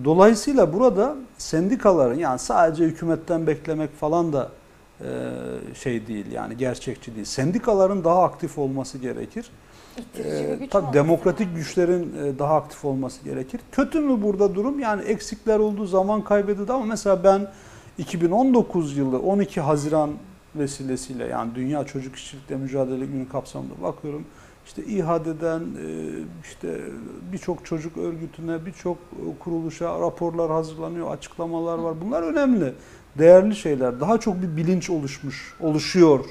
Dolayısıyla 0.04 0.72
burada 0.72 1.16
sendikaların 1.38 2.18
yani 2.18 2.38
sadece 2.38 2.84
hükümetten 2.84 3.46
beklemek 3.46 3.96
falan 3.96 4.32
da 4.32 4.50
e, 5.00 5.06
şey 5.74 6.06
değil 6.06 6.32
yani 6.32 6.56
gerçekçi 6.56 7.14
değil. 7.14 7.26
Sendikaların 7.26 8.04
daha 8.04 8.22
aktif 8.22 8.58
olması 8.58 8.98
gerekir. 8.98 9.50
Ee, 10.18 10.56
güç 10.60 10.70
tabii 10.70 10.92
demokratik 10.92 11.46
lazım. 11.46 11.56
güçlerin 11.56 12.12
e, 12.24 12.38
daha 12.38 12.56
aktif 12.56 12.84
olması 12.84 13.24
gerekir. 13.24 13.60
Kötü 13.72 14.00
mü 14.00 14.22
burada 14.22 14.54
durum? 14.54 14.80
Yani 14.80 15.02
eksikler 15.02 15.58
olduğu 15.58 15.86
zaman 15.86 16.24
kaybedildi 16.24 16.72
ama 16.72 16.84
mesela 16.84 17.24
ben 17.24 17.50
2019 17.98 18.96
yılı 18.96 19.18
12 19.18 19.60
Haziran 19.60 20.10
vesilesiyle 20.56 21.24
yani 21.24 21.54
Dünya 21.54 21.84
Çocuk 21.84 22.16
İşçilikle 22.16 22.56
Mücadele 22.56 23.06
Günü 23.06 23.28
kapsamında 23.28 23.82
bakıyorum. 23.82 24.24
İşte 24.66 24.84
İHA'den 24.84 25.60
e, 25.60 25.86
işte 26.44 26.80
birçok 27.32 27.64
çocuk 27.66 27.96
örgütüne, 27.96 28.66
birçok 28.66 28.96
e, 28.96 29.38
kuruluşa 29.38 30.00
raporlar 30.00 30.50
hazırlanıyor, 30.50 31.10
açıklamalar 31.10 31.78
var. 31.78 31.94
Bunlar 32.04 32.22
önemli, 32.22 32.72
değerli 33.18 33.56
şeyler. 33.56 34.00
Daha 34.00 34.20
çok 34.20 34.42
bir 34.42 34.56
bilinç 34.56 34.90
oluşmuş, 34.90 35.54
oluşuyor. 35.60 36.24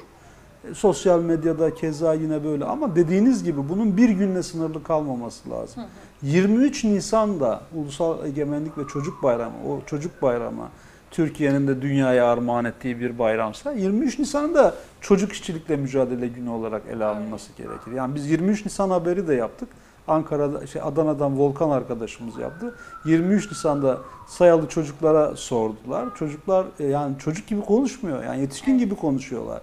E, 0.70 0.74
Sosyal 0.74 1.22
medyada 1.22 1.74
keza 1.74 2.14
yine 2.14 2.44
böyle 2.44 2.66
ama 2.66 2.96
dediğiniz 2.96 3.44
gibi 3.44 3.70
bunun 3.70 3.98
bir 3.98 4.10
günle 4.10 4.44
sınırlı 4.44 4.84
kalmaması 4.84 5.50
lazım. 5.50 5.84
Hı 5.84 5.88
hı. 5.88 5.90
23 6.24 6.84
Nisan'da 6.84 7.62
Ulusal 7.76 8.26
Egemenlik 8.26 8.78
ve 8.78 8.88
Çocuk 8.88 9.24
Bayramı, 9.24 9.56
o 9.70 9.82
çocuk 9.86 10.22
bayramı 10.22 10.70
Türkiye'nin 11.12 11.68
de 11.68 11.82
dünyaya 11.82 12.28
armağan 12.28 12.66
ettiği 12.66 13.00
bir 13.00 13.20
bayramsa 13.20 13.72
23 13.72 14.20
Nisan'ı 14.20 14.56
da 14.56 14.76
çocuk 15.04 15.32
işçilikle 15.32 15.76
mücadele 15.76 16.28
günü 16.28 16.50
olarak 16.50 16.82
ele 16.90 17.06
alınması 17.06 17.54
gerekir. 17.58 17.92
Yani 17.92 18.16
biz 18.16 18.30
23 18.30 18.66
Nisan 18.66 18.90
haberi 18.90 19.28
de 19.28 19.34
yaptık. 19.36 19.70
Ankara'da 20.08 20.68
şey 20.68 20.82
Adana'dan 20.82 21.40
Volkan 21.40 21.70
arkadaşımız 21.70 22.38
yaptı. 22.38 22.76
23 23.06 23.52
Nisan'da 23.52 23.98
sayalı 24.28 24.68
çocuklara 24.68 25.36
sordular. 25.36 26.16
Çocuklar 26.16 26.66
e, 26.80 26.86
yani 26.86 27.20
çocuk 27.20 27.48
gibi 27.48 27.62
konuşmuyor. 27.62 28.24
Yani 28.24 28.42
yetişkin 28.42 28.78
gibi 28.78 28.96
konuşuyorlar. 28.96 29.62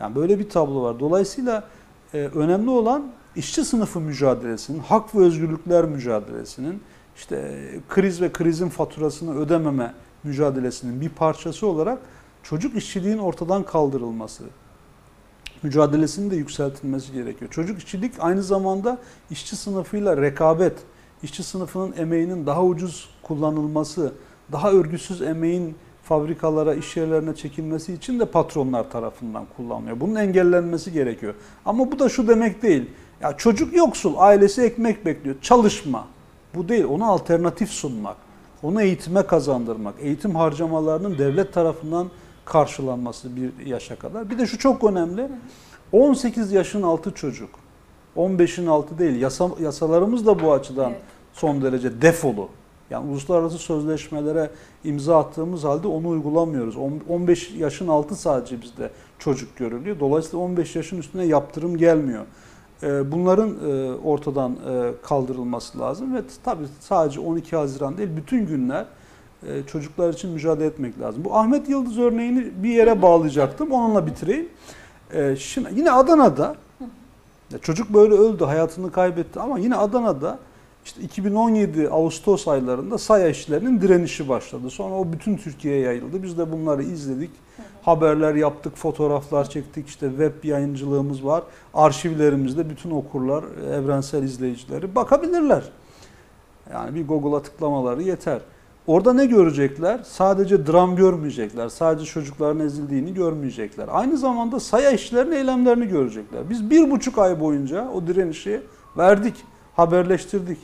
Yani 0.00 0.14
böyle 0.14 0.38
bir 0.38 0.48
tablo 0.48 0.82
var. 0.82 1.00
Dolayısıyla 1.00 1.64
e, 2.14 2.18
önemli 2.18 2.70
olan 2.70 3.06
işçi 3.36 3.64
sınıfı 3.64 4.00
mücadelesinin, 4.00 4.78
hak 4.78 5.14
ve 5.14 5.18
özgürlükler 5.18 5.84
mücadelesinin, 5.84 6.82
işte 7.16 7.36
e, 7.36 7.80
kriz 7.88 8.20
ve 8.20 8.32
krizin 8.32 8.68
faturasını 8.68 9.38
ödememe 9.38 9.94
mücadelesinin 10.24 11.00
bir 11.00 11.08
parçası 11.08 11.66
olarak 11.66 11.98
çocuk 12.42 12.76
işçiliğin 12.76 13.18
ortadan 13.18 13.62
kaldırılması, 13.62 14.44
mücadelesinin 15.62 16.30
de 16.30 16.36
yükseltilmesi 16.36 17.12
gerekiyor. 17.12 17.50
Çocuk 17.50 17.78
işçilik 17.78 18.14
aynı 18.18 18.42
zamanda 18.42 18.98
işçi 19.30 19.56
sınıfıyla 19.56 20.16
rekabet, 20.16 20.76
işçi 21.22 21.42
sınıfının 21.42 21.94
emeğinin 21.96 22.46
daha 22.46 22.64
ucuz 22.64 23.10
kullanılması, 23.22 24.12
daha 24.52 24.72
örgüsüz 24.72 25.22
emeğin 25.22 25.74
fabrikalara, 26.02 26.74
iş 26.74 26.96
yerlerine 26.96 27.34
çekilmesi 27.34 27.94
için 27.94 28.20
de 28.20 28.24
patronlar 28.24 28.90
tarafından 28.90 29.44
kullanılıyor. 29.56 30.00
Bunun 30.00 30.14
engellenmesi 30.14 30.92
gerekiyor. 30.92 31.34
Ama 31.64 31.92
bu 31.92 31.98
da 31.98 32.08
şu 32.08 32.28
demek 32.28 32.62
değil. 32.62 32.90
Ya 33.20 33.36
çocuk 33.36 33.76
yoksul, 33.76 34.14
ailesi 34.16 34.62
ekmek 34.62 35.06
bekliyor. 35.06 35.36
Çalışma. 35.42 36.06
Bu 36.54 36.68
değil. 36.68 36.84
Ona 36.84 37.06
alternatif 37.06 37.70
sunmak. 37.70 38.16
Onu 38.62 38.82
eğitime 38.82 39.22
kazandırmak. 39.22 39.94
Eğitim 40.00 40.34
harcamalarının 40.34 41.18
devlet 41.18 41.52
tarafından 41.52 42.08
karşılanması 42.48 43.36
bir 43.36 43.66
yaşa 43.66 43.96
kadar. 43.98 44.30
Bir 44.30 44.38
de 44.38 44.46
şu 44.46 44.58
çok 44.58 44.84
önemli. 44.84 45.28
18 45.92 46.52
yaşın 46.52 46.82
altı 46.82 47.10
çocuk. 47.14 47.50
15'in 48.16 48.66
altı 48.66 48.98
değil. 48.98 49.20
Yasa, 49.20 49.48
yasalarımız 49.60 50.26
da 50.26 50.40
bu 50.42 50.52
açıdan 50.52 50.90
Evet. 50.90 51.00
son 51.32 51.62
derece 51.62 52.02
defolu. 52.02 52.48
Yani 52.90 53.10
uluslararası 53.10 53.58
sözleşmelere 53.58 54.50
imza 54.84 55.18
attığımız 55.18 55.64
halde 55.64 55.88
onu 55.88 56.08
uygulamıyoruz. 56.08 56.76
On- 56.76 57.00
15 57.08 57.50
yaşın 57.50 57.88
altı 57.88 58.16
sadece 58.16 58.62
bizde 58.62 58.90
çocuk 59.18 59.56
görülüyor. 59.56 60.00
Dolayısıyla 60.00 60.38
15 60.44 60.76
yaşın 60.76 60.98
üstüne 60.98 61.24
yaptırım 61.24 61.76
gelmiyor. 61.76 62.24
Ee, 62.82 63.12
Bunların 63.12 63.54
e, 63.70 63.92
ortadan 63.92 64.52
e, 64.52 64.92
kaldırılması 65.02 65.78
lazım 65.78 66.14
ve 66.14 66.22
tabii 66.44 66.64
sadece 66.80 67.20
12 67.20 67.56
Haziran 67.56 67.98
değil 67.98 68.10
bütün 68.16 68.46
günler 68.46 68.84
çocuklar 69.66 70.12
için 70.12 70.30
mücadele 70.30 70.66
etmek 70.66 71.00
lazım. 71.00 71.24
Bu 71.24 71.36
Ahmet 71.36 71.68
Yıldız 71.68 71.98
örneğini 71.98 72.50
bir 72.62 72.68
yere 72.68 73.02
bağlayacaktım. 73.02 73.72
Onunla 73.72 74.06
bitireyim. 74.06 74.48
E, 75.12 75.36
Şimdi 75.36 75.68
yine 75.74 75.90
Adana'da 75.90 76.56
çocuk 77.60 77.94
böyle 77.94 78.14
öldü, 78.14 78.44
hayatını 78.44 78.92
kaybetti 78.92 79.40
ama 79.40 79.58
yine 79.58 79.76
Adana'da 79.76 80.38
işte 80.84 81.02
2017 81.02 81.88
Ağustos 81.88 82.48
aylarında 82.48 82.98
Saya 82.98 83.28
işçilerinin 83.28 83.80
direnişi 83.80 84.28
başladı. 84.28 84.70
Sonra 84.70 84.94
o 84.94 85.12
bütün 85.12 85.36
Türkiye'ye 85.36 85.80
yayıldı. 85.80 86.22
Biz 86.22 86.38
de 86.38 86.52
bunları 86.52 86.82
izledik. 86.82 87.30
Haberler 87.82 88.34
yaptık, 88.34 88.76
fotoğraflar 88.76 89.50
çektik. 89.50 89.88
İşte 89.88 90.08
web 90.08 90.44
yayıncılığımız 90.44 91.24
var. 91.24 91.42
Arşivlerimizde 91.74 92.70
bütün 92.70 92.90
okurlar, 92.90 93.44
evrensel 93.72 94.22
izleyicileri 94.22 94.94
bakabilirler. 94.94 95.62
Yani 96.72 96.94
bir 96.94 97.06
Google'a 97.08 97.42
tıklamaları 97.42 98.02
yeter. 98.02 98.40
Orada 98.88 99.12
ne 99.12 99.26
görecekler? 99.26 100.00
Sadece 100.04 100.66
dram 100.66 100.96
görmeyecekler. 100.96 101.68
Sadece 101.68 102.04
çocukların 102.04 102.60
ezildiğini 102.60 103.14
görmeyecekler. 103.14 103.88
Aynı 103.90 104.16
zamanda 104.16 104.60
saya 104.60 104.90
işçilerin 104.90 105.32
eylemlerini 105.32 105.88
görecekler. 105.88 106.50
Biz 106.50 106.70
bir 106.70 106.90
buçuk 106.90 107.18
ay 107.18 107.40
boyunca 107.40 107.88
o 107.88 108.06
direnişi 108.06 108.60
verdik, 108.98 109.34
haberleştirdik. 109.76 110.58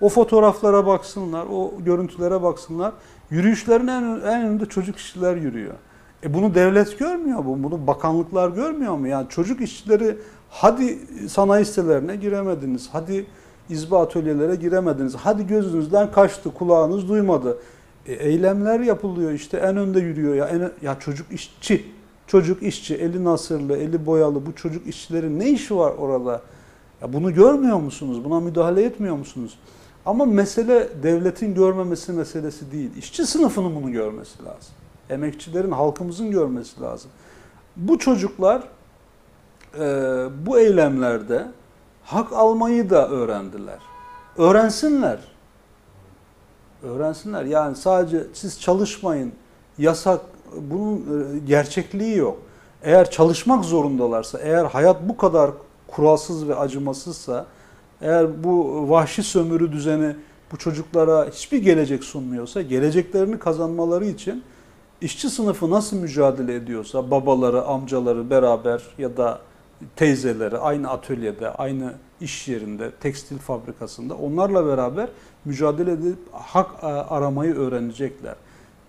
O 0.00 0.08
fotoğraflara 0.08 0.86
baksınlar, 0.86 1.46
o 1.52 1.72
görüntülere 1.84 2.42
baksınlar. 2.42 2.92
Yürüyüşlerin 3.30 3.86
en, 3.86 4.02
en 4.02 4.42
önünde 4.42 4.66
çocuk 4.66 4.96
işçiler 4.96 5.36
yürüyor. 5.36 5.74
E 6.24 6.34
bunu 6.34 6.54
devlet 6.54 6.98
görmüyor 6.98 7.38
mu? 7.38 7.62
Bunu 7.62 7.86
bakanlıklar 7.86 8.48
görmüyor 8.48 8.94
mu? 8.96 9.08
Yani 9.08 9.28
çocuk 9.28 9.60
işçileri 9.60 10.16
hadi 10.50 10.98
sanayi 11.28 11.64
sitelerine 11.64 12.16
giremediniz, 12.16 12.88
hadi 12.92 13.26
izba 13.70 14.02
atölyelere 14.02 14.54
giremediniz, 14.54 15.14
hadi 15.14 15.46
gözünüzden 15.46 16.12
kaçtı, 16.12 16.54
kulağınız 16.54 17.08
duymadı. 17.08 17.58
E, 18.06 18.12
eylemler 18.12 18.80
yapılıyor 18.80 19.32
işte 19.32 19.56
en 19.56 19.76
önde 19.76 20.00
yürüyor 20.00 20.34
ya. 20.34 20.46
En, 20.46 20.70
ya 20.82 20.98
çocuk 20.98 21.32
işçi, 21.32 21.84
çocuk 22.26 22.62
işçi, 22.62 22.94
eli 22.94 23.24
nasırlı, 23.24 23.76
eli 23.76 24.06
boyalı 24.06 24.46
bu 24.46 24.54
çocuk 24.54 24.86
işçilerin 24.86 25.40
ne 25.40 25.50
işi 25.50 25.76
var 25.76 25.92
orada? 25.98 26.42
Ya 27.02 27.12
bunu 27.12 27.34
görmüyor 27.34 27.76
musunuz? 27.76 28.24
Buna 28.24 28.40
müdahale 28.40 28.84
etmiyor 28.84 29.16
musunuz? 29.16 29.58
Ama 30.06 30.24
mesele 30.24 30.88
devletin 31.02 31.54
görmemesi 31.54 32.12
meselesi 32.12 32.72
değil. 32.72 32.90
İşçi 32.96 33.26
sınıfının 33.26 33.74
bunu 33.74 33.92
görmesi 33.92 34.44
lazım. 34.44 34.74
Emekçilerin, 35.10 35.70
halkımızın 35.70 36.30
görmesi 36.30 36.80
lazım. 36.80 37.10
Bu 37.76 37.98
çocuklar 37.98 38.62
e, 39.78 39.80
bu 40.46 40.58
eylemlerde 40.58 41.46
hak 42.08 42.32
almayı 42.32 42.90
da 42.90 43.08
öğrendiler. 43.08 43.78
Öğrensinler. 44.38 45.18
Öğrensinler. 46.82 47.44
Yani 47.44 47.76
sadece 47.76 48.26
siz 48.32 48.60
çalışmayın, 48.60 49.32
yasak, 49.78 50.20
bunun 50.56 50.96
e, 50.96 51.38
gerçekliği 51.38 52.16
yok. 52.16 52.38
Eğer 52.82 53.10
çalışmak 53.10 53.64
zorundalarsa, 53.64 54.38
eğer 54.38 54.64
hayat 54.64 55.08
bu 55.08 55.16
kadar 55.16 55.50
kuralsız 55.88 56.48
ve 56.48 56.54
acımasızsa, 56.54 57.46
eğer 58.00 58.44
bu 58.44 58.84
vahşi 58.90 59.22
sömürü 59.22 59.72
düzeni 59.72 60.16
bu 60.52 60.56
çocuklara 60.56 61.26
hiçbir 61.30 61.58
gelecek 61.58 62.04
sunmuyorsa, 62.04 62.62
geleceklerini 62.62 63.38
kazanmaları 63.38 64.06
için 64.06 64.42
işçi 65.00 65.30
sınıfı 65.30 65.70
nasıl 65.70 65.96
mücadele 65.96 66.54
ediyorsa, 66.54 67.10
babaları, 67.10 67.64
amcaları 67.64 68.30
beraber 68.30 68.82
ya 68.98 69.16
da 69.16 69.40
teyzeleri 69.96 70.58
aynı 70.58 70.90
atölyede, 70.90 71.50
aynı 71.50 71.92
iş 72.20 72.48
yerinde, 72.48 72.90
tekstil 72.90 73.38
fabrikasında 73.38 74.14
onlarla 74.14 74.66
beraber 74.66 75.08
mücadele 75.44 75.92
edip 75.92 76.18
hak 76.32 76.70
e, 76.82 76.86
aramayı 76.86 77.54
öğrenecekler. 77.54 78.34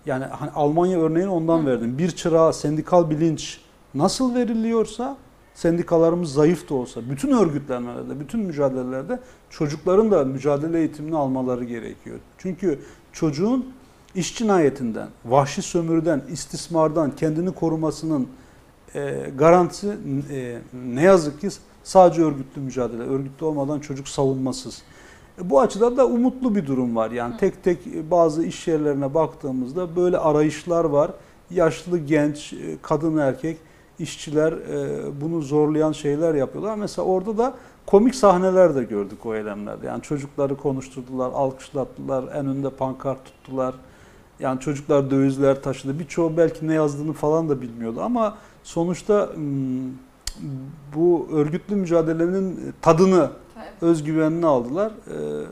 Yani 0.06 0.24
hani 0.24 0.50
Almanya 0.50 1.00
örneğini 1.00 1.30
ondan 1.30 1.66
verdim. 1.66 1.98
Bir 1.98 2.10
çırağa 2.10 2.52
sendikal 2.52 3.10
bilinç 3.10 3.60
nasıl 3.94 4.34
veriliyorsa 4.34 5.16
sendikalarımız 5.54 6.32
zayıf 6.32 6.70
da 6.70 6.74
olsa 6.74 7.00
bütün 7.10 7.32
örgütlenmelerde, 7.32 8.20
bütün 8.20 8.40
mücadelelerde 8.40 9.20
çocukların 9.50 10.10
da 10.10 10.24
mücadele 10.24 10.78
eğitimini 10.78 11.16
almaları 11.16 11.64
gerekiyor. 11.64 12.18
Çünkü 12.38 12.78
çocuğun 13.12 13.72
iş 14.14 14.38
cinayetinden, 14.38 15.08
vahşi 15.24 15.62
sömürüden, 15.62 16.22
istismardan 16.32 17.16
kendini 17.16 17.52
korumasının 17.52 18.28
e, 18.94 19.30
garantisi 19.38 19.96
e, 20.30 20.58
ne 20.94 21.02
yazık 21.02 21.40
ki 21.40 21.48
sadece 21.84 22.22
örgütlü 22.22 22.60
mücadele. 22.60 23.02
Örgütlü 23.02 23.46
olmadan 23.46 23.80
çocuk 23.80 24.08
savunmasız. 24.08 24.82
E, 25.38 25.50
bu 25.50 25.60
açıdan 25.60 25.96
da 25.96 26.06
umutlu 26.06 26.54
bir 26.54 26.66
durum 26.66 26.96
var. 26.96 27.10
Yani 27.10 27.36
tek 27.36 27.64
tek 27.64 28.10
bazı 28.10 28.44
iş 28.44 28.68
yerlerine 28.68 29.14
baktığımızda 29.14 29.96
böyle 29.96 30.18
arayışlar 30.18 30.84
var. 30.84 31.10
Yaşlı, 31.50 31.98
genç, 31.98 32.52
e, 32.52 32.56
kadın, 32.82 33.16
erkek 33.16 33.56
işçiler 33.98 34.52
e, 34.52 35.20
bunu 35.20 35.42
zorlayan 35.42 35.92
şeyler 35.92 36.34
yapıyorlar. 36.34 36.76
Mesela 36.76 37.06
orada 37.06 37.38
da 37.38 37.54
komik 37.86 38.14
sahneler 38.14 38.74
de 38.74 38.84
gördük 38.84 39.26
o 39.26 39.34
eylemlerde. 39.34 39.86
Yani 39.86 40.02
çocukları 40.02 40.56
konuşturdular, 40.56 41.30
alkışlattılar, 41.34 42.24
en 42.24 42.46
önünde 42.46 42.70
pankart 42.70 43.24
tuttular. 43.24 43.74
Yani 44.40 44.60
çocuklar 44.60 45.10
dövizler 45.10 45.62
taşıdı. 45.62 45.98
Birçoğu 45.98 46.36
belki 46.36 46.68
ne 46.68 46.74
yazdığını 46.74 47.12
falan 47.12 47.48
da 47.48 47.60
bilmiyordu 47.60 48.00
ama 48.02 48.36
sonuçta 48.62 49.30
bu 50.94 51.28
örgütlü 51.32 51.76
mücadelenin 51.76 52.74
tadını, 52.82 53.30
özgüvenini 53.80 54.46
aldılar. 54.46 54.92
Ee, 55.08 55.46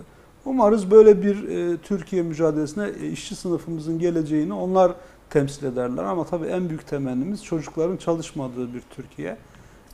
Umarız 0.44 0.90
böyle 0.90 1.22
bir 1.22 1.48
e, 1.48 1.76
Türkiye 1.76 2.22
mücadelesine 2.22 2.90
e, 3.02 3.08
işçi 3.08 3.36
sınıfımızın 3.36 3.98
geleceğini 3.98 4.52
onlar 4.52 4.92
temsil 5.30 5.66
ederler. 5.66 6.04
Ama 6.04 6.24
tabii 6.24 6.46
en 6.46 6.68
büyük 6.68 6.86
temennimiz 6.86 7.44
çocukların 7.44 7.96
çalışmadığı 7.96 8.74
bir 8.74 8.82
Türkiye. 8.90 9.36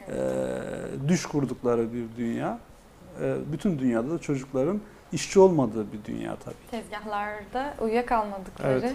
Ee, 0.08 0.14
Düş 1.08 1.26
kurdukları 1.26 1.92
bir 1.92 2.04
dünya. 2.16 2.58
Ee, 3.20 3.36
Bütün 3.52 3.78
dünyada 3.78 4.10
da 4.10 4.18
çocukların 4.18 4.80
işçi 5.14 5.40
olmadığı 5.40 5.92
bir 5.92 6.04
dünya 6.04 6.36
tabii. 6.36 6.54
Tezgahlarda 6.70 7.74
uyuyakalmadıkları. 7.80 8.80
Evet. 8.80 8.94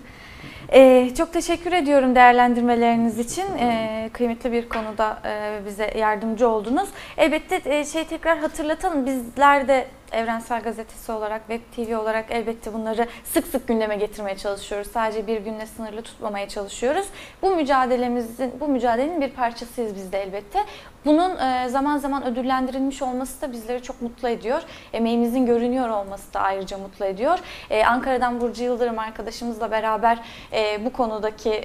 Ee, 0.74 1.16
çok 1.18 1.34
teşekkür 1.34 1.72
ediyorum 1.72 2.16
değerlendirmeleriniz 2.16 3.20
için. 3.20 3.46
Ee, 3.60 4.10
kıymetli 4.14 4.52
bir 4.52 4.70
konuda 4.70 5.20
e, 5.26 5.62
bize 5.66 5.94
yardımcı 5.98 6.50
oldunuz. 6.50 6.90
Elbette 7.18 7.62
e, 7.66 7.86
şey 7.86 8.06
tekrar 8.06 8.38
hatırlatalım. 8.38 9.06
Bizler 9.06 9.68
de 9.68 9.88
Evrensel 10.12 10.62
Gazetesi 10.64 11.12
olarak, 11.12 11.42
Web 11.48 11.86
TV 11.86 11.98
olarak 11.98 12.26
elbette 12.30 12.74
bunları 12.74 13.08
sık 13.24 13.48
sık 13.48 13.68
gündeme 13.68 13.96
getirmeye 13.96 14.38
çalışıyoruz. 14.38 14.92
Sadece 14.92 15.28
bir 15.28 15.38
günle 15.42 15.66
sınırlı 15.66 16.02
tutmamaya 16.02 16.50
çalışıyoruz. 16.50 17.08
Bu 17.42 17.56
mücadelemizin, 17.56 18.54
bu 18.60 18.68
mücadelenin 18.68 19.22
bir 19.22 19.30
parçasıyız 19.30 19.96
biz 19.96 20.12
de 20.12 20.22
elbette. 20.22 20.60
Bunun 21.06 21.38
e, 21.38 21.70
zaman 21.70 21.98
zaman 21.98 22.26
ödüllendirilmiş 22.26 23.02
olması 23.02 23.42
da 23.42 23.52
bizleri 23.52 23.84
çok 23.84 24.02
mutlu 24.02 24.30
ediyor. 24.30 24.62
Emeğimizin 24.94 25.46
görünüyor 25.46 25.90
olması 25.90 26.34
da 26.34 26.40
ayrıca 26.40 26.78
mutlu 26.78 27.06
ediyor. 27.06 27.40
E, 27.70 27.86
Ankara'dan 27.86 28.42
Burcu 28.42 28.64
Yıldırım 28.64 29.00
arkadaşımızla 29.00 29.72
beraber 29.72 30.20
e, 30.54 30.86
bu 30.86 30.94
konudaki 30.94 31.64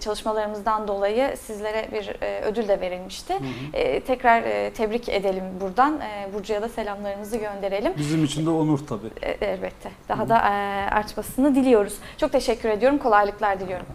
çalışmalarımızdan 0.00 0.88
dolayı 0.88 1.36
sizlere 1.36 1.88
bir 1.92 2.16
ödül 2.44 2.68
de 2.68 2.80
verilmişti. 2.80 3.34
E, 3.72 4.00
tekrar 4.00 4.42
e, 4.42 4.70
tebrik 4.72 5.08
edelim 5.08 5.44
buradan. 5.60 6.00
Burcu'ya 6.34 6.62
da 6.62 6.68
selamlarımızı 6.68 7.36
gönderelim. 7.36 7.92
Bizim 7.98 8.24
için 8.24 8.46
de 8.46 8.50
onur 8.50 8.78
tabii. 8.86 9.10
Elbette. 9.40 9.90
Daha 10.08 10.28
da 10.28 10.38
e, 10.38 10.50
artmasını 10.90 11.54
diliyoruz. 11.54 11.94
Çok 12.16 12.32
teşekkür 12.32 12.68
ediyorum. 12.68 12.98
Kolaylıklar 12.98 13.60
diliyorum. 13.60 13.86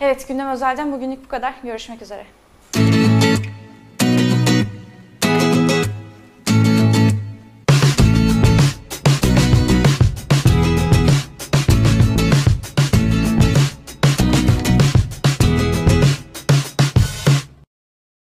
Evet 0.00 0.28
gündem 0.28 0.48
özelden 0.48 0.92
bugünlük 0.92 1.24
bu 1.24 1.28
kadar. 1.28 1.54
Görüşmek 1.62 2.02
üzere. 2.02 2.24